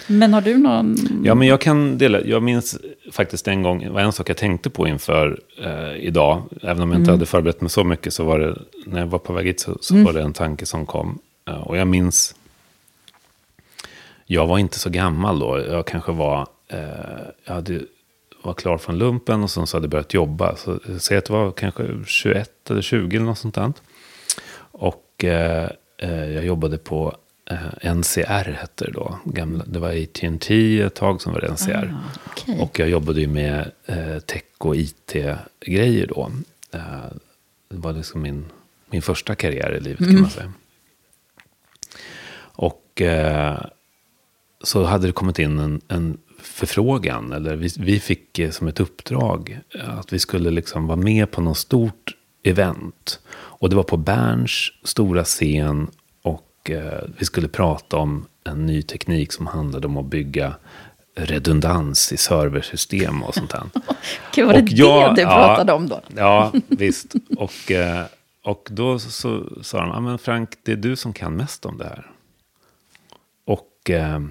Men 0.07 0.33
har 0.33 0.41
du 0.41 0.57
någon... 0.57 0.95
Ja, 1.25 1.35
men 1.35 1.47
jag 1.47 1.61
kan 1.61 1.97
dela. 1.97 2.21
Jag 2.21 2.43
minns 2.43 2.77
faktiskt 3.11 3.47
en 3.47 3.61
gång, 3.63 3.91
var 3.93 4.01
en 4.01 4.11
sak 4.11 4.29
jag 4.29 4.37
tänkte 4.37 4.69
på 4.69 4.87
inför 4.87 5.39
eh, 5.63 5.95
idag. 5.95 6.43
Även 6.61 6.83
om 6.83 6.91
jag 6.91 6.99
inte 6.99 7.09
Mm. 7.11 7.19
hade 7.19 7.25
förberett 7.25 7.61
mig 7.61 7.69
så 7.69 7.83
mycket 7.83 8.13
så 8.13 8.23
var 8.23 8.39
det, 8.39 8.57
när 8.85 8.99
jag 8.99 9.07
var 9.07 9.19
på 9.19 9.33
väg 9.33 9.45
hit 9.45 9.59
så, 9.59 9.77
så 9.81 9.93
Mm. 9.93 10.05
var 10.05 10.13
det 10.13 10.21
en 10.21 10.33
tanke 10.33 10.65
som 10.65 10.85
kom. 10.85 11.19
Eh, 11.47 11.55
och 11.61 11.77
jag 11.77 11.87
minns, 11.87 12.35
jag 14.25 14.47
var 14.47 14.57
inte 14.59 14.79
så 14.79 14.89
gammal 14.89 15.39
då. 15.39 15.59
Jag 15.59 15.87
kanske 15.87 16.11
var, 16.11 16.47
eh, 16.67 16.79
jag 17.45 17.53
hade, 17.53 17.81
var 18.43 18.53
klar 18.53 18.77
från 18.77 18.97
lumpen 18.97 19.43
och 19.43 19.51
sen 19.51 19.67
så 19.67 19.77
hade 19.77 19.85
jag 19.85 19.91
börjat 19.91 20.13
jobba. 20.13 20.55
Så 20.55 20.79
säg 20.99 21.17
att 21.17 21.25
det 21.25 21.33
var 21.33 21.51
kanske 21.51 21.83
21 22.05 22.71
eller 22.71 22.81
20 22.81 23.15
eller 23.15 23.25
något 23.25 23.37
sånt 23.37 23.55
där. 23.55 23.73
Och 24.57 25.23
eh, 25.23 25.69
jag 26.07 26.45
jobbade 26.45 26.77
på 26.77 27.15
NCR 27.95 28.51
hette 28.51 28.85
det 28.85 28.91
då. 28.91 29.19
Gamla, 29.25 29.63
det 29.67 29.79
var 29.79 29.89
AT&T 29.89 30.81
ett 30.81 30.95
tag 30.95 31.21
som 31.21 31.33
var 31.33 31.41
NCR. 31.41 31.93
Ah, 31.95 32.19
okej. 32.31 32.59
Och 32.59 32.79
jag 32.79 32.89
jobbade 32.89 33.21
ju 33.21 33.27
med 33.27 33.71
eh, 33.85 34.19
tech 34.19 34.43
och 34.57 34.75
IT-grejer 34.75 36.07
då. 36.07 36.31
Eh, 36.71 36.81
det 37.69 37.77
var 37.77 37.93
liksom 37.93 38.21
min, 38.21 38.45
min 38.89 39.01
första 39.01 39.35
karriär 39.35 39.75
i 39.75 39.79
livet 39.79 39.97
kan 39.97 40.09
Mm. 40.09 40.21
man 40.21 40.31
säga. 40.31 40.53
Och 42.93 43.01
eh, 43.01 43.57
så 44.63 44.83
hade 44.83 45.07
det 45.07 45.13
kommit 45.13 45.39
in 45.39 45.59
en, 45.59 45.81
en 45.87 46.17
förfrågan. 46.39 47.31
Eller 47.33 47.55
vi, 47.55 47.69
vi 47.79 47.99
fick 47.99 48.39
eh, 48.39 48.51
som 48.51 48.67
ett 48.67 48.79
uppdrag 48.79 49.59
eh, 49.75 49.99
att 49.99 50.13
vi 50.13 50.19
skulle 50.19 50.49
liksom 50.51 50.87
vara 50.87 50.97
med 50.97 51.31
på 51.31 51.41
något 51.41 51.57
stort 51.57 52.15
event. 52.43 53.19
Och 53.33 53.69
det 53.69 53.75
var 53.75 53.83
på 53.83 53.97
Berns 53.97 54.71
stora 54.83 55.23
scen. 55.23 55.87
Och 56.21 56.69
eh, 56.69 57.03
vi 57.17 57.25
skulle 57.25 57.47
prata 57.47 57.97
om 57.97 58.25
en 58.43 58.65
ny 58.65 58.81
teknik 58.81 59.33
som 59.33 59.47
handlade 59.47 59.87
om 59.87 59.97
att 59.97 60.05
bygga 60.05 60.55
redundans 61.15 62.11
i 62.11 62.17
serversystem 62.17 63.23
och 63.23 63.35
sånt 63.35 63.51
där. 63.51 63.63
Gud, 64.35 64.45
var 64.47 64.53
det 64.53 64.59
Och 64.61 64.69
jag- 64.69 65.09
det 65.15 65.15
du 65.15 65.21
ja, 65.21 65.29
pratade 65.47 65.73
om 65.73 65.87
då? 65.87 66.01
Ja, 66.15 66.51
visst. 66.67 67.13
Och, 67.37 67.53
och 68.43 68.67
då 68.71 68.99
så, 68.99 69.09
så 69.11 69.63
sa 69.63 69.79
de, 69.79 69.89
ja 69.89 69.99
men 69.99 70.17
Frank, 70.17 70.49
det 70.63 70.71
är 70.71 70.75
du 70.75 70.95
som 70.95 71.13
kan 71.13 71.35
mest 71.35 71.65
om 71.65 71.77
det 71.77 71.83
här. 71.85 72.09
Och 73.83 73.89
eh, 73.89 74.21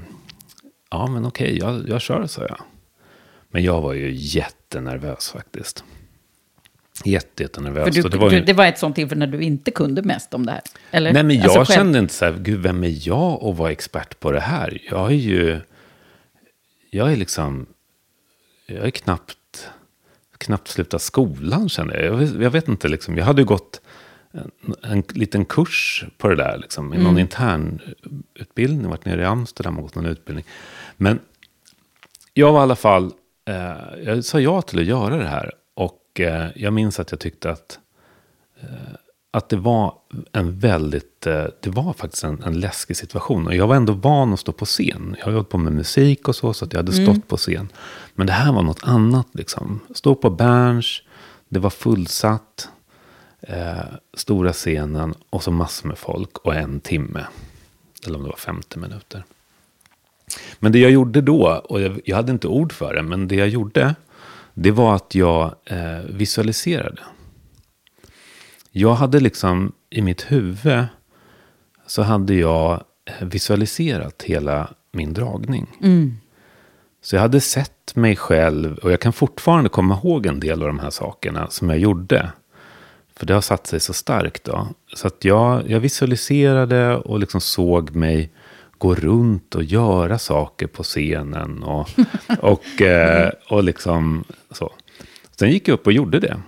ja, 0.91 1.07
men 1.07 1.27
okej, 1.27 1.59
jag, 1.59 1.89
jag 1.89 2.01
kör, 2.01 2.27
sa 2.27 2.43
jag. 2.43 2.61
Men 3.51 3.63
jag 3.63 3.81
var 3.83 3.93
ju 3.93 4.13
jättenervös 4.15 5.31
faktiskt. 5.31 5.85
Jätte, 7.05 7.43
jättenervös. 7.43 7.85
För 7.97 8.03
du, 8.03 8.09
det 8.09 8.17
var 8.19 8.31
ju, 8.31 8.41
det 8.41 8.53
var 8.53 8.67
ett 8.67 8.79
sånt 8.79 8.97
tillfälle 8.97 9.27
när 9.27 9.39
du 9.39 9.43
inte 9.43 9.71
kunde 9.71 10.03
mest 10.03 10.35
om 10.35 10.47
det 10.47 10.53
här? 10.53 10.61
Eller? 10.91 11.13
nej, 11.13 11.23
men 11.23 11.37
jag 11.37 11.45
Alltså 11.45 11.59
själv- 11.59 11.77
kände 11.77 11.99
inte 11.99 12.15
så 12.15 12.25
här, 12.25 12.33
gud, 12.39 12.61
vem 12.63 12.85
är 12.85 13.09
jag 13.09 13.45
att 13.45 13.57
vara 13.57 13.73
expert 13.73 14.21
på 14.21 14.33
det 14.33 14.41
här? 14.41 14.79
Jag 14.91 15.11
är 15.11 15.17
ju, 15.17 15.61
jag 16.91 17.13
är 17.13 17.17
liksom, 17.17 17.67
jag 18.67 18.87
är 18.87 18.91
knappt, 18.91 19.69
knappt 20.39 20.69
slutat 20.69 21.03
skolan 21.03 21.69
känner 21.69 22.03
jag. 22.03 22.23
Jag 22.23 22.43
jag 22.43 22.51
vet 22.51 22.69
inte, 22.69 22.89
liksom, 22.89 23.17
jag 23.19 23.25
hade 23.25 23.43
ju 23.43 23.47
gått 23.47 23.81
en, 24.33 24.51
en 24.83 25.03
liten 25.09 25.45
kurs 25.45 26.05
på 26.19 26.29
det 26.29 26.37
där, 26.37 26.59
liksom, 26.59 26.95
i 26.95 26.97
någon 26.97 27.07
Mm. 27.07 27.19
intern 27.19 27.81
utbildning, 28.35 28.89
varit 28.91 29.05
nere 29.05 29.21
i 29.23 29.25
Amsterdam 29.25 29.77
och 29.77 29.83
gått 29.83 29.95
någon 29.95 30.07
utbildning. 30.07 30.45
Men 30.97 31.19
jag 32.35 32.53
var 32.53 32.61
i 32.61 32.63
alla 32.63 32.77
fall, 32.77 33.13
eh, 33.49 34.05
jag 34.05 34.25
sa 34.25 34.41
ja 34.41 34.63
till 34.63 34.79
att 34.79 34.85
göra 34.85 35.17
det 35.17 35.29
här. 35.29 35.53
Och 35.75 36.21
eh, 36.21 36.49
jag 36.57 36.73
minns 36.73 37.01
att 37.01 37.11
jag 37.11 37.21
tyckte 37.21 37.51
att, 37.51 37.79
eh, 38.61 38.69
att 39.31 39.49
det 39.49 39.57
var 39.57 39.95
en 40.33 40.59
väldigt, 40.59 41.27
eh, 41.27 41.45
det 41.61 41.71
var 41.71 41.93
faktiskt 41.93 42.25
en, 42.25 42.43
en 42.43 42.61
läskig 42.61 42.97
situation. 42.97 43.47
Och 43.47 43.55
jag 43.55 43.67
var 43.67 43.77
ändå 43.77 43.93
van 43.93 44.33
att 44.33 44.41
stå 44.41 44.53
på 44.53 44.65
scen. 44.65 45.17
Jag 45.19 45.25
har 45.27 45.33
hållit 45.33 45.49
på 45.49 45.59
med 45.59 45.73
musik 45.73 46.29
och 46.29 46.37
så, 46.37 46.55
så 46.55 46.65
att 46.65 46.73
jag 46.73 46.79
hade 46.79 46.93
stått 46.93 47.09
Mm. 47.09 47.21
på 47.21 47.37
scen. 47.37 47.69
Men 48.15 48.27
det 48.27 48.33
här 48.33 48.53
var 48.53 48.63
något 48.63 48.83
annat 48.85 49.27
liksom. 49.33 49.81
Stå 49.95 50.15
på 50.15 50.31
Berns, 50.31 51.03
det 51.49 51.59
var 51.59 51.71
fullsatt. 51.71 52.69
Eh, 53.43 53.85
stora 54.15 54.53
scenen 54.53 55.15
och 55.31 55.43
så 55.43 55.51
massor 55.51 55.89
med 55.89 55.99
folk 55.99 56.39
och 56.39 56.55
en 56.55 56.81
timme. 56.81 57.27
Eller 58.07 58.17
om 58.17 58.23
det 58.23 58.29
var 58.29 58.37
50 58.37 58.79
minuter. 58.79 59.25
Men 60.59 60.73
det 60.73 60.79
jag 60.79 60.91
gjorde 60.91 61.21
då, 61.21 61.63
och 61.65 61.81
jag, 61.81 62.01
jag 62.05 62.17
hade 62.17 62.33
inte 62.33 62.49
ord 62.49 62.73
för 62.73 62.95
det, 62.95 63.03
men 63.03 63.29
det 63.29 63.35
jag 63.35 63.49
gjorde, 63.49 63.95
det 64.55 64.71
var 64.71 64.95
att 64.95 65.15
jag 65.15 65.55
eh, 65.65 65.99
visualiserade. 66.09 67.03
Jag 68.71 68.95
hade 68.95 69.21
liksom 69.21 69.73
i 69.91 70.03
mitt 70.03 70.33
huvud, 70.33 70.85
så 71.87 72.03
hade 72.03 72.35
jag 72.35 72.85
eh, 73.05 73.27
visualiserat 73.27 74.23
hela 74.23 74.75
min 74.93 75.15
dragning. 75.15 75.67
Mm. 75.83 76.17
Så 77.03 77.17
jag 77.17 77.21
hade 77.21 77.41
sett 77.41 77.97
mig 77.97 78.17
själv, 78.17 78.79
och 78.79 78.93
jag 78.93 79.01
kan 79.01 79.13
fortfarande 79.13 79.69
komma 79.69 79.95
ihåg 79.95 80.27
en 80.27 80.41
del 80.41 80.63
av 80.63 80.69
de 80.69 80.79
här 80.79 80.91
sakerna 80.91 81.51
som 81.51 81.71
jag 81.71 81.79
gjorde. 81.79 82.33
För 83.17 83.27
det 83.27 83.35
har 83.35 83.41
satt 83.41 83.67
sig 83.67 83.81
så 83.81 83.93
starkt 83.93 84.45
då. 84.45 84.69
Så 84.95 85.07
att 85.07 85.25
jag, 85.25 85.71
jag 85.71 85.81
visualiserade 85.81 86.97
och 86.97 87.19
liksom 87.19 87.41
såg 87.41 87.91
mig 87.91 88.31
gå 88.79 88.95
runt 88.95 89.55
och 89.55 89.65
göra 89.65 90.19
saker 90.19 90.67
på 90.67 90.83
scenen. 90.83 91.63
Och, 91.63 91.89
och, 92.41 92.83
eh, 92.83 93.31
och 93.49 93.65
liksom 93.65 94.25
så. 94.51 94.73
Sen 95.37 95.51
gick 95.51 95.69
jag 95.69 95.75
upp 95.75 95.87
och 95.87 95.93
gjorde 95.93 96.21
det. 96.21 96.41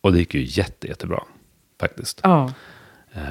Och 0.00 0.12
det 0.12 0.18
gick 0.18 0.34
ju 0.34 0.44
jätte, 0.48 0.86
jättebra. 0.88 1.22
Faktiskt. 1.80 2.20
Ja. 2.22 2.52
Eh, 3.12 3.22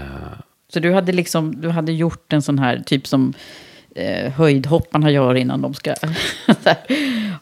Så 0.74 0.80
du 0.80 0.94
hade, 0.94 1.12
liksom, 1.12 1.62
du 1.62 1.70
hade 1.70 1.92
gjort 1.92 2.34
en 2.34 2.42
sån 2.42 2.60
här, 2.60 2.84
typ 2.86 3.08
som 3.08 3.34
eh, 3.96 4.32
höjdhopparna 4.32 5.12
gör 5.12 5.36
innan 5.36 5.62
de 5.62 5.74
ska 5.74 5.94
här, 6.66 6.78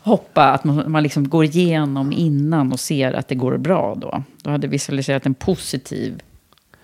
hoppa. 0.02 0.43
Att 0.43 0.64
man, 0.64 0.91
man 0.91 1.04
liksom 1.04 1.30
går 1.30 1.43
igenom 1.45 2.12
innan 2.12 2.72
och 2.72 2.80
ser 2.80 3.14
att 3.14 3.28
det 3.28 3.36
går 3.36 3.58
bra 3.58 3.95
då. 3.95 4.24
Du 4.43 4.50
hade 4.50 4.68
visualiserat 4.68 5.26
en 5.26 5.34
positiv 5.34 6.22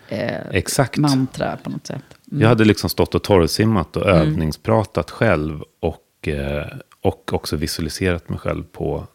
eh, 0.09 0.41
Exakt. 0.51 0.97
mantra 0.97 1.57
på 1.63 1.69
något 1.69 1.87
sätt. 1.87 2.03
Mm. 2.31 2.41
Jag 2.41 2.49
hade 2.49 2.65
liksom 2.65 2.89
stått 2.89 3.15
och 3.15 3.23
torrsimmat 3.23 3.97
och 3.97 4.09
Mm. 4.09 4.21
övningspratat 4.21 5.11
själv. 5.11 5.61
Och, 5.79 6.27
eh, 6.27 6.65
och 7.01 7.33
också 7.33 7.55
visualiserat 7.55 8.29
mig 8.29 8.39
själv 8.39 8.63
på, 8.63 9.07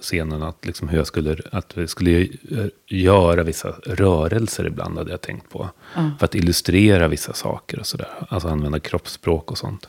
scenen. 0.00 0.42
Att, 0.42 0.66
liksom 0.66 0.88
hur 0.88 0.98
jag 0.98 1.06
skulle, 1.06 1.36
att 1.52 1.76
vi 1.76 1.88
skulle 1.88 2.10
gö- 2.10 2.70
göra 2.86 3.42
vissa 3.42 3.68
rörelser 3.86 4.66
ibland 4.66 4.98
hade 4.98 5.10
jag 5.10 5.20
tänkt 5.20 5.50
på. 5.50 5.70
För 6.18 6.24
att 6.24 6.34
illustrera 6.34 7.08
vissa 7.08 7.32
saker 7.32 7.78
och 7.80 7.86
sådär. 7.86 8.08
Alltså 8.28 8.48
använda 8.48 8.80
kroppsspråk 8.80 9.50
och 9.50 9.58
sånt. 9.58 9.88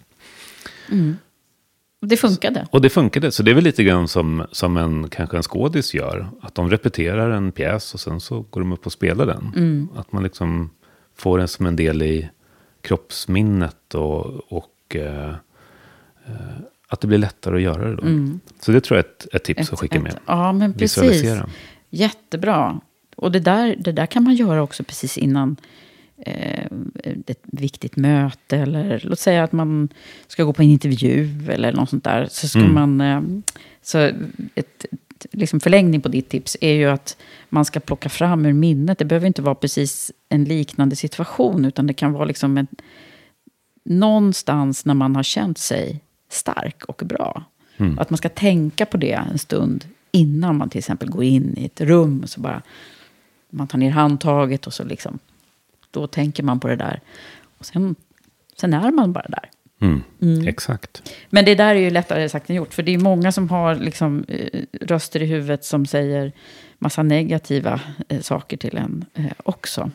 Det 2.02 2.18
funkade. 2.18 2.68
Och 2.72 2.82
det 2.82 2.90
funkade. 2.90 3.32
Så 3.32 3.44
det 3.44 3.52
är 3.52 3.56
väl 3.56 3.64
lite 3.64 3.84
grann 3.84 4.08
som, 4.08 4.44
som 4.52 4.78
en, 4.78 5.10
kanske 5.10 5.38
en 5.38 5.44
skådis 5.44 5.94
gör. 5.94 6.30
Att 6.42 6.56
de 6.56 6.70
repeterar 6.70 7.30
en 7.30 7.52
pjäs 7.52 7.94
och 7.94 8.00
sen 8.00 8.20
så 8.20 8.46
går 8.50 8.62
de 8.62 8.72
upp 8.72 8.86
och 8.86 8.92
spelar 8.92 9.26
den. 9.26 9.88
Att 9.96 10.12
man 10.12 10.24
liksom 10.24 10.70
får 11.16 11.38
den 11.38 11.48
som 11.48 11.66
en 11.66 11.76
del 11.76 12.02
i 12.02 12.30
kroppsminnet 12.82 13.96
och, 13.96 14.26
och 14.54 14.96
eh, 14.96 15.30
eh, 16.26 16.58
att 16.92 17.02
det 17.02 17.08
blir 17.08 17.18
lättare 17.18 17.56
att 17.56 17.62
göra 17.62 17.90
det 17.90 17.96
då. 17.96 18.02
Så 18.60 18.72
det 18.72 18.82
tror 18.82 18.98
jag 18.98 19.06
är 19.06 19.10
ett, 19.10 19.28
ett 19.34 19.44
tips 19.44 19.74
att 19.74 19.80
skicka 19.80 20.00
med. 20.00 20.20
Ja, 20.26 20.52
men 20.52 20.74
precis. 20.74 20.98
Visualisera. 20.98 21.50
Jättebra. 21.90 22.80
Och 23.16 23.32
det 23.32 23.40
där, 23.40 23.76
det 23.80 23.92
där 23.92 24.06
kan 24.06 24.24
man 24.24 24.36
göra 24.36 24.62
också 24.64 24.84
precis 24.84 25.18
innan 25.18 25.56
eh, 26.18 26.66
ett 27.28 27.40
viktigt 27.44 27.96
möte. 27.96 28.58
Eller 28.58 29.02
låt 29.04 29.20
säga 29.20 29.44
att 29.44 29.52
man 29.52 29.90
ska 30.28 30.44
gå 30.44 30.54
på 30.54 30.62
en 30.62 30.70
intervju 30.70 31.30
eller 31.52 31.74
något 31.74 31.90
sånt 31.90 32.04
där. 32.04 32.28
Så 32.32 32.48
ska 32.48 32.60
Mm. 32.60 32.74
man... 32.74 33.02
Eh, 33.02 33.22
så 33.82 33.98
ett, 33.98 34.16
ett, 34.56 35.26
liksom 35.32 35.60
förlängning 35.60 36.02
på 36.02 36.10
ditt 36.10 36.30
tips 36.30 36.58
är 36.62 36.74
ju 36.74 36.86
att 36.86 37.18
man 37.50 37.66
ska 37.66 37.80
plocka 37.80 38.10
fram 38.10 38.46
ur 38.46 38.54
minnet. 38.54 39.00
Det 39.00 39.06
behöver 39.06 39.28
inte 39.28 39.42
vara 39.42 39.56
precis 39.56 40.12
en 40.30 40.44
liknande 40.44 40.96
situation. 40.96 41.66
Utan 41.66 41.88
det 41.88 41.94
kan 41.94 42.14
vara 42.14 42.26
liksom 42.26 42.58
en, 42.58 42.68
någonstans 43.86 44.86
när 44.86 44.94
man 44.94 45.16
har 45.16 45.24
känt 45.24 45.58
sig 45.58 46.02
stark 46.34 46.86
och 46.86 47.02
bra. 47.06 47.44
Att 47.98 48.10
man 48.10 48.18
ska 48.18 48.30
tänka 48.30 48.86
på 48.86 48.98
det 48.98 49.14
en 49.14 49.38
stund 49.38 49.86
innan 50.12 50.58
man 50.58 50.70
till 50.70 50.80
exempel 50.80 51.10
går 51.10 51.24
in 51.24 51.54
i 51.58 51.66
ett 51.66 51.82
rum. 51.82 52.24
Så 52.26 52.42
bara, 52.42 52.62
man 53.50 53.68
tar 53.68 53.78
ner 53.78 53.92
handtaget 53.92 54.68
och 54.68 54.74
så 54.74 54.84
liksom, 54.84 55.20
då 55.92 56.08
tänker 56.08 56.44
man 56.44 56.60
på 56.60 56.68
det 56.68 56.76
där. 56.76 57.02
Och 57.58 57.66
sen, 57.66 57.96
sen 58.56 58.74
är 58.74 58.92
man 58.92 59.14
bara 59.14 59.28
där. 59.28 59.50
Mm. 60.22 60.48
Exakt. 60.48 61.14
Men 61.30 61.46
det 61.46 61.56
där 61.56 61.76
är 61.76 61.80
ju 61.80 61.90
lättare 61.90 62.30
sagt 62.30 62.50
än 62.50 62.56
gjort. 62.56 62.74
För 62.74 62.84
det 62.84 62.94
är 62.94 62.98
många 62.98 63.32
som 63.32 63.50
har 63.50 63.76
liksom, 63.76 64.26
eh, 64.28 64.62
röster 64.82 65.22
i 65.22 65.26
huvudet 65.26 65.66
som 65.66 65.86
säger 65.86 66.32
massa 66.80 67.04
negativa 67.04 67.82
eh, 68.08 68.22
saker 68.22 68.58
till 68.58 68.78
en 68.78 69.06
eh, 69.14 69.32
också. 69.44 69.92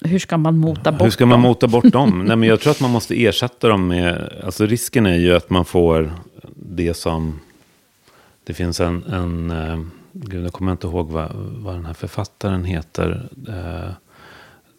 Hur 0.00 0.18
ska 0.18 0.36
man 0.36 0.58
mota 0.58 0.92
bort 0.92 1.06
Hur 1.06 1.10
ska 1.10 1.26
man 1.26 1.32
dem? 1.32 1.42
mota 1.42 1.66
bort 1.68 1.92
dem? 1.92 2.18
Nej, 2.26 2.36
men 2.36 2.48
jag 2.48 2.60
tror 2.60 2.70
att 2.70 2.80
man 2.80 2.90
måste 2.90 3.22
ersätta 3.24 3.68
dem 3.68 3.88
med... 3.88 4.32
Alltså 4.44 4.66
risken 4.66 5.06
är 5.06 5.16
ju 5.16 5.36
att 5.36 5.50
man 5.50 5.64
får 5.64 6.12
det 6.56 6.94
som... 6.94 7.40
Det 8.44 8.54
finns 8.54 8.80
en... 8.80 9.04
en 9.04 9.50
eh, 9.50 9.80
gud, 10.12 10.44
jag 10.44 10.52
kommer 10.52 10.72
inte 10.72 10.86
ihåg 10.86 11.10
vad, 11.10 11.28
vad 11.34 11.74
den 11.74 11.86
här 11.86 11.94
författaren 11.94 12.64
heter. 12.64 13.28
Eh, 13.48 13.90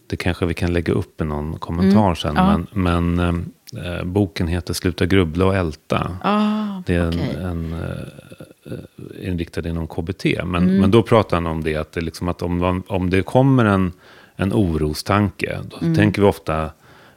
det 0.08 0.16
kanske 0.18 0.46
vi 0.46 0.54
kan 0.54 0.74
lägga 0.74 0.94
upp 0.94 1.22
i 1.22 1.24
någon 1.24 1.60
kommentar 1.60 2.16
sen. 2.16 2.38
Mm. 2.38 2.46
ja. 2.74 2.80
Men, 2.82 3.16
men 3.16 3.52
eh, 3.86 4.04
boken 4.04 4.48
heter 4.48 4.74
Sluta 4.74 5.06
grubbla 5.06 5.46
och 5.46 5.56
älta. 5.56 6.12
Ah, 6.24 6.82
Det 6.86 6.96
är 6.96 7.02
en, 7.02 7.08
okej. 7.10 7.38
en 7.44 7.74
eh, 7.74 9.28
inriktad 9.30 9.68
inom 9.70 9.88
KBT. 9.88 10.26
Men, 10.44 10.64
Mm. 10.64 10.78
men 10.78 10.92
då 10.92 11.04
pratar 11.04 11.38
han 11.38 11.46
om 11.46 11.64
det, 11.64 11.76
att, 11.76 11.92
det 11.92 12.02
liksom 12.02 12.28
att 12.28 12.42
om, 12.42 12.84
om 12.88 13.10
det 13.10 13.22
kommer 13.22 13.66
en, 13.66 13.92
en 14.40 14.54
orostanke, 14.54 15.60
då 15.70 15.78
Mm. 15.82 15.96
tänker 15.96 16.22
vi 16.22 16.28
ofta 16.28 16.72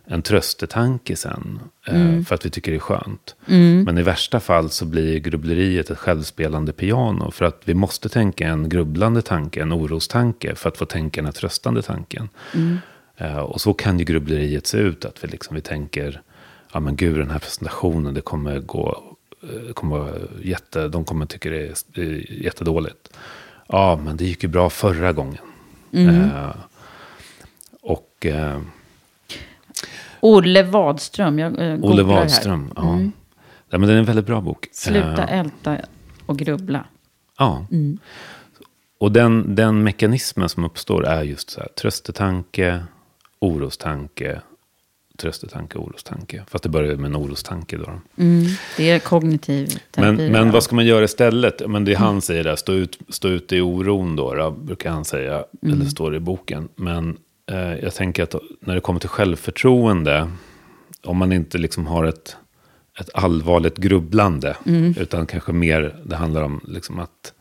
en 0.04 0.22
tröstetanke 0.22 1.16
sen. 1.16 1.58
eh, 1.86 1.94
Mm. 2.00 2.24
För 2.24 2.34
att 2.34 2.46
vi 2.46 2.50
tycker 2.50 2.72
det 2.72 2.76
är 2.78 2.80
skönt. 2.80 3.34
Men 3.84 3.98
i 3.98 4.02
värsta 4.02 4.40
fall 4.40 4.70
så 4.70 4.84
blir 4.84 5.18
grubbleriet 5.18 5.90
ett 5.90 5.98
självspelande 5.98 6.72
piano. 6.72 7.30
För 7.30 7.44
att 7.44 7.62
vi 7.64 7.74
måste 7.74 8.08
tänka 8.08 8.48
en 8.48 8.68
grubblande 8.68 9.22
tanke, 9.22 9.62
en 9.62 9.72
orostanke, 9.72 10.54
för 10.54 10.68
att 10.68 10.76
få 10.78 10.84
tänka 10.84 11.20
den 11.20 11.24
här 11.26 11.32
tröstande 11.32 11.82
tanken. 11.82 12.28
Eh, 13.16 13.36
och 13.38 13.60
så 13.60 13.74
kan 13.74 13.98
ju 13.98 14.04
grubbleriet 14.04 14.66
se 14.66 14.78
ut, 14.78 15.04
att 15.04 15.24
vi, 15.24 15.28
liksom, 15.28 15.54
vi 15.54 15.60
tänker, 15.62 16.20
ja 16.72 16.80
men 16.80 16.96
gud 16.96 17.18
den 17.18 17.30
här 17.30 17.38
presentationen, 17.38 18.14
det 18.14 18.20
kommer 18.20 18.58
gå, 18.60 19.02
eh, 19.42 19.72
kommer 19.72 19.98
vara 19.98 20.12
jätte, 20.42 20.88
de 20.88 21.04
kommer 21.04 21.26
tycka 21.26 21.50
det 21.50 21.66
är, 21.94 22.32
jättedåligt. 22.44 23.16
Ja, 23.68 24.00
men 24.04 24.16
det 24.16 24.24
gick 24.24 24.42
ju 24.42 24.48
bra 24.48 24.70
förra 24.70 25.12
gången. 25.12 25.42
Eh, 25.92 26.48
och 27.82 28.26
eh, 28.26 28.60
Olle 30.20 30.62
Wadström. 30.62 31.38
Jag, 31.38 31.52
eh, 31.52 31.74
Olle 31.74 31.76
googlar 31.76 32.04
här. 32.04 32.20
Wadström, 32.20 32.72
ja. 32.76 33.00
ja. 33.70 33.78
men 33.78 33.88
det 33.88 33.94
är 33.94 33.98
en 33.98 34.04
väldigt 34.04 34.26
bra 34.26 34.40
bok. 34.40 34.68
Sluta 34.72 35.28
Eh, 35.28 35.38
älta 35.38 35.76
och 36.26 36.38
grubbla. 36.38 36.84
Ja. 37.38 37.66
Och 38.98 39.12
den, 39.12 39.54
den 39.54 39.82
mekanismen 39.82 40.48
som 40.48 40.64
uppstår 40.64 41.06
är 41.06 41.22
just 41.22 41.50
så 41.50 41.60
här, 41.60 41.68
tröstetanke, 41.68 42.84
orostanke, 43.38 44.40
tröstetanke, 45.16 45.78
orostanke. 45.78 46.44
Fast 46.48 46.62
det 46.62 46.68
börjar 46.68 46.96
med 46.96 47.08
en 47.08 47.16
orostanke 47.16 47.76
då. 47.76 47.90
Mm, 48.16 48.46
det 48.76 48.90
är 48.90 48.98
kognitiv 48.98 49.66
terapi. 49.66 50.16
Men, 50.16 50.32
men 50.32 50.50
vad 50.50 50.62
ska 50.62 50.74
man 50.74 50.86
göra 50.86 51.04
istället? 51.04 51.68
Men 51.68 51.84
det 51.84 51.94
han 51.94 52.22
säger 52.22 52.44
där, 52.44 52.56
stå, 52.56 52.72
ut, 52.72 52.98
stå 53.08 53.28
ute 53.28 53.56
i 53.56 53.60
oron 53.60 54.16
då, 54.16 54.34
då 54.34 54.50
brukar 54.50 54.90
han 54.90 55.04
säga, 55.04 55.44
eller 55.62 55.84
står 55.84 56.10
det 56.10 56.16
i 56.16 56.20
boken. 56.20 56.68
Men 56.76 57.16
jag 57.82 57.94
tänker 57.94 58.22
att 58.22 58.34
när 58.60 58.74
det 58.74 58.80
kommer 58.80 59.00
till 59.00 59.08
självförtroende, 59.08 60.30
om 61.02 61.16
man 61.16 61.32
inte 61.32 61.58
liksom 61.58 61.86
har 61.86 62.04
ett, 62.04 62.36
ett 63.00 63.10
allvarligt 63.14 63.76
grubblande, 63.76 64.56
utan 64.96 65.26
kanske 65.26 65.52
mer, 65.52 65.96
det 66.04 66.16
handlar 66.16 66.42
om 66.42 66.60
liksom 66.68 66.98
att 66.98 67.32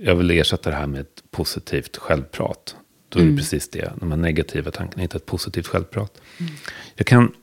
jag 0.00 0.14
vill 0.14 0.30
ersätta 0.30 0.70
det 0.70 0.76
här 0.76 0.86
med 0.86 1.00
ett 1.00 1.22
positivt 1.30 1.96
självprat. 1.96 2.76
Då 3.08 3.20
är 3.20 3.24
det 3.24 3.36
precis 3.36 3.68
det, 3.68 3.92
de 4.00 4.10
här 4.10 4.18
negativa 4.18 4.70
tankarna, 4.70 5.02
inte 5.02 5.16
ett 5.16 5.26
positivt 5.26 5.66
självprat. 5.66 6.20
Jag 6.94 7.06
kan, 7.06 7.34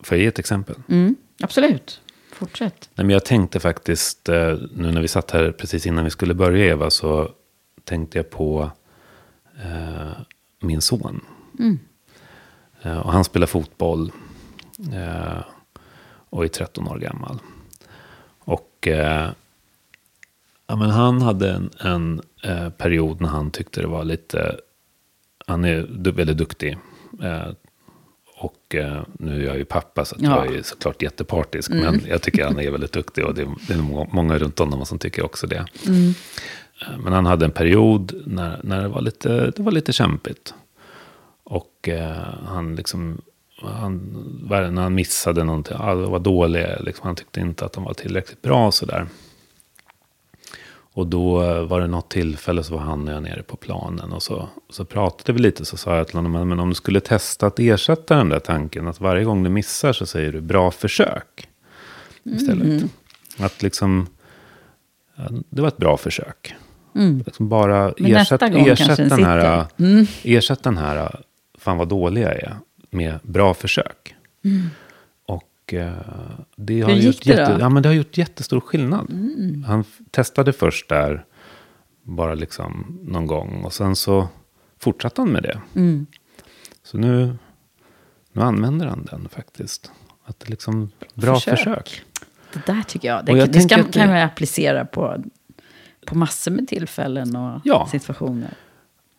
får 0.00 0.16
jag 0.16 0.22
ge 0.22 0.28
ett 0.28 0.38
exempel? 0.38 0.76
Mm, 0.88 1.16
absolut. 1.42 2.00
Fortsätt. 2.32 2.90
Nej, 2.94 3.06
men 3.06 3.10
jag 3.14 3.24
tänkte 3.24 3.60
faktiskt, 3.60 4.28
eh, 4.28 4.58
nu 4.74 4.92
när 4.92 5.00
vi 5.00 5.08
satt 5.08 5.30
här 5.30 5.52
precis 5.52 5.86
innan 5.86 6.04
vi 6.04 6.10
skulle 6.10 6.34
börja 6.34 6.66
Eva, 6.66 6.90
så 6.90 7.30
tänkte 7.84 8.18
jag 8.18 8.30
på 8.30 8.70
eh, 9.62 10.12
min 10.62 10.80
son. 10.80 11.20
Eh, 12.82 12.98
och 12.98 13.12
han 13.12 13.24
spelar 13.24 13.46
fotboll 13.46 14.12
eh, 14.92 15.42
och 16.30 16.44
är 16.44 16.48
13 16.48 16.88
år 16.88 16.98
gammal. 16.98 17.38
Och 18.38 18.88
eh, 18.88 19.30
ja, 20.66 20.76
men 20.76 20.90
han 20.90 21.22
hade 21.22 21.50
en, 21.52 21.70
en 21.80 22.22
period 22.78 23.20
när 23.20 23.28
han 23.28 23.50
tyckte 23.50 23.80
det 23.80 23.86
var 23.86 24.04
lite, 24.04 24.56
han 25.46 25.64
är 25.64 26.10
väldigt 26.12 26.38
duktig. 26.38 26.78
Och 28.36 28.74
nu 29.18 29.42
är 29.42 29.46
jag 29.46 29.56
ju 29.56 29.64
pappa 29.64 30.04
så 30.04 30.16
Ja. 30.18 30.46
jag 30.46 30.54
är 30.56 30.62
såklart 30.62 31.02
jättepartisk. 31.02 31.70
Men 31.70 32.00
jag 32.08 32.22
tycker 32.22 32.44
han 32.44 32.58
är 32.58 32.70
väldigt 32.70 32.92
duktig 32.92 33.24
och 33.24 33.34
det, 33.34 33.42
är 33.42 33.76
må- 33.82 34.08
många 34.12 34.38
runt 34.38 34.58
honom 34.58 34.86
som 34.86 34.98
tycker 34.98 35.24
också 35.24 35.46
det. 35.46 35.56
Eh, 35.56 35.66
Men 37.04 37.12
han 37.12 37.26
hade 37.26 37.44
en 37.44 37.50
period 37.50 38.22
när, 38.26 38.60
när 38.62 38.82
det, 38.82 38.88
var 38.88 39.00
lite, 39.00 39.50
det 39.50 39.62
var 39.62 39.72
lite 39.72 39.92
kämpigt. 39.92 40.54
Och 41.44 41.88
eh, 41.88 42.16
han 42.46 42.76
liksom, 42.76 43.20
han, 43.62 43.96
när 44.48 44.82
han 44.82 44.94
missade 44.94 45.44
någonting, 45.44 45.78
det 45.78 45.94
var 45.94 46.18
dåliga, 46.18 46.78
liksom, 46.80 47.06
han 47.06 47.16
tyckte 47.16 47.40
inte 47.40 47.64
att 47.64 47.72
de 47.72 47.84
var 47.84 47.94
tillräckligt 47.94 48.42
bra 48.42 48.72
sådär. 48.72 49.06
Och 50.94 51.06
då 51.06 51.42
eh, 51.42 51.64
var 51.66 51.80
det 51.80 51.86
något 51.86 52.10
tillfälle 52.10 52.64
så 52.64 52.74
var 52.74 52.80
han 52.80 53.08
och 53.08 53.14
jag 53.14 53.22
nere 53.22 53.42
på 53.42 53.56
planen. 53.56 54.12
Och 54.12 54.22
så, 54.22 54.48
så 54.70 54.84
pratade 54.84 55.32
vi 55.32 55.38
lite. 55.38 55.64
Så 55.64 55.76
sa 55.76 55.96
jag 55.96 56.06
till 56.06 56.16
honom, 56.16 56.48
men 56.48 56.60
om 56.60 56.68
du 56.68 56.74
skulle 56.74 57.00
testa 57.00 57.46
att 57.46 57.58
ersätta 57.58 58.16
den 58.16 58.28
där 58.28 58.40
tanken. 58.40 58.88
Att 58.88 59.00
varje 59.00 59.24
gång 59.24 59.42
du 59.42 59.50
missar 59.50 59.92
så 59.92 60.06
säger 60.06 60.32
du 60.32 60.40
bra 60.40 60.70
försök. 60.70 61.48
Istället. 62.24 62.84
Att 63.38 63.62
liksom, 63.62 64.06
det 65.50 65.62
var 65.62 65.68
ett 65.68 65.76
bra 65.76 65.96
försök. 65.96 66.54
Liksom 67.26 67.48
bara 67.48 67.92
ersätt, 67.96 68.42
ersätt, 68.42 68.96
den 68.96 69.08
den 69.08 69.24
här, 69.24 69.66
sitter. 69.76 70.36
ersätt 70.36 70.62
den 70.62 70.76
här, 70.78 71.20
fan 71.58 71.76
vad 71.76 71.88
dålig 71.88 72.22
jag 72.22 72.32
är, 72.32 72.56
med 72.90 73.18
bra 73.22 73.54
försök. 73.54 74.14
Och 75.26 75.74
eh, 75.74 75.92
det 76.56 76.80
har, 76.80 76.90
Hur 76.92 77.00
gjort 77.00 77.22
det 77.24 77.30
jätte, 77.30 77.56
ja, 77.60 77.68
men 77.68 77.82
det 77.82 77.88
har 77.88 77.94
gjort 77.96 78.18
jättestor 78.18 78.60
skillnad. 78.60 79.06
Han 79.66 79.80
f- 79.80 79.98
testade 80.10 80.52
först 80.52 80.88
där, 80.88 81.24
bara 82.02 82.34
liksom 82.34 82.98
någon 83.02 83.26
gång. 83.26 83.64
Och 83.64 83.72
sen 83.72 83.96
så 83.96 84.28
fortsatte 84.80 85.20
han 85.20 85.28
med 85.30 85.42
det. 85.42 85.60
Så 86.84 86.98
nu, 86.98 87.36
nu 88.32 88.42
använder 88.42 88.86
han 88.86 89.04
den 89.10 89.28
faktiskt. 89.28 89.90
Att 90.24 90.48
liksom, 90.48 90.90
bra 91.14 91.34
försök. 91.40 91.58
Försök. 91.58 92.02
Det 92.52 92.66
där 92.72 92.82
tycker 92.82 93.08
jag, 93.08 93.24
det, 93.26 93.32
jag 93.32 93.52
det 93.52 93.60
ska, 93.60 93.76
det- 93.76 93.92
kan 93.92 94.08
man 94.08 94.16
applicera 94.22 94.84
på, 94.84 95.16
på 96.06 96.18
massor 96.18 96.50
med 96.50 96.68
tillfällen 96.68 97.36
och 97.36 97.60
Ja. 97.64 97.88
situationer. 97.90 98.54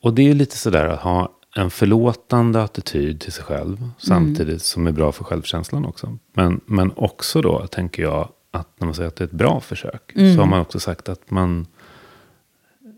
Och 0.02 0.14
det 0.14 0.30
är 0.30 0.34
lite 0.34 0.58
sådär 0.58 0.86
att 0.88 1.00
ha 1.00 1.32
en 1.56 1.70
förlåtande 1.72 2.64
attityd 2.64 3.20
till 3.22 3.32
sig 3.32 3.44
själv. 3.44 3.90
Samtidigt 3.98 4.62
som 4.62 4.88
är 4.88 4.92
bra 4.92 5.12
för 5.12 5.24
självkänslan 5.24 5.86
också. 5.86 6.18
Men, 6.34 6.62
men 6.66 6.92
också 6.96 7.42
då, 7.42 7.68
tänker 7.68 8.04
jag, 8.04 8.30
att 8.52 8.68
när 8.80 8.86
man 8.86 8.96
säger 8.96 9.08
att 9.08 9.16
det 9.16 9.24
är 9.24 9.26
ett 9.26 9.32
bra 9.32 9.60
försök, 9.60 10.12
Mm. 10.16 10.36
så 10.36 10.42
har 10.42 10.48
man 10.48 10.60
också 10.60 10.80
sagt 10.80 11.10
att 11.10 11.32
man, 11.32 11.68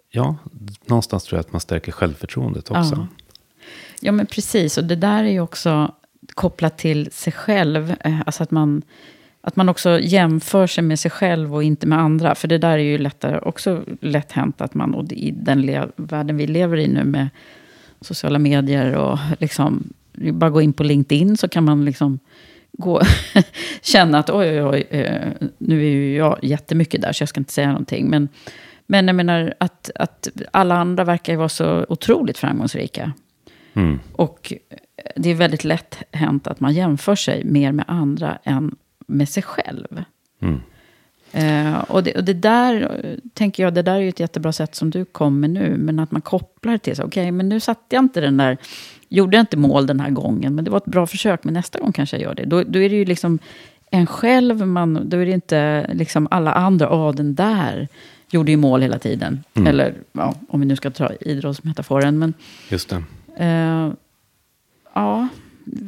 ja, 0.10 0.36
någonstans 0.86 1.24
tror 1.24 1.38
jag 1.38 1.42
att 1.46 1.52
man 1.52 1.62
stärker 1.62 1.92
självförtroendet 1.92 2.72
också. 2.72 2.96
Ja. 2.96 3.08
Ja, 4.00 4.12
men 4.12 4.26
precis. 4.26 4.78
Och 4.78 4.84
det 4.84 4.96
där 4.96 5.24
är 5.24 5.30
ju 5.32 5.40
också 5.40 5.94
kopplat 6.34 6.78
till 6.78 7.12
sig 7.12 7.34
själv. 7.34 7.96
Eh, 8.00 8.22
Alltså 8.26 8.44
att 8.44 8.52
man, 8.52 8.82
att 9.48 9.56
man 9.56 9.70
också 9.70 10.00
jämför 10.00 10.68
sig 10.68 10.84
med 10.84 11.00
sig 11.00 11.12
själv 11.12 11.56
och 11.56 11.64
inte 11.64 11.88
med 11.88 12.00
andra. 12.00 12.36
För 12.36 12.48
det 12.48 12.58
där 12.58 12.78
är 12.78 12.78
ju 12.78 12.98
lättare, 12.98 13.40
också 13.40 13.84
lätt 14.02 14.32
hänt 14.32 14.62
att 14.62 14.74
man, 14.74 14.94
och 14.94 15.12
i 15.12 15.32
den 15.32 15.90
världen 15.96 16.38
vi 16.38 16.48
lever 16.48 16.78
i 16.78 16.88
nu 16.88 17.04
med 17.04 17.30
sociala 18.02 18.40
medier 18.40 18.96
och 18.96 19.20
liksom, 19.40 19.94
bara 20.14 20.50
gå 20.50 20.62
in 20.62 20.74
på 20.74 20.84
LinkedIn 20.84 21.38
så 21.38 21.48
kan 21.48 21.64
man 21.64 21.86
liksom 21.86 22.20
gå, 22.72 23.02
känna 23.82 24.20
att 24.20 24.30
oj, 24.30 24.64
oj, 24.64 24.88
oj, 24.92 25.00
eh, 25.00 25.32
nu 25.58 25.80
är 25.80 25.90
ju 25.90 26.16
jag 26.16 26.40
jättemycket 26.42 27.02
där 27.02 27.14
så 27.14 27.22
jag 27.22 27.30
ska 27.30 27.40
inte 27.40 27.54
säga 27.54 27.68
någonting. 27.68 28.10
Men, 28.10 28.30
men 28.88 29.08
jag 29.08 29.16
menar 29.16 29.54
att, 29.60 29.92
att 29.96 30.28
alla 30.52 30.76
andra 30.76 31.04
verkar 31.04 31.34
ju 31.34 31.38
vara 31.38 31.50
så 31.50 31.86
otroligt 31.90 32.38
framgångsrika. 32.38 33.14
Mm. 33.74 34.00
Och 34.12 34.54
det 35.16 35.30
är 35.30 35.36
väldigt 35.36 35.64
lätt 35.64 36.04
hänt 36.12 36.48
att 36.48 36.60
man 36.60 36.74
jämför 36.74 37.16
sig 37.16 37.44
mer 37.44 37.72
med 37.72 37.86
andra 37.88 38.38
än 38.44 38.76
med 39.06 39.30
sig 39.30 39.44
själv. 39.44 40.04
Mm. 40.40 40.60
Eh, 41.32 41.78
och, 41.78 42.04
det, 42.04 42.16
och 42.16 42.24
det 42.24 42.34
där, 42.34 43.02
eh, 43.04 43.18
tänker 43.34 43.64
jag, 43.64 43.74
det 43.74 43.82
där 43.82 43.96
är 43.96 44.00
ju 44.00 44.10
ett 44.10 44.20
jättebra 44.20 44.52
sätt 44.52 44.76
som 44.76 44.90
du 44.90 45.06
kom 45.06 45.40
med 45.40 45.50
nu. 45.50 45.78
Men 45.78 46.00
att 46.00 46.12
man 46.12 46.22
kopplar 46.22 46.74
det 46.74 46.80
till, 46.80 46.96
så, 46.96 47.04
okej, 47.04 47.32
men 47.32 47.50
nu 47.50 47.60
satte 47.60 47.96
jag 47.96 48.04
inte 48.04 48.22
den 48.22 48.38
där, 48.38 48.58
gjorde 49.10 49.38
jag 49.38 49.42
inte 49.42 49.58
mål 49.58 49.88
den 49.88 50.00
här 50.00 50.10
gången. 50.10 50.56
Men 50.56 50.66
det 50.66 50.72
var 50.72 50.78
ett 50.78 50.86
bra 50.86 51.08
försök, 51.08 51.44
men 51.44 51.54
nästa 51.54 51.80
gång 51.80 51.92
kanske 51.92 52.16
jag 52.16 52.24
gör 52.24 52.36
det. 52.36 52.46
Då, 52.46 52.64
då 52.64 52.80
är 52.80 52.90
det 52.90 52.96
ju 52.96 53.06
liksom 53.06 53.40
en 53.92 54.08
själv, 54.08 54.68
man, 54.68 55.10
då 55.10 55.18
är 55.18 55.26
det 55.26 55.32
inte 55.32 55.90
liksom 55.94 56.28
alla 56.32 56.54
andra, 56.54 56.94
åh 56.94 57.16
den 57.16 57.36
där 57.36 57.88
gjorde 58.30 58.52
ju 58.52 58.58
mål 58.58 58.82
hela 58.82 59.00
tiden. 59.00 59.44
Mm. 59.54 59.68
Eller, 59.68 59.94
ja, 60.12 60.36
om 60.50 60.60
vi 60.60 60.66
nu 60.66 60.76
ska 60.76 60.92
ta 60.92 61.12
idrottsmetaforen. 61.22 62.20
Men, 62.20 62.34
Just 62.70 62.90
det. 62.90 63.04
Eh, 63.38 63.92
ja, 64.94 65.28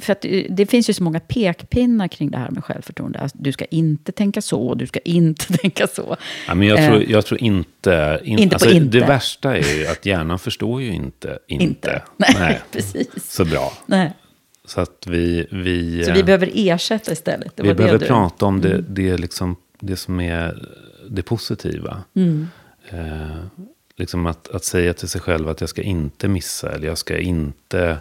för 0.01 0.11
att 0.11 0.21
det, 0.21 0.47
det 0.49 0.65
finns 0.65 0.89
ju 0.89 0.93
så 0.93 1.03
många 1.03 1.19
pekpinnar 1.19 2.07
kring 2.07 2.31
det 2.31 2.37
här 2.37 2.49
med 2.51 2.63
självförtroende. 2.65 3.19
Alltså, 3.19 3.37
du 3.41 3.51
ska 3.51 3.65
inte 3.65 4.11
tänka 4.11 4.41
så, 4.41 4.75
du 4.75 4.87
ska 4.87 4.99
inte 4.99 5.57
tänka 5.57 5.87
så. 5.87 6.15
Ja, 6.47 6.55
men 6.55 6.67
jag, 6.67 6.79
Eh, 6.79 6.87
tror, 6.89 7.03
jag 7.09 7.25
tror 7.25 7.41
inte... 7.41 8.21
In, 8.23 8.39
Inte 8.39 8.55
alltså, 8.55 8.69
inte. 8.69 8.99
Det 8.99 9.05
värsta 9.05 9.57
är 9.57 9.77
ju 9.77 9.87
att 9.87 10.05
hjärnan 10.05 10.39
förstår 10.39 10.81
ju 10.81 10.93
inte 10.93 11.39
inte. 11.47 11.63
Inte. 11.65 12.01
Nej, 12.39 12.61
precis. 12.71 13.07
Så 13.17 13.45
bra. 13.45 13.73
Nej. 13.85 14.13
Så 14.65 14.81
att 14.81 15.03
vi... 15.07 15.47
vi 15.51 16.03
Så 16.05 16.11
vi 16.13 16.23
behöver 16.23 16.51
ersätta 16.53 17.11
istället. 17.11 17.53
Vi 17.55 17.73
behöver 17.73 17.99
du- 17.99 18.05
prata 18.05 18.45
om 18.45 18.61
det, 18.61 18.81
det, 18.89 19.17
liksom, 19.17 19.55
det 19.79 19.95
som 19.95 20.19
är 20.19 20.67
det 21.09 21.21
positiva. 21.21 22.03
Mm. 22.15 22.47
Eh, 22.89 23.37
liksom 23.97 24.25
att, 24.25 24.47
att 24.47 24.63
säga 24.63 24.93
till 24.93 25.07
sig 25.07 25.21
själv 25.21 25.49
att 25.49 25.61
jag 25.61 25.69
ska 25.69 25.81
inte 25.81 26.27
missa. 26.27 26.71
Eller 26.71 26.87
jag 26.87 26.97
ska 26.97 27.17
inte, 27.17 27.97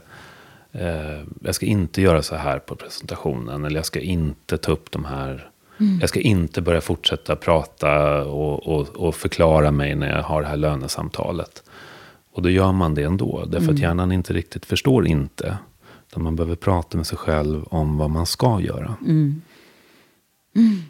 eh, 0.79 1.23
jag 1.41 1.55
ska 1.55 1.67
inte 1.67 2.03
göra 2.03 2.23
så 2.23 2.37
här 2.37 2.59
på 2.59 2.77
presentationen. 2.77 3.65
Eller 3.65 3.77
jag 3.77 3.87
ska 3.87 4.01
inte 4.01 4.59
ta 4.59 4.73
upp 4.73 4.91
de 4.91 5.05
här. 5.05 5.51
Mm. 5.81 5.99
Jag 6.01 6.09
ska 6.09 6.21
inte 6.21 6.61
börja 6.63 6.81
fortsätta 6.81 7.37
prata 7.37 8.25
och, 8.25 8.67
och, 8.67 8.89
och 8.89 9.15
förklara 9.15 9.71
mig 9.71 9.95
när 9.95 10.17
jag 10.17 10.23
har 10.23 10.43
det 10.43 10.49
här 10.49 10.57
lönesamtalet. 10.57 11.63
Och 12.33 12.43
då 12.43 12.51
gör 12.51 12.73
man 12.73 12.95
det 12.95 13.03
ändå. 13.03 13.45
Därför 13.45 13.65
Mm. 13.65 13.75
att 13.75 13.81
hjärnan 13.81 14.13
inte 14.13 14.33
riktigt 14.33 14.67
förstår 14.67 15.07
inte. 15.07 15.59
Utan 16.11 16.23
man 16.23 16.37
behöver 16.37 16.57
prata 16.57 16.97
med 16.97 17.07
sig 17.07 17.19
själv 17.19 17.65
om 17.65 17.99
vad 17.99 18.11
man 18.11 18.27
ska 18.27 18.61
göra. 18.61 18.97
Mm. 19.01 19.43
Mm. 20.57 20.83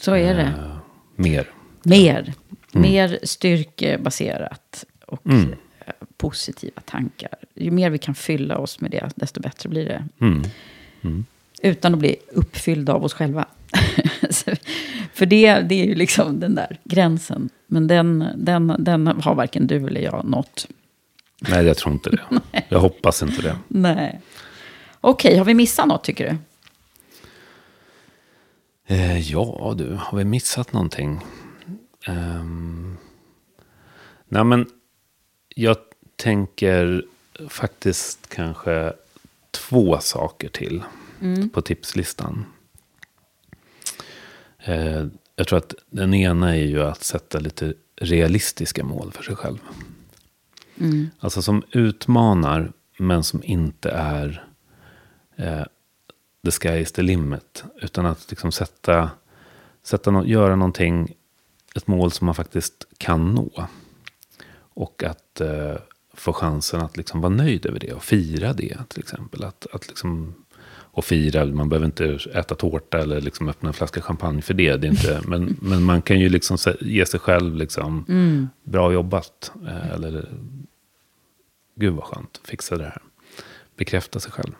Så 0.00 0.12
är 0.14 0.34
det. 0.34 0.42
Eh, 0.42 0.76
mer. 1.16 1.50
Mer. 1.82 2.34
Mer 2.72 3.18
styrkebaserat 3.22 4.84
och 5.06 5.26
Mm. 5.26 5.54
Positiva 6.18 6.80
tankar. 6.80 7.34
Ju 7.54 7.70
mer 7.70 7.90
vi 7.90 7.98
kan 7.98 8.14
fylla 8.14 8.58
oss 8.58 8.80
med 8.80 8.90
det, 8.90 9.10
desto 9.16 9.40
bättre 9.40 9.68
blir 9.68 9.84
det. 9.84 10.04
Mm. 10.20 10.42
Mm. 11.02 11.24
Utan 11.62 11.94
att 11.94 12.00
bli 12.00 12.16
uppfyllda 12.32 12.92
av 12.92 13.04
oss 13.04 13.14
själva. 13.14 13.46
För 15.12 15.26
det, 15.26 15.60
det 15.60 15.74
är 15.74 15.86
ju 15.86 15.94
liksom 15.94 16.40
den 16.40 16.54
där 16.54 16.78
gränsen. 16.84 17.48
Men 17.66 17.86
den, 17.86 18.24
den, 18.36 18.76
den 18.78 19.06
har 19.06 19.34
varken 19.34 19.66
du 19.66 19.86
eller 19.86 20.00
jag 20.00 20.24
nått. 20.24 20.66
Nej, 21.40 21.66
jag 21.66 21.76
tror 21.76 21.92
inte 21.94 22.10
det. 22.10 22.20
Jag 22.68 22.80
hoppas 22.80 23.22
inte 23.22 23.42
det. 23.42 23.58
Nej. 23.68 24.20
Okej, 25.00 25.36
har 25.36 25.44
vi 25.44 25.54
missat 25.54 25.86
något 25.86 26.04
tycker 26.04 26.30
du? 26.30 26.36
Eh, 28.94 29.18
ja, 29.18 29.74
du, 29.78 29.98
har 30.00 30.18
vi 30.18 30.24
missat 30.24 30.72
någonting? 30.72 31.20
Um, 32.08 32.98
nej, 34.28 34.44
men 34.44 34.66
jag 35.54 35.76
tänker 36.18 37.04
faktiskt 37.48 38.28
kanske 38.28 38.92
två 39.50 39.98
saker 40.00 40.48
till 40.48 40.82
Mm. 41.20 41.48
på 41.48 41.62
tipslistan. 41.62 42.44
Eh, 44.58 45.06
jag 45.36 45.46
tror 45.48 45.58
att 45.58 45.74
den 45.90 46.14
ena 46.14 46.56
är 46.56 46.64
ju 46.66 46.82
att 46.82 47.04
sätta 47.04 47.38
lite 47.38 47.74
realistiska 47.96 48.84
mål 48.84 49.12
för 49.12 49.22
sig 49.22 49.36
själv. 49.36 49.58
Mm. 50.80 51.10
Alltså 51.18 51.42
som 51.42 51.62
utmanar, 51.72 52.72
men 52.98 53.24
som 53.24 53.42
inte 53.44 53.90
är 53.90 54.46
eh, 55.36 55.64
the 56.44 56.50
sky 56.50 56.68
is 56.78 56.92
the 56.92 57.02
limit. 57.02 57.64
Utan 57.82 58.06
att 58.06 58.30
liksom 58.30 58.52
sätta, 58.52 59.10
sätta 59.82 60.10
no- 60.10 60.26
göra 60.26 60.56
någonting, 60.56 61.14
ett 61.74 61.86
mål 61.86 62.10
som 62.12 62.24
man 62.26 62.34
faktiskt 62.34 62.86
kan 62.98 63.34
nå. 63.34 63.68
Och 64.54 65.02
att 65.04 65.40
eh, 65.40 65.74
få 66.18 66.32
chansen 66.32 66.80
att 66.80 66.96
liksom 66.96 67.20
vara 67.20 67.32
nöjd 67.34 67.66
över 67.66 67.78
det 67.80 67.92
och 67.92 68.04
fira 68.04 68.52
det 68.52 68.76
till 68.88 68.98
exempel. 69.00 69.44
Att, 69.44 69.66
att 69.72 69.88
liksom, 69.88 70.34
och 70.70 71.04
fira, 71.04 71.44
man 71.46 71.68
behöver 71.68 71.86
inte 71.86 72.18
äta 72.34 72.54
tårta 72.54 72.98
eller 72.98 73.20
liksom 73.20 73.48
öppna 73.48 73.68
en 73.68 73.72
flaska 73.72 74.00
champagne 74.02 74.42
för 74.42 74.54
det. 74.54 74.76
det 74.76 74.86
är 74.86 74.90
inte, 74.90 75.20
men, 75.28 75.56
men 75.60 75.82
man 75.82 76.02
kan 76.02 76.20
ju 76.20 76.28
liksom 76.28 76.58
ge 76.80 77.06
sig 77.06 77.20
själv 77.20 77.54
liksom, 77.56 78.04
Mm. 78.08 78.48
bra 78.62 78.92
jobbat. 78.92 79.52
eh, 79.66 79.90
Eller 79.92 80.28
gud 81.74 81.94
vad 81.94 82.04
skönt, 82.04 82.40
fixa 82.44 82.76
det 82.76 82.84
här. 82.84 83.02
Bekräfta 83.76 84.20
sig 84.20 84.32
själv. 84.32 84.52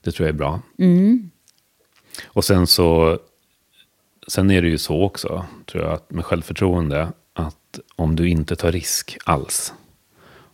Det 0.00 0.12
tror 0.12 0.26
jag 0.28 0.34
är 0.34 0.38
bra. 0.38 0.60
Mm. 0.78 1.30
Och 2.26 2.44
sen 2.44 2.66
så, 2.66 3.18
sen 4.28 4.50
är 4.50 4.62
det 4.62 4.68
ju 4.68 4.78
så 4.78 5.02
också, 5.02 5.46
tror 5.66 5.84
jag, 5.84 5.92
att 5.92 6.10
med 6.10 6.24
självförtroende, 6.24 7.12
att 7.32 7.78
om 7.96 8.16
du 8.16 8.28
inte 8.28 8.56
tar 8.56 8.72
risk 8.72 9.18
alls, 9.24 9.74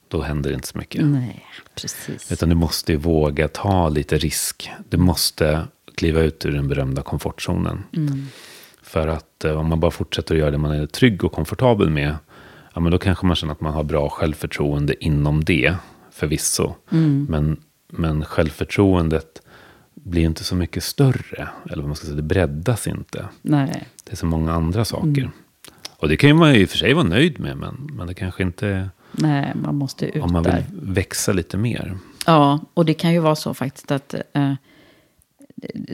då 0.09 0.22
händer 0.22 0.50
det 0.50 0.55
inte 0.55 0.68
så 0.68 0.78
mycket. 0.78 1.05
Nej, 1.05 1.44
precis. 1.74 2.32
Utan 2.32 2.48
du 2.48 2.55
måste 2.55 2.92
ju 2.92 2.98
våga 2.98 3.48
ta 3.48 3.88
lite 3.88 4.18
risk. 4.18 4.70
Du 4.88 4.96
måste 4.96 5.66
kliva 5.94 6.20
ut 6.20 6.46
ur 6.46 6.52
den 6.52 6.68
berömda 6.68 7.02
komfortzonen. 7.02 7.82
Mm. 7.96 8.26
För 8.82 9.09
att 9.09 9.44
eh, 9.44 9.52
om 9.52 9.68
man 9.68 9.80
bara 9.80 9.90
fortsätter 9.90 10.34
att 10.34 10.38
göra 10.38 10.50
det 10.50 10.59
man 10.59 10.70
är 10.70 10.86
trygg 10.86 11.24
och 11.24 11.32
komfortabel 11.32 11.90
med, 11.90 12.16
ja 12.74 12.80
men 12.80 12.92
då 12.92 12.98
kanske 12.98 13.26
man 13.26 13.36
känner 13.36 13.52
att 13.52 13.61
man 13.61 13.74
har 13.74 13.84
bra 13.84 14.09
självförtroende 14.09 15.05
inom 15.05 15.44
det, 15.44 15.74
förvisso. 16.11 16.74
Mm. 16.90 17.26
Men, 17.30 17.57
men 17.88 18.24
självförtroendet 18.24 19.42
blir 19.94 20.22
inte 20.22 20.44
så 20.44 20.57
mycket 20.57 20.84
större. 20.84 21.48
Eller 21.64 21.76
vad 21.82 21.86
man 21.86 21.96
ska 21.96 22.05
säga, 22.05 22.16
det 22.16 22.22
breddas 22.22 22.86
inte. 22.86 23.28
Nej. 23.42 23.88
Det 24.05 24.12
är 24.12 24.16
så 24.16 24.26
många 24.26 24.52
andra 24.52 24.84
saker. 24.84 25.07
Mm. 25.07 25.30
Och 25.96 26.09
det 26.09 26.16
kan 26.16 26.30
ju 26.30 26.34
man 26.34 26.55
i 26.55 26.64
och 26.64 26.68
för 26.68 26.78
sig 26.78 26.94
vara 26.94 27.05
nöjd 27.05 27.40
med, 27.40 27.57
men, 27.57 27.90
men 27.92 28.07
det 28.07 28.14
kanske 28.14 28.42
inte 28.42 28.90
Nej, 29.16 29.52
man 29.54 29.74
måste 29.74 30.06
ut 30.06 30.22
om 30.22 30.32
man 30.32 30.42
vill 30.42 30.52
där. 30.52 30.64
växa 30.72 31.32
lite 31.32 31.56
mer. 31.56 31.98
Ja, 32.26 32.60
och 32.74 32.84
det 32.84 32.94
kan 32.94 33.12
ju 33.12 33.18
vara 33.18 33.36
så 33.36 33.54
faktiskt 33.54 33.90
att... 33.90 34.14
Eh, 34.32 34.52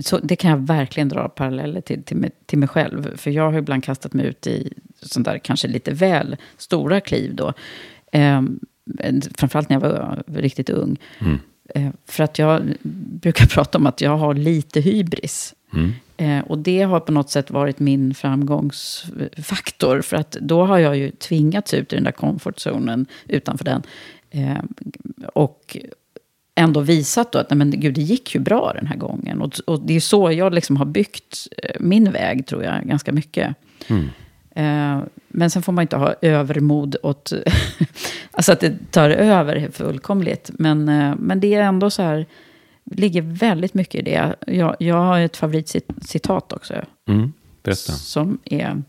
så 0.00 0.18
det 0.18 0.36
kan 0.36 0.50
jag 0.50 0.58
verkligen 0.58 1.08
dra 1.08 1.28
paralleller 1.28 1.80
till, 1.80 2.02
till, 2.02 2.16
mig, 2.16 2.30
till 2.46 2.58
mig 2.58 2.68
själv. 2.68 3.16
För 3.16 3.30
jag 3.30 3.50
har 3.52 3.58
ibland 3.58 3.84
kastat 3.84 4.12
mig 4.12 4.26
ut 4.26 4.46
i 4.46 4.72
sånt 5.02 5.24
där 5.26 5.38
kanske 5.38 5.68
lite 5.68 5.92
väl 5.92 6.36
stora 6.56 7.00
kliv 7.00 7.34
då. 7.34 7.52
Eh, 8.12 8.42
framförallt 9.34 9.68
när 9.68 9.76
jag 9.76 9.80
var 9.80 10.22
riktigt 10.26 10.70
ung. 10.70 10.96
Mm. 11.18 11.38
Eh, 11.74 11.90
för 12.06 12.24
att 12.24 12.38
jag 12.38 12.62
brukar 13.20 13.46
prata 13.54 13.78
om 13.78 13.86
att 13.86 14.00
jag 14.00 14.16
har 14.16 14.34
lite 14.34 14.80
hybris. 14.80 15.54
Mm. 15.72 15.92
Eh, 16.20 16.40
och 16.40 16.58
det 16.58 16.82
har 16.82 17.00
på 17.00 17.12
något 17.12 17.30
sätt 17.30 17.50
varit 17.50 17.78
min 17.78 18.14
framgångsfaktor. 18.14 20.00
För 20.00 20.16
att 20.16 20.30
då 20.30 20.64
har 20.64 20.78
jag 20.78 20.96
ju 20.96 21.10
tvingats 21.10 21.74
ut 21.74 21.92
i 21.92 21.96
den 21.96 22.04
där 22.04 22.12
comfortzonen, 22.12 23.06
utanför 23.28 23.64
den. 23.64 23.82
Eh, 24.30 24.58
och 25.34 25.76
ändå 26.54 26.80
visat 26.80 27.32
då 27.32 27.38
att 27.38 27.50
nej, 27.50 27.56
men, 27.56 27.70
gud, 27.70 27.94
det 27.94 28.02
gick 28.02 28.34
ju 28.34 28.40
bra 28.40 28.72
den 28.74 28.86
här 28.86 28.96
gången. 28.96 29.40
Och, 29.40 29.60
och 29.66 29.80
det 29.82 29.96
är 29.96 30.00
så 30.00 30.32
jag 30.32 30.54
liksom 30.54 30.76
har 30.76 30.84
byggt 30.84 31.48
eh, 31.62 31.76
min 31.80 32.12
väg, 32.12 32.46
tror 32.46 32.64
jag, 32.64 32.84
ganska 32.84 33.12
mycket. 33.12 33.54
Mm. 33.88 34.08
Eh, 34.54 35.04
men 35.28 35.50
sen 35.50 35.62
får 35.62 35.72
man 35.72 35.82
inte 35.82 35.96
ha 35.96 36.14
övermod 36.22 36.96
åt... 37.02 37.32
alltså 38.30 38.52
att 38.52 38.60
det 38.60 38.90
tar 38.90 39.10
över 39.10 39.68
fullkomligt. 39.72 40.50
Men, 40.58 40.88
eh, 40.88 41.14
men 41.18 41.40
det 41.40 41.54
är 41.54 41.62
ändå 41.62 41.90
så 41.90 42.02
här... 42.02 42.26
ligger 42.90 43.22
väldigt 43.22 43.74
mycket 43.74 43.94
i 43.94 44.02
det. 44.02 44.34
Jag, 44.46 44.76
jag 44.78 44.94
har 44.96 45.20
ett 45.20 45.36
favoritcitat 45.36 46.52
också. 46.52 46.74
Mm, 47.08 47.32
berätta. 47.62 47.92
Som 47.92 48.38
är 48.44 48.82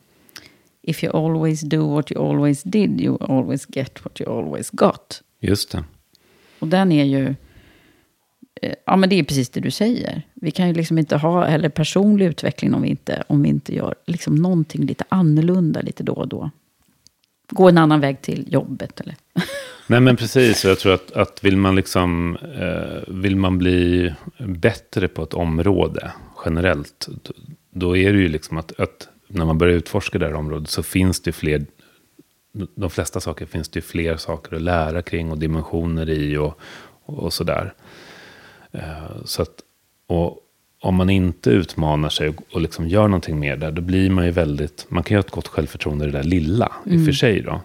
If 0.84 1.04
you 1.04 1.16
always 1.26 1.62
do 1.62 1.94
what 1.96 2.12
you 2.12 2.30
always 2.30 2.64
did, 2.64 3.02
you 3.02 3.18
always 3.24 3.66
get 3.70 4.04
what 4.06 4.22
you 4.22 4.38
always 4.40 4.70
got. 4.70 5.22
Just 5.40 5.72
det. 5.72 5.84
Och 6.60 6.68
den 6.68 6.92
är 6.92 7.04
ju... 7.06 7.36
eh, 8.62 8.74
Ja, 8.86 8.96
men 8.96 9.10
det 9.10 9.16
är 9.20 9.24
precis 9.24 9.50
det 9.50 9.60
du 9.60 9.72
säger. 9.72 10.22
Vi 10.34 10.52
kan 10.52 10.68
ju 10.68 10.74
liksom 10.74 10.98
inte 10.98 11.18
ha 11.18 11.46
heller 11.46 11.70
personlig 11.70 12.26
utveckling 12.26 12.74
om 12.74 12.82
vi 12.82 12.90
inte, 12.90 13.24
om 13.28 13.44
vi 13.44 13.50
inte 13.50 13.76
gör 13.76 13.96
liksom 14.08 14.36
någonting 14.36 14.86
lite 14.86 15.04
annorlunda 15.10 15.82
lite 15.82 16.04
då 16.04 16.14
och 16.14 16.28
då. 16.28 16.50
Gå 17.50 17.70
en 17.70 17.78
annan 17.78 18.00
väg 18.00 18.22
till 18.22 18.54
jobbet 18.54 19.00
eller... 19.00 19.16
Nej 19.92 20.00
men 20.00 20.16
precis, 20.16 20.66
jag 20.66 20.80
tror 20.80 20.94
att, 20.94 21.12
att 21.12 21.44
vill 21.44 21.58
man 21.58 21.76
liksom, 21.76 22.38
eh, 22.60 23.14
vill 23.14 23.36
man 23.36 23.58
bli 23.58 24.14
bättre 24.40 25.08
på 25.08 25.24
ett 25.24 25.34
område 25.34 26.12
generellt, 26.46 27.08
då, 27.24 27.34
då 27.72 27.98
är 27.98 28.14
det 28.14 28.20
ju 28.20 28.28
liksom 28.28 28.58
att, 28.58 28.80
att 28.80 29.08
när 29.28 29.46
man 29.46 29.58
börjar 29.58 29.76
utforska 29.76 30.20
det 30.20 30.26
här 30.26 30.34
området 30.34 30.70
så 30.70 30.84
finns 30.84 31.22
det 31.22 31.32
fler, 31.32 31.66
de 32.76 32.90
flesta 32.90 33.20
saker 33.20 33.46
finns 33.46 33.70
det 33.70 33.78
ju 33.78 33.82
fler 33.82 34.18
saker 34.18 34.56
att 34.56 34.62
lära 34.62 35.02
kring 35.02 35.32
och 35.32 35.38
dimensioner 35.38 36.10
i 36.10 36.38
och, 36.38 36.60
och 37.06 37.34
sådär. 37.34 37.74
Eh, 38.72 39.24
så 39.26 39.42
att, 39.42 39.56
och 40.08 40.40
om 40.82 40.96
man 40.96 41.10
inte 41.10 41.50
utmanar 41.50 42.10
sig 42.10 42.30
och, 42.30 42.36
och 42.54 42.62
liksom 42.62 42.88
gör 42.88 43.08
någonting 43.08 43.40
mer 43.40 43.58
där, 43.58 43.72
då 43.72 43.82
blir 43.82 44.10
man 44.10 44.26
ju 44.26 44.32
väldigt, 44.32 44.86
man 44.90 45.04
kan 45.04 45.16
ju 45.16 45.18
ha 45.18 45.26
ett 45.26 45.32
gott 45.32 45.48
självförtroende 45.48 46.06
i 46.06 46.12
det 46.12 46.18
där 46.18 46.24
lilla, 46.24 46.72
i 46.86 46.98
och 46.98 47.06
för 47.06 47.12
sig 47.12 47.42
då. 47.42 47.62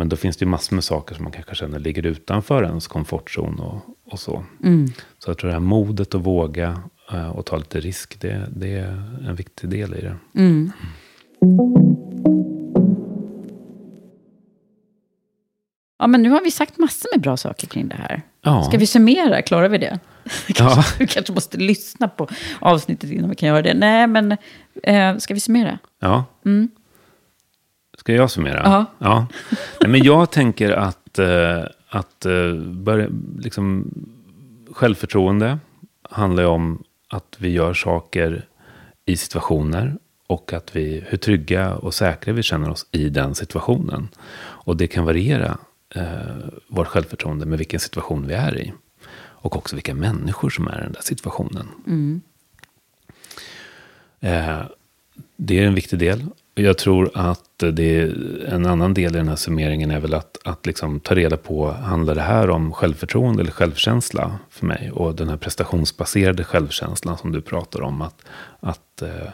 Men 0.00 0.08
då 0.08 0.16
finns 0.16 0.36
det 0.36 0.44
ju 0.44 0.50
massor 0.50 0.74
med 0.74 0.84
saker 0.84 1.14
som 1.14 1.24
man 1.24 1.32
kanske 1.32 1.54
känner 1.54 1.78
ligger 1.78 2.06
utanför 2.06 2.64
ens 2.64 2.86
komfortzon 2.86 3.60
och, 3.60 3.80
och 4.12 4.18
så. 4.18 4.44
Så 5.18 5.30
jag 5.30 5.38
tror 5.38 5.48
det 5.48 5.54
här 5.54 5.60
modet 5.60 6.14
att 6.14 6.20
våga 6.20 6.82
eh, 7.12 7.28
och 7.30 7.46
ta 7.46 7.56
lite 7.56 7.80
risk, 7.80 8.20
det, 8.20 8.48
det 8.56 8.68
är 8.68 9.18
en 9.28 9.34
viktig 9.34 9.70
del 9.70 9.94
i 9.94 10.00
det. 10.00 10.16
Ja, 15.98 16.06
men 16.06 16.22
nu 16.22 16.30
har 16.30 16.44
vi 16.44 16.50
sagt 16.50 16.78
massor 16.78 17.08
med 17.14 17.22
bra 17.22 17.36
saker 17.36 17.66
kring 17.66 17.88
det 17.88 17.96
här. 17.96 18.22
Ja. 18.42 18.62
Ska 18.62 18.78
vi 18.78 18.86
summera? 18.86 19.42
Klarar 19.42 19.68
vi 19.68 19.78
det? 19.78 19.98
kanske, 20.46 20.80
Ja. 20.80 20.84
Vi 20.98 21.06
kanske 21.06 21.32
måste 21.32 21.58
lyssna 21.58 22.08
på 22.08 22.28
avsnittet 22.58 23.10
innan 23.10 23.30
vi 23.30 23.36
kan 23.36 23.48
göra 23.48 23.62
det. 23.62 23.74
Nej, 23.74 24.06
men 24.06 24.36
eh, 24.82 25.16
ska 25.16 25.34
vi 25.34 25.40
summera? 25.40 25.78
Ja. 26.00 26.24
Ska 28.10 28.16
jag 28.16 28.30
summera? 28.30 28.62
Ja. 28.64 28.86
ja. 28.98 29.26
Nej, 29.80 29.90
men 29.90 30.02
jag 30.02 30.30
tänker 30.30 30.72
att, 30.72 31.18
eh, 31.18 31.64
att 31.88 32.26
eh, 32.26 32.54
börja, 32.54 33.08
liksom, 33.38 33.94
självförtroende 34.70 35.58
handlar 36.10 36.44
om 36.44 36.82
att 37.08 37.36
vi 37.38 37.48
gör 37.48 37.74
saker 37.74 38.46
i 39.06 39.16
situationer 39.16 39.96
och 40.26 40.52
att 40.52 40.76
vi, 40.76 41.04
hur 41.06 41.18
trygga 41.18 41.74
och 41.74 41.94
säkra 41.94 42.32
vi 42.32 42.42
känner 42.42 42.70
oss 42.70 42.86
i 42.92 43.08
den 43.08 43.34
situationen. 43.34 44.08
Och 44.40 44.76
det 44.76 44.86
kan 44.86 45.04
variera 45.04 45.58
eh, 45.94 46.04
vårt 46.68 46.86
självförtroende 46.86 47.46
med 47.46 47.58
vilken 47.58 47.80
situation 47.80 48.26
vi 48.26 48.34
är 48.34 48.58
i. 48.58 48.72
Och 49.16 49.56
också 49.56 49.76
vilka 49.76 49.94
människor 49.94 50.50
som 50.50 50.68
är 50.68 50.78
i 50.78 50.82
den 50.82 50.92
där 50.92 51.02
situationen. 51.02 51.68
Eh, 54.20 54.62
det 55.36 55.58
är 55.58 55.66
en 55.66 55.74
viktig 55.74 55.98
del. 55.98 56.26
Jag 56.54 56.78
tror 56.78 57.10
att 57.14 57.58
det 57.58 58.00
är 58.00 58.14
en 58.48 58.66
annan 58.66 58.94
del 58.94 59.14
i 59.14 59.18
den 59.18 59.28
här 59.28 59.36
summeringen 59.36 59.90
är 59.90 60.00
väl 60.00 60.14
att, 60.14 60.38
att 60.44 60.66
liksom 60.66 61.00
ta 61.00 61.14
reda 61.14 61.36
på, 61.36 61.70
handlar 61.70 62.14
det 62.14 62.20
här 62.20 62.50
om 62.50 62.72
självförtroende 62.72 63.42
eller 63.42 63.52
självkänsla 63.52 64.38
för 64.50 64.66
mig? 64.66 64.90
Och 64.92 65.14
den 65.14 65.28
här 65.28 65.36
prestationsbaserade 65.36 66.44
självkänslan 66.44 67.18
som 67.18 67.32
du 67.32 67.40
pratar 67.40 67.82
om, 67.82 68.02
att, 68.02 68.22
att 68.60 69.02
eh, 69.02 69.30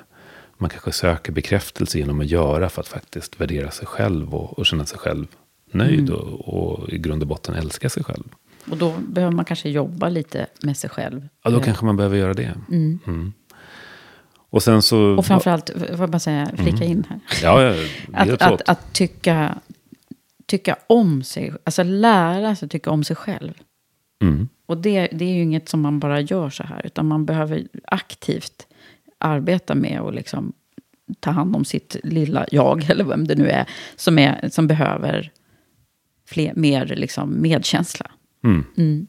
man 0.58 0.70
kanske 0.70 0.92
söker 0.92 1.32
bekräftelse 1.32 1.98
genom 1.98 2.20
att 2.20 2.26
göra 2.26 2.68
för 2.68 2.80
att 2.80 2.88
faktiskt 2.88 3.40
värdera 3.40 3.70
sig 3.70 3.86
själv 3.86 4.34
och, 4.34 4.58
och 4.58 4.66
känna 4.66 4.86
sig 4.86 4.98
själv 4.98 5.26
nöjd 5.72 6.10
och, 6.10 6.48
och 6.48 6.88
i 6.88 6.98
grund 6.98 7.22
och 7.22 7.28
botten 7.28 7.54
älska 7.54 7.88
sig 7.88 8.04
själv. 8.04 8.24
Och 8.70 8.76
då 8.76 8.94
behöver 8.98 9.32
man 9.32 9.44
kanske 9.44 9.68
jobba 9.68 10.08
lite 10.08 10.46
med 10.62 10.76
sig 10.76 10.90
själv. 10.90 11.28
Ja, 11.42 11.50
då 11.50 11.56
Eh, 11.56 11.62
kanske 11.62 11.84
man 11.84 11.96
behöver 11.96 12.16
göra 12.16 12.34
det. 12.34 12.54
Mm. 12.70 13.32
Och 14.57 14.62
sen 14.62 14.82
så... 14.82 14.98
Och 14.98 15.26
framförallt, 15.26 15.70
jag 15.88 16.11
bara 16.11 16.18
säga, 16.18 16.50
flika 16.57 16.84
in 16.84 17.04
här. 17.09 17.20
Ja, 17.42 17.62
ja, 17.62 17.74
Att, 18.12 18.42
att, 18.42 18.68
att 18.68 18.92
tycka, 18.92 19.59
tycka 20.46 20.76
om 20.86 21.22
sig, 21.22 21.52
alltså 21.64 21.82
lära 21.82 22.57
sig 22.57 22.68
tycka 22.68 22.90
om 22.90 23.04
sig 23.04 23.16
själv. 23.16 23.52
Mm. 24.22 24.48
Och 24.66 24.76
det, 24.78 25.09
det 25.12 25.24
är 25.24 25.34
ju 25.34 25.42
inget 25.42 25.68
som 25.68 25.80
man 25.80 26.00
bara 26.00 26.20
gör 26.20 26.50
så 26.50 26.62
här, 26.62 26.86
utan 26.86 27.07
man 27.07 27.26
behöver 27.26 27.68
aktivt 27.84 28.66
arbeta 29.18 29.74
med 29.74 30.00
och 30.00 30.12
liksom 30.12 30.52
ta 31.20 31.30
hand 31.30 31.57
om 31.57 31.64
sitt 31.64 31.96
lilla 32.02 32.46
jag, 32.50 32.84
eller 32.90 33.04
vem 33.04 33.26
det 33.26 33.34
nu 33.34 33.48
är, 33.48 33.66
som, 33.96 34.18
är, 34.18 34.48
som 34.52 34.66
behöver 34.66 35.30
fler, 36.28 36.52
mer 36.54 36.86
liksom 36.86 37.42
medkänsla. 37.42 38.11
Mm. 38.44 39.07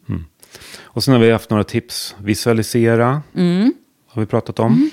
Och 0.82 1.04
sen 1.04 1.14
har 1.14 1.22
vi 1.22 1.32
haft 1.32 1.50
några 1.50 1.64
tips. 1.64 2.16
Visualisera 2.20 3.22
Mm. 3.36 3.74
har 4.08 4.22
vi 4.22 4.26
pratat 4.26 4.60
om. 4.60 4.90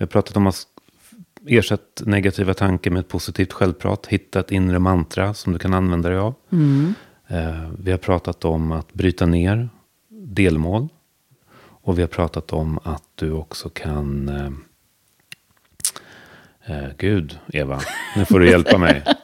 Vi 0.00 0.04
har 0.04 0.08
pratat 0.08 0.36
om 0.36 0.46
att 0.46 0.66
ersätta 1.46 2.04
negativa 2.04 2.54
tankar 2.54 2.90
med 2.90 3.00
ett 3.00 3.08
positivt 3.08 3.52
självprat. 3.52 4.06
Hitta 4.06 4.40
ett 4.40 4.50
inre 4.50 4.78
mantra 4.78 5.34
som 5.34 5.52
du 5.52 5.58
kan 5.58 5.74
använda 5.74 6.08
dig 6.08 6.18
av. 6.18 6.34
Mm. 6.52 6.94
Eh, 7.28 7.70
vi 7.78 7.90
har 7.90 7.98
pratat 7.98 8.44
om 8.44 8.72
att 8.72 8.92
bryta 8.94 9.26
ner 9.26 9.68
delmål. 10.08 10.88
Och 11.60 11.98
vi 11.98 12.02
har 12.02 12.08
pratat 12.08 12.52
om 12.52 12.78
att 12.82 13.02
du 13.14 13.32
också 13.32 13.68
kan... 13.68 14.28
Eh, 14.28 14.52
eh, 16.76 16.88
Gud, 16.98 17.38
Eva, 17.52 17.80
nu 18.16 18.24
får 18.24 18.40
du 18.40 18.50
hjälpa 18.50 18.78
mig. 18.78 19.02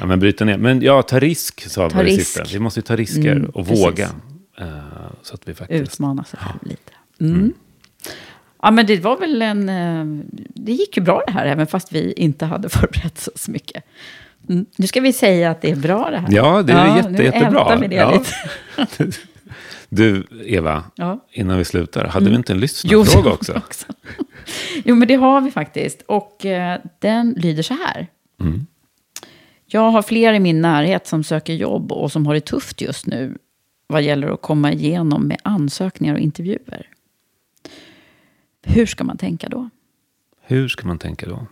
Ja, 0.00 0.06
men 0.06 0.20
bryta 0.20 0.44
ner. 0.44 0.58
Men 0.58 0.82
ja, 0.82 1.02
ta 1.02 1.18
risk 1.20 1.70
sa 1.70 1.90
Ta 1.90 2.02
vi 2.02 2.16
risk. 2.16 2.54
Vi 2.54 2.58
måste 2.58 2.80
ju 2.80 2.84
ta 2.84 2.96
risker 2.96 3.36
Mm, 3.36 3.50
och 3.50 3.66
precis. 3.66 3.84
våga. 3.84 4.10
Eh, 4.58 4.66
så 5.22 5.34
att 5.34 5.48
vi 5.48 5.54
faktiskt... 5.54 5.82
Utmana 5.82 6.24
sig 6.24 6.38
själv 6.40 6.58
lite. 6.62 6.92
Mm. 7.20 7.52
Ja, 8.62 8.70
men 8.70 8.86
det 8.86 9.00
var 9.00 9.16
väl 9.18 9.42
en... 9.42 9.68
eh, 9.68 10.24
Det 10.48 10.72
gick 10.72 10.96
ju 10.96 11.02
bra 11.02 11.22
det 11.26 11.32
här, 11.32 11.46
även 11.46 11.66
fast 11.66 11.92
vi 11.92 12.12
inte 12.12 12.44
hade 12.46 12.68
förberett 12.68 13.28
oss 13.34 13.42
så 13.42 13.50
mycket. 13.50 13.84
Mm. 14.48 14.66
Nu 14.76 14.86
ska 14.86 15.00
vi 15.00 15.12
säga 15.12 15.50
att 15.50 15.60
det 15.62 15.70
är 15.70 15.76
bra 15.76 16.10
det 16.10 16.18
här. 16.18 16.28
Ja, 16.30 16.62
det 16.62 16.72
är 16.72 16.96
jätte, 16.96 17.08
nu 17.10 17.22
jättebra. 17.24 17.76
vi 17.76 17.88
det 17.88 17.94
Ja. 17.96 18.12
lite. 18.18 19.16
Du, 19.88 20.26
Eva, 20.46 20.84
Ja. 20.94 21.26
innan 21.32 21.58
vi 21.58 21.64
slutar, 21.64 22.04
hade 22.04 22.30
vi 22.30 22.36
inte 22.36 22.52
en 22.52 22.60
lyssnarfråga 22.60 23.30
också? 23.32 23.52
också. 23.52 23.86
jo, 24.84 24.94
men 24.94 25.08
det 25.08 25.14
har 25.14 25.40
vi 25.40 25.50
faktiskt. 25.50 26.02
Och 26.06 26.46
eh, 26.46 26.80
den 26.98 27.32
lyder 27.38 27.62
så 27.62 27.74
här. 27.74 28.06
Mm. 28.40 28.66
Jag 29.66 29.90
har 29.90 30.02
fler 30.02 30.32
i 30.32 30.40
min 30.40 30.60
närhet 30.60 31.06
som 31.06 31.24
söker 31.24 31.52
jobb 31.54 31.92
och 31.92 32.12
som 32.12 32.26
har 32.26 32.34
det 32.34 32.40
tufft 32.40 32.80
just 32.80 33.06
nu 33.06 33.34
vad 33.86 34.02
gäller 34.02 34.28
att 34.28 34.42
komma 34.42 34.72
igenom 34.72 35.22
med 35.28 35.38
ansökningar 35.44 36.14
och 36.14 36.20
intervjuer. 36.20 36.86
Hur 38.62 38.86
ska 38.86 39.04
man 39.04 39.16
tänka 39.16 39.48
då? 39.48 39.68
Hur 40.40 40.68
ska 40.68 40.86
man 40.86 40.98
tänka 40.98 41.26
då? 41.28 41.46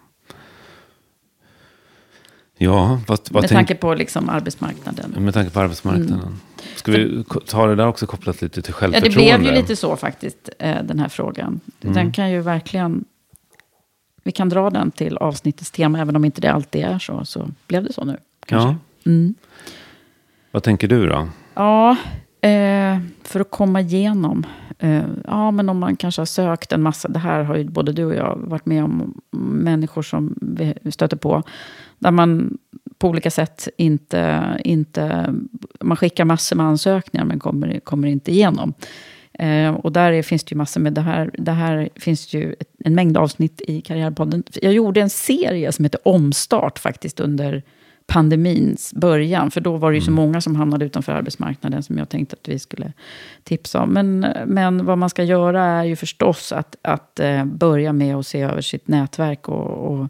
Ja, 2.62 3.00
vad, 3.06 3.20
vad 3.30 3.42
med 3.42 3.50
tanke 3.50 3.74
på 3.74 3.94
liksom 3.94 4.28
arbetsmarknaden. 4.28 5.24
med 5.24 5.34
tanke 5.34 5.50
på 5.50 5.60
arbetsmarknaden. 5.60 6.40
Ska 6.76 6.92
vi 6.92 7.24
ta 7.46 7.66
det 7.66 7.74
där 7.74 7.86
också 7.86 8.06
kopplat 8.06 8.42
lite 8.42 8.62
till 8.62 8.74
Ja, 8.78 8.86
det 8.86 8.92
självförtroende? 8.92 9.38
blev 9.38 9.54
ju 9.54 9.60
lite 9.60 9.76
så 9.76 9.96
faktiskt, 9.96 10.50
eh, 10.58 10.82
den 10.82 10.98
här 10.98 11.08
frågan. 11.08 11.60
Mm. 11.80 11.94
Den 11.94 12.12
kan 12.12 12.30
ju 12.30 12.40
verkligen... 12.40 13.04
Vi 14.22 14.32
kan 14.32 14.48
dra 14.48 14.70
den 14.70 14.90
till 14.90 15.16
avsnittets 15.16 15.70
tema, 15.70 16.00
även 16.00 16.16
om 16.16 16.24
inte 16.24 16.40
det 16.40 16.48
alltid 16.52 16.84
är 16.84 16.98
så. 16.98 17.24
Så 17.24 17.48
blev 17.66 17.84
det 17.84 17.92
så 17.92 18.04
nu. 18.04 18.16
Kanske. 18.46 18.68
Ja. 18.68 18.76
Mm. 19.10 19.34
Vad 20.50 20.62
tänker 20.62 20.88
du 20.88 21.06
då? 21.08 21.28
Ja, 21.54 21.96
eh, 22.40 22.98
för 23.22 23.40
att 23.40 23.50
komma 23.50 23.80
igenom. 23.80 24.46
Eh, 24.78 25.02
ja, 25.26 25.50
men 25.50 25.68
om 25.68 25.78
man 25.78 25.96
kanske 25.96 26.20
har 26.20 26.26
sökt 26.26 26.72
en 26.72 26.82
massa. 26.82 27.08
Det 27.08 27.18
här 27.18 27.42
har 27.42 27.56
ju 27.56 27.64
både 27.64 27.92
du 27.92 28.04
och 28.04 28.14
jag 28.14 28.38
varit 28.44 28.66
med 28.66 28.84
om. 28.84 29.20
Människor 29.30 30.02
som 30.02 30.38
vi 30.40 30.92
stöter 30.92 31.16
på. 31.16 31.42
Där 31.98 32.10
man 32.10 32.58
på 32.98 33.08
olika 33.08 33.30
sätt 33.30 33.68
inte... 33.76 34.42
inte 34.64 35.34
man 35.80 35.96
skickar 35.96 36.24
massor 36.24 36.56
med 36.56 36.66
ansökningar 36.66 37.24
men 37.24 37.38
kommer, 37.38 37.80
kommer 37.80 38.08
inte 38.08 38.32
igenom. 38.32 38.74
Eh, 39.32 39.74
och 39.74 39.92
där 39.92 40.12
är, 40.12 40.22
finns 40.22 40.44
det 40.44 40.52
ju 40.52 40.56
massor 40.56 40.80
med 40.80 40.92
det 40.92 41.00
här. 41.00 41.30
Det 41.38 41.52
här 41.52 41.88
finns 41.96 42.34
ju 42.34 42.52
ett, 42.52 42.68
en 42.84 42.94
mängd 42.94 43.16
avsnitt 43.16 43.60
i 43.68 43.80
Karriärpodden. 43.80 44.42
Jag 44.62 44.72
gjorde 44.72 45.00
en 45.00 45.10
serie 45.10 45.72
som 45.72 45.84
heter 45.84 46.08
Omstart 46.08 46.78
faktiskt 46.78 47.20
under 47.20 47.62
pandemins 48.10 48.94
början. 48.94 49.50
För 49.50 49.60
då 49.60 49.76
var 49.76 49.90
det 49.90 49.94
ju 49.94 50.00
så 50.00 50.10
många 50.10 50.40
som 50.40 50.56
hamnade 50.56 50.84
utanför 50.84 51.12
arbetsmarknaden 51.12 51.82
som 51.82 51.98
jag 51.98 52.08
tänkte 52.08 52.36
att 52.40 52.48
vi 52.48 52.58
skulle 52.58 52.92
tipsa 53.44 53.82
om. 53.82 53.90
Men, 53.90 54.26
men 54.46 54.86
vad 54.86 54.98
man 54.98 55.10
ska 55.10 55.22
göra 55.22 55.64
är 55.64 55.84
ju 55.84 55.96
förstås 55.96 56.52
att, 56.52 56.76
att 56.82 57.20
eh, 57.20 57.44
börja 57.44 57.92
med 57.92 58.16
att 58.16 58.26
se 58.26 58.40
över 58.40 58.60
sitt 58.60 58.88
nätverk 58.88 59.48
och, 59.48 59.92
och, 59.92 60.08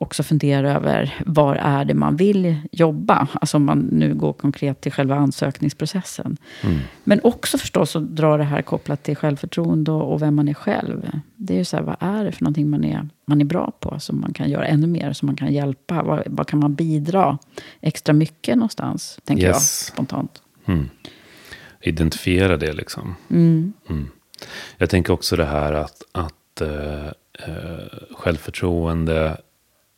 också 0.00 0.22
fundera 0.22 0.72
över 0.72 1.14
var 1.26 1.56
är 1.56 1.84
det 1.84 1.94
man 1.94 2.16
vill 2.16 2.56
jobba. 2.72 3.28
Alltså 3.32 3.56
om 3.56 3.64
man 3.64 3.78
nu 3.78 4.14
går 4.14 4.32
konkret 4.32 4.80
till 4.80 4.92
själva 4.92 5.16
ansökningsprocessen. 5.16 6.36
Mm. 6.62 6.78
Men 7.04 7.20
också 7.22 7.58
förstås 7.58 7.96
att 7.96 8.16
dra 8.16 8.36
det 8.36 8.44
här 8.44 8.62
kopplat 8.62 9.02
till 9.02 9.16
självförtroende 9.16 9.90
och, 9.90 10.22
vem 10.22 10.34
man 10.34 10.48
är 10.48 10.54
själv. 10.54 11.10
Det 11.36 11.54
är 11.54 11.58
ju 11.58 11.64
så 11.64 11.76
här, 11.76 11.84
vad 11.84 11.96
är 12.00 12.24
det 12.24 12.32
för 12.32 12.44
någonting 12.44 12.70
man 12.70 12.84
är, 12.84 13.08
man 13.24 13.40
är 13.40 13.44
bra 13.44 13.72
på 13.80 14.00
som 14.00 14.20
man 14.20 14.32
kan 14.32 14.50
göra 14.50 14.66
ännu 14.66 14.86
mer, 14.86 15.12
som 15.12 15.26
man 15.26 15.36
kan 15.36 15.52
hjälpa? 15.52 16.02
Vad, 16.02 16.22
vad 16.26 16.46
kan 16.46 16.58
man 16.58 16.74
bidra 16.74 17.38
extra 17.80 18.12
mycket 18.12 18.56
någonstans, 18.56 19.20
tänker 19.24 19.46
Yes. 19.46 19.54
jag 19.54 19.62
spontant. 19.94 20.42
Mm. 20.66 20.88
Identifiera 21.80 22.56
det 22.56 22.72
liksom. 22.72 23.14
Mm. 23.30 23.72
Mm. 23.88 24.08
Jag 24.78 24.90
tänker 24.90 25.12
också 25.12 25.36
det 25.36 25.44
här 25.44 25.72
att, 25.72 26.02
att 26.12 26.60
eh, 26.60 27.06
eh, 27.32 28.06
självförtroende 28.16 29.36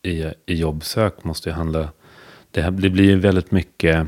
i, 0.02 0.24
i 0.46 0.54
jobbsök 0.54 1.24
måste 1.24 1.48
ju 1.48 1.54
handla... 1.54 1.88
Det, 2.50 2.62
här, 2.62 2.70
det 2.70 2.90
blir 2.90 3.04
ju 3.04 3.18
väldigt 3.18 3.50
mycket... 3.50 4.06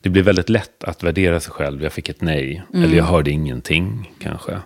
Det 0.00 0.08
blir 0.08 0.22
väldigt 0.22 0.48
lätt 0.48 0.84
att 0.84 1.02
värdera 1.02 1.40
sig 1.40 1.52
själv. 1.52 1.82
Jag 1.82 1.92
fick 1.92 2.08
ett 2.08 2.20
nej. 2.20 2.62
Mm. 2.72 2.84
Eller 2.84 2.96
jag 2.96 3.04
hörde 3.04 3.30
ingenting 3.30 4.14
kanske. 4.18 4.58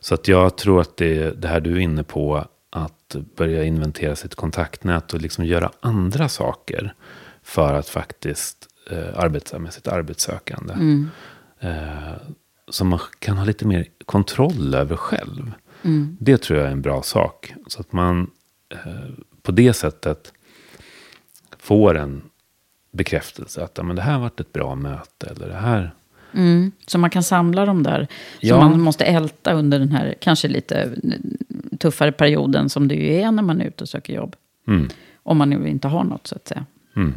Så 0.00 0.14
att 0.14 0.28
jag 0.28 0.56
tror 0.56 0.80
att 0.80 0.96
det, 0.96 1.30
det 1.30 1.48
här 1.48 1.60
du 1.60 1.72
är 1.72 1.78
inne 1.78 2.02
på. 2.02 2.44
Att 2.70 3.16
börja 3.36 3.64
inventera 3.64 4.16
sitt 4.16 4.34
kontaktnät 4.34 5.14
och 5.14 5.20
liksom 5.20 5.44
göra 5.44 5.70
andra 5.80 6.28
saker. 6.28 6.94
För 7.42 7.74
att 7.74 7.88
faktiskt 7.88 8.68
eh, 8.90 9.18
arbeta 9.18 9.58
med 9.58 9.72
sitt 9.72 9.88
arbetssökande. 9.88 10.72
Mm. 10.74 11.10
Eh, 11.60 12.14
som 12.68 12.88
man 12.88 13.00
kan 13.18 13.38
ha 13.38 13.44
lite 13.44 13.66
mer 13.66 13.86
kontroll 14.06 14.74
över 14.74 14.96
själv. 14.96 15.52
Mm. 15.82 16.16
Det 16.20 16.38
tror 16.38 16.58
jag 16.58 16.68
är 16.68 16.72
en 16.72 16.82
bra 16.82 17.02
sak. 17.02 17.54
Så 17.66 17.80
att 17.80 17.92
man 17.92 18.30
eh, 18.70 19.10
på 19.48 19.52
det 19.52 19.72
sättet 19.72 20.32
får 21.58 21.96
en 21.98 22.22
bekräftelse 22.92 23.64
att 23.64 23.78
men 23.86 23.96
det 23.96 24.02
här 24.02 24.18
varit 24.18 24.40
ett 24.40 24.52
bra 24.52 24.74
möte. 24.74 25.26
Eller 25.26 25.48
det 25.48 25.54
här. 25.54 25.94
Mm. 26.34 26.72
Så 26.86 26.98
man 26.98 27.10
kan 27.10 27.22
samla 27.22 27.66
dem 27.66 27.82
där. 27.82 28.08
Ja. 28.40 28.60
Som 28.60 28.70
man 28.70 28.80
måste 28.80 29.04
älta 29.04 29.52
under 29.52 29.78
den 29.78 29.92
här 29.92 30.14
kanske 30.20 30.48
lite 30.48 30.90
tuffare 31.78 32.12
perioden 32.12 32.68
som 32.68 32.88
det 32.88 32.94
ju 32.94 33.14
är 33.14 33.32
när 33.32 33.42
man 33.42 33.60
är 33.60 33.64
ute 33.64 33.84
och 33.84 33.88
söker 33.88 34.12
jobb. 34.14 34.36
Mm, 34.66 34.88
Om 35.22 35.36
man 35.38 35.50
nu 35.50 35.68
inte 35.68 35.88
har 35.88 36.04
något 36.04 36.26
så 36.26 36.34
att 36.36 36.48
säga. 36.48 36.66
mm, 36.96 37.14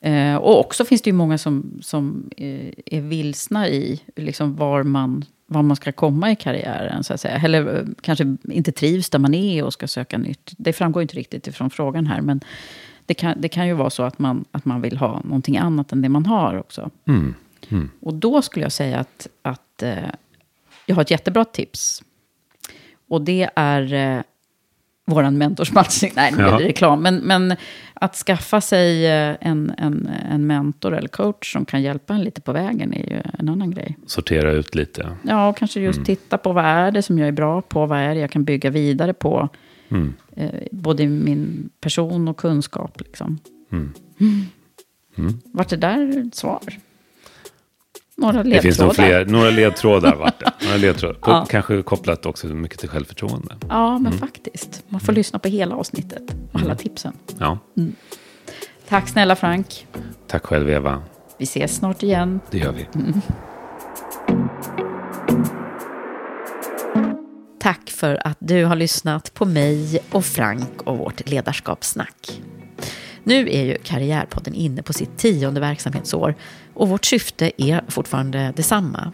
Eh, 0.00 0.36
och 0.36 0.60
också 0.60 0.84
finns 0.84 1.02
det 1.02 1.10
ju 1.10 1.14
många 1.16 1.38
som, 1.38 1.78
som 1.82 2.30
eh, 2.36 2.68
är 2.86 3.00
vilsna 3.00 3.68
i 3.68 4.00
liksom 4.16 4.56
var, 4.56 4.82
man, 4.82 5.24
var 5.50 5.62
man 5.62 5.76
ska 5.76 5.92
komma 5.92 6.30
i 6.30 6.36
karriären. 6.36 7.04
Så 7.04 7.14
att 7.14 7.20
säga. 7.20 7.36
Eller 7.36 7.76
eh, 7.76 7.84
kanske 8.00 8.36
inte 8.50 8.72
trivs 8.72 9.10
där 9.10 9.18
man 9.18 9.34
är 9.34 9.64
och 9.64 9.72
ska 9.72 9.88
söka 9.88 10.18
nytt. 10.18 10.52
Det 10.58 10.72
framgår 10.72 11.02
inte 11.02 11.16
riktigt 11.16 11.46
ifrån 11.46 11.70
frågan 11.70 12.06
här. 12.06 12.20
Men 12.20 12.40
det 13.06 13.14
kan, 13.14 13.40
det 13.40 13.48
kan 13.48 13.66
ju 13.66 13.72
vara 13.72 13.90
så 13.90 14.02
att 14.02 14.18
man, 14.18 14.44
att 14.50 14.64
man 14.64 14.80
vill 14.80 14.96
ha 14.96 15.20
någonting 15.24 15.58
annat 15.58 15.92
än 15.92 16.02
det 16.02 16.08
man 16.08 16.26
har 16.26 16.58
också. 16.58 16.90
mm, 17.04 17.34
mm. 17.68 17.90
Och 18.00 18.14
då 18.14 18.42
skulle 18.42 18.64
jag 18.64 18.72
säga 18.72 18.98
att, 18.98 19.26
att 19.42 19.82
eh, 19.82 20.10
jag 20.86 20.94
har 20.94 21.02
ett 21.02 21.10
jättebra 21.10 21.44
tips. 21.44 22.02
Och 23.08 23.22
det 23.22 23.50
är 23.56 24.22
eh, 25.08 25.14
vår 25.14 25.30
mentorsmatchning. 25.30 26.12
Nej, 26.16 26.30
nu 26.30 26.36
blir 26.36 26.58
det 26.58 26.64
reklam. 26.64 27.02
Men, 27.02 27.16
men 27.16 27.56
att 27.94 28.16
skaffa 28.16 28.60
sig 28.60 29.06
eh, 29.06 29.36
en, 29.40 29.72
en, 29.78 30.10
en 30.30 30.46
mentor 30.46 30.94
eller 30.94 31.08
coach 31.08 31.52
som 31.52 31.64
kan 31.64 31.82
hjälpa 31.82 32.14
en 32.14 32.22
lite 32.22 32.40
på 32.40 32.52
vägen 32.52 32.94
är 32.94 33.10
ju 33.10 33.20
en 33.38 33.48
annan 33.48 33.70
grej. 33.70 33.96
Sortera 34.06 34.52
ut 34.52 34.74
lite. 34.74 35.10
Ja, 35.22 35.48
och 35.48 35.56
kanske 35.56 35.80
just 35.80 36.04
titta 36.04 36.38
på 36.38 36.52
vad 36.52 36.64
är 36.64 36.90
det 36.90 37.02
som 37.02 37.18
jag 37.18 37.28
är 37.28 37.32
bra 37.32 37.62
på, 37.62 37.86
vad 37.86 37.98
är 37.98 38.14
det 38.14 38.20
jag 38.20 38.30
kan 38.30 38.44
bygga 38.44 38.70
vidare 38.70 39.12
på. 39.12 39.48
Mm, 39.90 40.14
Eh, 40.36 40.50
både 40.72 41.06
min 41.06 41.70
person 41.80 42.28
och 42.28 42.36
kunskap. 42.36 43.00
Liksom. 43.00 43.38
mm. 43.70 44.44
Vart 45.52 45.68
det 45.68 45.76
där 45.76 46.30
svar? 46.32 46.60
Några 48.16 48.42
Det 48.42 48.62
finns 48.62 48.78
nog 48.78 48.88
ledtrådar? 48.88 49.08
fler, 49.08 49.26
några 49.26 49.50
ledtrådar. 49.50 50.16
Vart 50.16 50.37
ledtrådar. 50.78 51.14
Ko- 51.20 51.30
Ja. 51.30 51.46
Kanske 51.50 51.82
kopplat 51.82 52.26
också 52.26 52.46
mycket 52.46 52.78
till 52.78 52.88
självförtroende. 52.88 53.56
Ja, 53.68 53.98
men 53.98 54.12
faktiskt. 54.12 54.82
Man 54.88 55.00
får 55.00 55.12
lyssna 55.12 55.38
på 55.38 55.48
hela 55.48 55.74
avsnittet 55.76 56.22
och 56.52 56.60
alla 56.60 56.74
tipsen. 56.74 57.12
Ja, 57.38 57.58
Tack 58.88 59.08
snälla 59.08 59.36
Frank. 59.36 59.86
tack 60.26 60.46
själv 60.46 60.70
Eva. 60.70 61.02
Vi 61.38 61.44
ses 61.44 61.76
snart 61.76 62.02
igen. 62.02 62.40
Det 62.50 62.58
gör 62.58 62.72
vi. 62.72 62.86
Tack 67.60 67.90
för 67.90 68.26
att 68.26 68.36
du 68.40 68.64
har 68.64 68.76
lyssnat 68.76 69.34
på 69.34 69.44
mig 69.44 69.98
och 70.12 70.24
Frank 70.24 70.82
och 70.84 70.98
vårt 70.98 71.28
ledarskapssnack. 71.30 72.40
Nu 73.24 73.48
är 73.50 73.64
ju 73.64 73.76
Karriärpodden 73.82 74.54
inne 74.54 74.82
på 74.82 74.92
sitt 74.92 75.16
tionde 75.18 75.60
verksamhetsår 75.60 76.34
och 76.74 76.88
vårt 76.88 77.04
syfte 77.04 77.52
är 77.56 77.84
fortfarande 77.88 78.52
detsamma. 78.56 79.12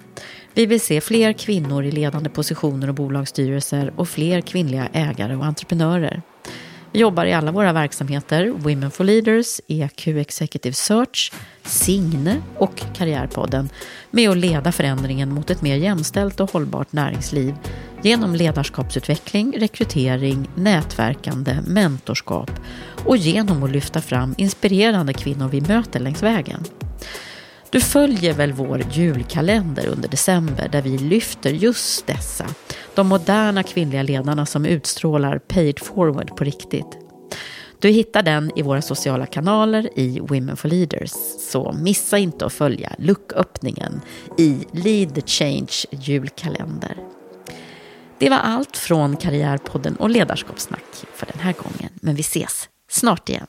Vi 0.56 0.66
vill 0.66 0.80
se 0.80 1.00
fler 1.00 1.32
kvinnor 1.32 1.84
i 1.84 1.90
ledande 1.90 2.30
positioner 2.30 2.88
och 2.88 2.94
bolagsstyrelser 2.94 3.92
och 3.96 4.08
fler 4.08 4.40
kvinnliga 4.40 4.88
ägare 4.92 5.36
och 5.36 5.44
entreprenörer. 5.44 6.22
Vi 6.92 7.00
jobbar 7.00 7.26
i 7.26 7.32
alla 7.32 7.52
våra 7.52 7.72
verksamheter, 7.72 8.46
Women 8.46 8.90
for 8.90 9.04
Leaders, 9.04 9.60
EQ 9.68 10.06
Executive 10.06 10.74
Search, 10.74 11.32
Signe 11.62 12.42
och 12.56 12.82
Karriärpodden, 12.94 13.68
med 14.10 14.30
att 14.30 14.36
leda 14.36 14.72
förändringen 14.72 15.34
mot 15.34 15.50
ett 15.50 15.62
mer 15.62 15.76
jämställt 15.76 16.40
och 16.40 16.50
hållbart 16.50 16.92
näringsliv 16.92 17.54
genom 18.02 18.34
ledarskapsutveckling, 18.34 19.54
rekrytering, 19.58 20.50
nätverkande, 20.54 21.58
mentorskap 21.66 22.50
och 23.04 23.16
genom 23.16 23.62
att 23.62 23.70
lyfta 23.70 24.00
fram 24.00 24.34
inspirerande 24.38 25.12
kvinnor 25.12 25.48
vi 25.48 25.60
möter 25.60 26.00
längs 26.00 26.22
vägen. 26.22 26.64
Du 27.74 27.80
följer 27.80 28.34
väl 28.34 28.52
vår 28.52 28.82
julkalender 28.92 29.86
under 29.86 30.08
december 30.08 30.68
där 30.68 30.82
vi 30.82 30.98
lyfter 30.98 31.50
just 31.50 32.06
dessa, 32.06 32.46
de 32.94 33.08
moderna 33.08 33.62
kvinnliga 33.62 34.02
ledarna 34.02 34.46
som 34.46 34.66
utstrålar 34.66 35.38
paid 35.38 35.78
forward 35.78 36.36
på 36.36 36.44
riktigt. 36.44 36.98
Du 37.78 37.88
hittar 37.88 38.22
den 38.22 38.58
i 38.58 38.62
våra 38.62 38.82
sociala 38.82 39.26
kanaler 39.26 39.98
i 39.98 40.20
Women 40.20 40.56
for 40.56 40.68
Leaders, 40.68 41.12
så 41.50 41.72
missa 41.72 42.18
inte 42.18 42.46
att 42.46 42.52
följa 42.52 42.92
lucköppningen 42.98 44.00
i 44.38 44.58
Lead 44.72 45.14
the 45.14 45.22
Change 45.26 45.72
julkalender. 45.90 46.96
Det 48.18 48.30
var 48.30 48.38
allt 48.38 48.76
från 48.76 49.16
Karriärpodden 49.16 49.96
och 49.96 50.10
Ledarskapssnack 50.10 51.04
för 51.14 51.26
den 51.26 51.38
här 51.38 51.52
gången, 51.52 51.92
men 51.94 52.14
vi 52.14 52.20
ses 52.20 52.68
snart 52.88 53.28
igen. 53.28 53.46